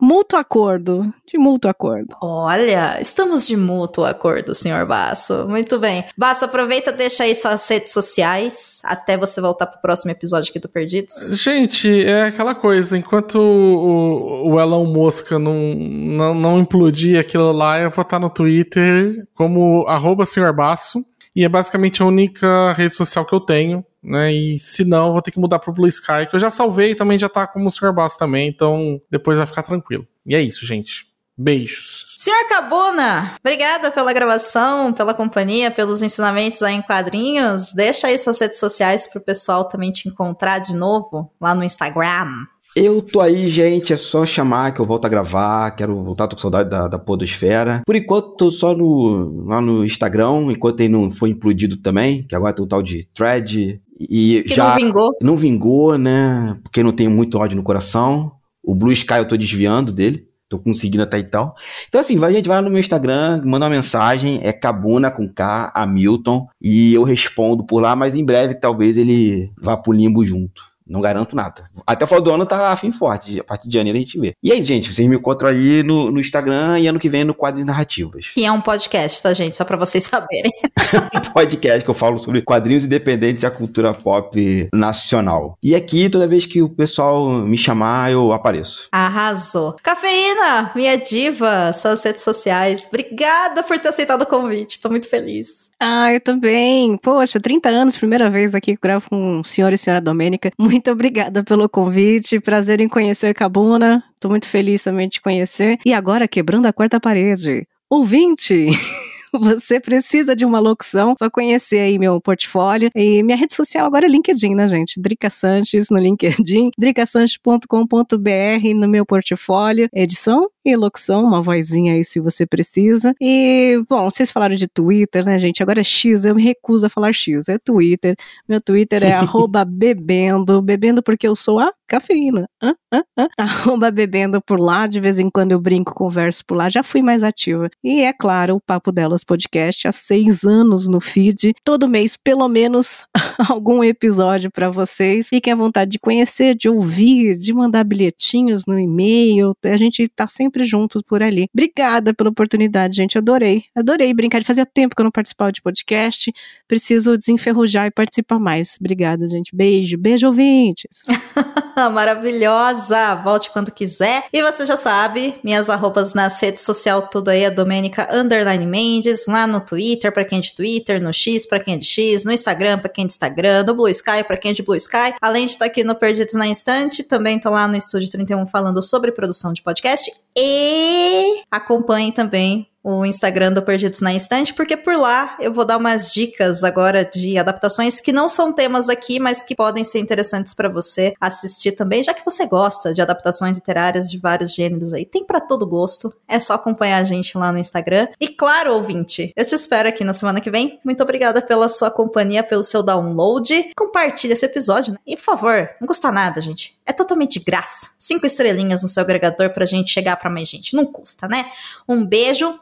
mútuo 0.09 0.39
acordo. 0.39 1.13
De 1.31 1.37
mútuo 1.37 1.69
acordo. 1.69 2.15
Olha, 2.19 2.99
estamos 2.99 3.45
de 3.45 3.55
mútuo 3.55 4.03
acordo, 4.03 4.55
senhor 4.55 4.83
Basso. 4.87 5.45
Muito 5.47 5.77
bem. 5.77 6.03
Basso, 6.17 6.45
aproveita, 6.45 6.91
deixa 6.91 7.25
aí 7.25 7.35
suas 7.35 7.67
redes 7.67 7.93
sociais 7.93 8.79
até 8.83 9.15
você 9.15 9.39
voltar 9.39 9.67
pro 9.67 9.79
próximo 9.79 10.09
episódio 10.09 10.49
aqui 10.49 10.57
do 10.57 10.67
Perdidos. 10.67 11.13
Gente, 11.39 12.03
é 12.03 12.23
aquela 12.23 12.55
coisa, 12.55 12.97
enquanto 12.97 13.35
o, 13.35 14.49
o 14.49 14.59
Elon 14.59 14.85
Mosca 14.85 15.37
não, 15.37 15.75
não, 15.75 16.33
não 16.33 16.59
implodir 16.59 17.19
aquilo 17.19 17.51
lá, 17.51 17.79
eu 17.79 17.91
vou 17.91 18.01
estar 18.01 18.17
no 18.17 18.31
Twitter 18.31 19.27
como 19.35 19.85
arroba 19.87 20.25
senhor 20.25 20.51
Basso. 20.53 21.05
E 21.35 21.45
é 21.45 21.49
basicamente 21.49 22.01
a 22.01 22.05
única 22.05 22.73
rede 22.73 22.95
social 22.95 23.23
que 23.27 23.35
eu 23.35 23.39
tenho 23.39 23.85
né? 24.03 24.33
E 24.33 24.59
se 24.59 24.83
não, 24.83 25.11
vou 25.11 25.21
ter 25.21 25.31
que 25.31 25.39
mudar 25.39 25.59
pro 25.59 25.73
Blue 25.73 25.87
Sky, 25.87 26.25
que 26.29 26.35
eu 26.35 26.39
já 26.39 26.49
salvei 26.49 26.91
e 26.91 26.95
também 26.95 27.19
já 27.19 27.29
tá 27.29 27.45
como 27.45 27.67
o 27.67 27.71
Sr. 27.71 27.93
Bass 27.93 28.17
também, 28.17 28.47
então 28.47 29.01
depois 29.09 29.37
vai 29.37 29.47
ficar 29.47 29.63
tranquilo. 29.63 30.07
E 30.25 30.35
é 30.35 30.41
isso, 30.41 30.65
gente. 30.65 31.09
Beijos. 31.41 32.15
Senhor 32.17 32.49
Cabuna, 32.49 33.35
obrigada 33.39 33.89
pela 33.91 34.11
gravação, 34.11 34.91
pela 34.91 35.13
companhia, 35.13 35.71
pelos 35.71 36.01
ensinamentos 36.01 36.61
aí 36.61 36.75
em 36.75 36.81
quadrinhos. 36.81 37.71
Deixa 37.73 38.07
aí 38.07 38.17
suas 38.17 38.39
redes 38.41 38.59
sociais 38.59 39.07
pro 39.07 39.21
pessoal 39.21 39.63
também 39.63 39.89
te 39.89 40.09
encontrar 40.09 40.59
de 40.59 40.75
novo 40.75 41.31
lá 41.39 41.55
no 41.55 41.63
Instagram. 41.63 42.27
Eu 42.75 43.01
tô 43.01 43.19
aí, 43.19 43.49
gente, 43.49 43.93
é 43.93 43.95
só 43.95 44.25
chamar 44.25 44.73
que 44.73 44.79
eu 44.79 44.85
volto 44.85 45.05
a 45.05 45.09
gravar, 45.09 45.71
quero 45.71 46.03
voltar, 46.03 46.27
tô 46.27 46.35
com 46.35 46.41
saudade 46.41 46.69
da, 46.69 46.87
da 46.87 46.99
podosfera. 46.99 47.81
Por 47.85 47.95
enquanto, 47.95 48.35
tô 48.35 48.51
só 48.51 48.75
no, 48.75 49.45
lá 49.45 49.59
no 49.59 49.83
Instagram, 49.83 50.51
enquanto 50.51 50.81
ele 50.81 50.89
não 50.89 51.09
foi 51.09 51.29
implodido 51.29 51.77
também, 51.77 52.23
que 52.27 52.35
agora 52.35 52.53
tem 52.53 52.63
o 52.63 52.67
tal 52.67 52.83
de 52.83 53.07
thread, 53.15 53.81
e 53.99 54.43
que 54.47 54.55
já 54.55 54.69
não 54.69 54.75
vingou. 54.75 55.09
Não 55.21 55.35
vingou, 55.35 55.97
né? 55.97 56.57
Porque 56.63 56.81
não 56.81 56.91
tenho 56.91 57.11
muito 57.11 57.37
ódio 57.37 57.57
no 57.57 57.63
coração. 57.63 58.31
O 58.63 58.73
Blue 58.73 58.91
Sky 58.91 59.15
eu 59.15 59.27
tô 59.27 59.35
desviando 59.35 59.91
dele. 59.91 60.29
Tô 60.47 60.57
conseguindo 60.57 61.03
até 61.03 61.19
e 61.19 61.23
tal. 61.23 61.55
Então, 61.87 62.01
assim, 62.01 62.17
vai, 62.17 62.33
gente, 62.33 62.47
vai 62.47 62.57
lá 62.57 62.63
no 62.63 62.71
meu 62.71 62.79
Instagram, 62.79 63.43
manda 63.45 63.67
uma 63.67 63.75
mensagem, 63.75 64.39
é 64.41 64.51
Cabuna 64.51 65.11
com 65.11 65.31
K, 65.31 65.71
Hamilton, 65.75 66.47
e 66.59 66.95
eu 66.95 67.03
respondo 67.03 67.63
por 67.63 67.79
lá, 67.79 67.95
mas 67.95 68.15
em 68.15 68.25
breve 68.25 68.55
talvez 68.55 68.97
ele 68.97 69.51
vá 69.61 69.77
pro 69.77 69.93
limbo 69.93 70.25
junto. 70.25 70.63
Não 70.89 71.01
garanto 71.01 71.35
nada. 71.35 71.69
Até 71.85 72.03
o 72.03 72.07
final 72.07 72.21
do 72.21 72.33
ano 72.33 72.45
tá 72.45 72.59
lá 72.61 72.75
fim 72.75 72.91
forte. 72.91 73.39
A 73.39 73.43
partir 73.43 73.67
de 73.69 73.75
janeiro 73.75 73.97
a 73.97 74.01
gente 74.01 74.19
vê. 74.19 74.33
E 74.43 74.51
aí, 74.51 74.65
gente, 74.65 74.91
vocês 74.91 75.07
me 75.07 75.15
encontram 75.15 75.49
aí 75.49 75.83
no, 75.83 76.09
no 76.09 76.19
Instagram 76.19 76.79
e 76.79 76.87
ano 76.87 76.99
que 76.99 77.09
vem 77.09 77.23
no 77.23 77.35
Quadrinhos 77.35 77.67
Narrativas. 77.67 78.31
Que 78.33 78.43
é 78.43 78.51
um 78.51 78.59
podcast, 78.59 79.21
tá, 79.21 79.31
gente? 79.33 79.55
Só 79.55 79.63
pra 79.63 79.77
vocês 79.77 80.03
saberem. 80.09 80.51
podcast 81.33 81.83
que 81.83 81.89
eu 81.89 81.93
falo 81.93 82.19
sobre 82.19 82.41
quadrinhos 82.41 82.85
independentes 82.85 83.43
e 83.43 83.47
a 83.47 83.51
cultura 83.51 83.93
pop 83.93 84.69
nacional. 84.73 85.57
E 85.61 85.75
aqui, 85.75 86.09
toda 86.09 86.27
vez 86.27 86.45
que 86.45 86.61
o 86.61 86.69
pessoal 86.69 87.29
me 87.29 87.57
chamar, 87.57 88.11
eu 88.11 88.33
apareço. 88.33 88.87
Arrasou. 88.91 89.75
Cafeína, 89.83 90.71
minha 90.75 90.97
diva, 90.97 91.71
suas 91.73 92.03
redes 92.03 92.23
sociais. 92.23 92.87
Obrigada 92.87 93.61
por 93.61 93.77
ter 93.77 93.89
aceitado 93.89 94.23
o 94.23 94.25
convite. 94.25 94.81
Tô 94.81 94.89
muito 94.89 95.07
feliz. 95.07 95.68
Ah, 95.79 96.11
eu 96.13 96.19
também. 96.19 96.97
Poxa, 96.97 97.39
30 97.39 97.69
anos, 97.69 97.97
primeira 97.97 98.29
vez 98.29 98.53
aqui 98.53 98.75
que 98.75 98.81
gravo 98.81 99.09
com 99.09 99.39
o 99.39 99.43
senhor 99.45 99.71
e 99.71 99.77
senhora 99.77 100.01
Domênica. 100.01 100.51
Muito 100.59 100.91
obrigada 100.91 101.41
pelo 101.43 101.69
convite. 101.69 102.39
Prazer 102.39 102.81
em 102.81 102.89
conhecer 102.89 103.33
Cabuna. 103.33 104.03
Tô 104.19 104.27
muito 104.27 104.45
feliz 104.45 104.81
também 104.81 105.07
de 105.07 105.21
conhecer. 105.21 105.79
E 105.85 105.93
agora, 105.93 106.27
quebrando 106.27 106.65
a 106.65 106.73
quarta 106.73 106.99
parede. 106.99 107.65
Ouvinte! 107.89 108.67
você 109.31 109.79
precisa 109.79 110.35
de 110.35 110.45
uma 110.45 110.59
locução, 110.59 111.15
só 111.17 111.29
conhecer 111.29 111.79
aí 111.79 111.99
meu 111.99 112.19
portfólio. 112.19 112.89
E 112.95 113.23
minha 113.23 113.37
rede 113.37 113.53
social 113.53 113.85
agora 113.85 114.05
é 114.05 114.09
LinkedIn, 114.09 114.55
né, 114.55 114.67
gente? 114.67 114.99
Drica 114.99 115.29
Sanches 115.29 115.89
no 115.89 115.97
LinkedIn, 115.97 116.71
dricasanches.com.br 116.77 118.75
no 118.75 118.87
meu 118.87 119.05
portfólio, 119.05 119.87
edição 119.93 120.49
e 120.65 120.75
locução, 120.75 121.23
uma 121.23 121.41
vozinha 121.41 121.93
aí 121.93 122.03
se 122.03 122.19
você 122.19 122.45
precisa. 122.45 123.13
E, 123.21 123.81
bom, 123.89 124.09
vocês 124.09 124.31
falaram 124.31 124.55
de 124.55 124.67
Twitter, 124.67 125.25
né, 125.25 125.39
gente? 125.39 125.63
Agora 125.63 125.81
é 125.81 125.83
X, 125.83 126.25
eu 126.25 126.35
me 126.35 126.43
recuso 126.43 126.85
a 126.85 126.89
falar 126.89 127.13
X, 127.13 127.49
é 127.49 127.57
Twitter. 127.57 128.15
Meu 128.47 128.61
Twitter 128.61 129.03
é 129.03 129.13
arroba 129.13 129.63
bebendo, 129.65 130.61
bebendo 130.61 131.01
porque 131.01 131.27
eu 131.27 131.35
sou 131.35 131.59
a 131.59 131.71
cafeína. 131.87 132.47
Arroba 133.37 133.91
bebendo 133.91 134.41
por 134.41 134.59
lá, 134.59 134.85
de 134.85 134.99
vez 134.99 135.19
em 135.19 135.29
quando 135.29 135.51
eu 135.51 135.59
brinco, 135.59 135.93
converso 135.93 136.45
por 136.45 136.55
lá, 136.55 136.69
já 136.69 136.83
fui 136.83 137.01
mais 137.01 137.23
ativa. 137.23 137.69
E 137.83 138.01
é 138.01 138.13
claro, 138.13 138.55
o 138.55 138.61
Papo 138.61 138.91
Delas 138.91 139.23
Podcast, 139.23 139.87
há 139.87 139.91
seis 139.91 140.43
anos 140.43 140.87
no 140.87 140.99
feed, 140.99 141.53
todo 141.63 141.87
mês 141.87 142.15
pelo 142.15 142.47
menos 142.47 143.05
algum 143.49 143.83
episódio 143.83 144.51
para 144.51 144.69
vocês. 144.69 145.27
Fiquem 145.27 145.53
à 145.53 145.55
vontade 145.55 145.91
de 145.91 145.99
conhecer, 145.99 146.55
de 146.55 146.69
ouvir, 146.69 147.37
de 147.37 147.53
mandar 147.53 147.83
bilhetinhos 147.83 148.65
no 148.67 148.77
e-mail, 148.77 149.53
a 149.65 149.77
gente 149.77 150.07
tá 150.07 150.27
sempre 150.27 150.48
juntos 150.57 151.01
por 151.01 151.21
ali. 151.21 151.47
Obrigada 151.53 152.13
pela 152.13 152.29
oportunidade, 152.29 152.95
gente, 152.95 153.17
adorei. 153.17 153.63
Adorei 153.75 154.13
brincar, 154.13 154.43
fazia 154.43 154.65
tempo 154.65 154.95
que 154.95 155.01
eu 155.01 155.05
não 155.05 155.11
participava 155.11 155.51
de 155.51 155.61
podcast, 155.61 156.31
preciso 156.67 157.17
desenferrujar 157.17 157.87
e 157.87 157.91
participar 157.91 158.39
mais. 158.39 158.77
Obrigada, 158.79 159.27
gente. 159.27 159.55
Beijo, 159.55 159.97
beijo, 159.97 160.27
ouvintes. 160.27 161.03
Maravilhosa! 161.89 163.15
Volte 163.15 163.51
quando 163.51 163.71
quiser. 163.71 164.25
E 164.33 164.41
você 164.41 164.65
já 164.65 164.75
sabe, 164.75 165.35
minhas 165.43 165.69
arrobas 165.69 166.13
nas 166.13 166.39
redes 166.41 166.63
sociais, 166.63 167.05
tudo 167.11 167.29
aí 167.29 167.43
é 167.43 167.51
Domênica 167.51 168.07
Underline 168.11 168.65
Mendes, 168.65 169.27
lá 169.27 169.45
no 169.45 169.61
Twitter, 169.61 170.11
pra 170.11 170.25
quem 170.25 170.39
é 170.39 170.41
de 170.41 170.53
Twitter, 170.53 171.01
no 171.01 171.13
X, 171.13 171.45
pra 171.45 171.59
quem 171.59 171.75
é 171.75 171.77
de 171.77 171.85
X, 171.85 172.25
no 172.25 172.31
Instagram, 172.31 172.79
pra 172.79 172.89
quem 172.89 173.03
é 173.03 173.07
de 173.07 173.13
Instagram, 173.13 173.63
no 173.63 173.75
Blue 173.75 173.89
Sky, 173.89 174.23
pra 174.25 174.37
quem 174.37 174.51
é 174.51 174.53
de 174.53 174.63
Blue 174.63 174.75
Sky. 174.75 175.13
Além 175.21 175.45
de 175.45 175.51
estar 175.51 175.65
aqui 175.65 175.83
no 175.83 175.95
Perdidos 175.95 176.33
na 176.33 176.47
Instante, 176.47 177.03
também 177.03 177.39
tô 177.39 177.49
lá 177.49 177.67
no 177.67 177.75
Estúdio 177.75 178.09
31 178.09 178.45
falando 178.47 178.81
sobre 178.81 179.11
produção 179.11 179.53
de 179.53 179.61
podcast. 179.61 180.11
E 180.35 181.43
acompanhe 181.51 182.11
também 182.11 182.68
o 182.83 183.05
Instagram 183.05 183.53
do 183.53 183.61
Perdidos 183.61 184.01
na 184.01 184.13
Instante, 184.13 184.53
porque 184.53 184.77
por 184.77 184.95
lá 184.95 185.37
eu 185.39 185.51
vou 185.51 185.65
dar 185.65 185.77
umas 185.77 186.13
dicas 186.13 186.63
agora 186.63 187.03
de 187.05 187.37
adaptações 187.37 187.99
que 187.99 188.11
não 188.11 188.29
são 188.29 188.53
temas 188.53 188.89
aqui, 188.89 189.19
mas 189.19 189.43
que 189.43 189.55
podem 189.55 189.83
ser 189.83 189.99
interessantes 189.99 190.53
para 190.53 190.69
você 190.69 191.13
assistir 191.19 191.73
também, 191.73 192.01
já 192.03 192.13
que 192.13 192.25
você 192.25 192.45
gosta 192.45 192.93
de 192.93 193.01
adaptações 193.01 193.57
literárias 193.57 194.09
de 194.09 194.17
vários 194.17 194.53
gêneros 194.53 194.93
aí. 194.93 195.05
Tem 195.05 195.25
para 195.25 195.39
todo 195.39 195.67
gosto. 195.67 196.13
É 196.27 196.39
só 196.39 196.53
acompanhar 196.53 196.99
a 196.99 197.03
gente 197.03 197.37
lá 197.37 197.51
no 197.51 197.57
Instagram. 197.57 198.07
E 198.19 198.27
claro, 198.27 198.73
ouvinte, 198.73 199.33
eu 199.35 199.45
te 199.45 199.55
espero 199.55 199.89
aqui 199.89 200.03
na 200.03 200.13
semana 200.13 200.41
que 200.41 200.51
vem. 200.51 200.79
Muito 200.83 201.03
obrigada 201.03 201.41
pela 201.41 201.69
sua 201.69 201.91
companhia, 201.91 202.43
pelo 202.43 202.63
seu 202.63 202.81
download. 202.81 203.71
Compartilhe 203.75 204.33
esse 204.33 204.45
episódio, 204.45 204.93
né? 204.93 204.99
E 205.05 205.15
por 205.15 205.23
favor, 205.23 205.69
não 205.79 205.87
custa 205.87 206.11
nada, 206.11 206.39
gente. 206.41 206.78
É 206.89 206.93
totalmente 206.93 207.37
de 207.37 207.45
graça. 207.45 207.91
Cinco 207.99 208.25
estrelinhas 208.25 208.81
no 208.81 208.87
seu 208.87 209.03
agregador 209.03 209.51
pra 209.51 209.63
gente 209.63 209.91
chegar 209.91 210.15
para 210.15 210.27
mais 210.27 210.49
gente. 210.49 210.75
Não 210.75 210.87
custa, 210.87 211.27
né? 211.27 211.45
Um 211.87 212.03
beijo 212.03 212.59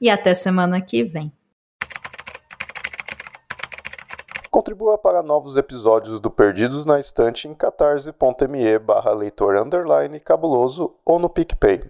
e 0.00 0.10
até 0.10 0.34
semana 0.34 0.80
que 0.80 1.04
vem. 1.04 1.32
Contribua 4.50 4.98
para 4.98 5.22
novos 5.22 5.56
episódios 5.56 6.18
do 6.18 6.28
Perdidos 6.28 6.86
na 6.86 6.98
Estante 6.98 7.46
em 7.46 7.54
catarse.me 7.54 8.78
barra 8.80 9.12
leitor 9.12 9.56
underline 9.56 10.18
cabuloso 10.18 10.96
ou 11.04 11.20
no 11.20 11.30
PicPay. 11.30 11.84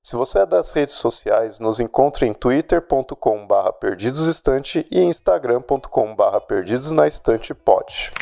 Se 0.00 0.14
você 0.14 0.38
é 0.38 0.46
das 0.46 0.72
redes 0.72 0.94
sociais, 0.94 1.58
nos 1.58 1.80
encontre 1.80 2.24
em 2.24 2.32
twitter.com 2.32 3.46
barra 3.48 3.72
perdidosestante 3.72 4.86
e 4.92 5.00
instagram.com 5.00 6.14
barra 6.14 6.40
perdidosnaestantepod. 6.40 8.12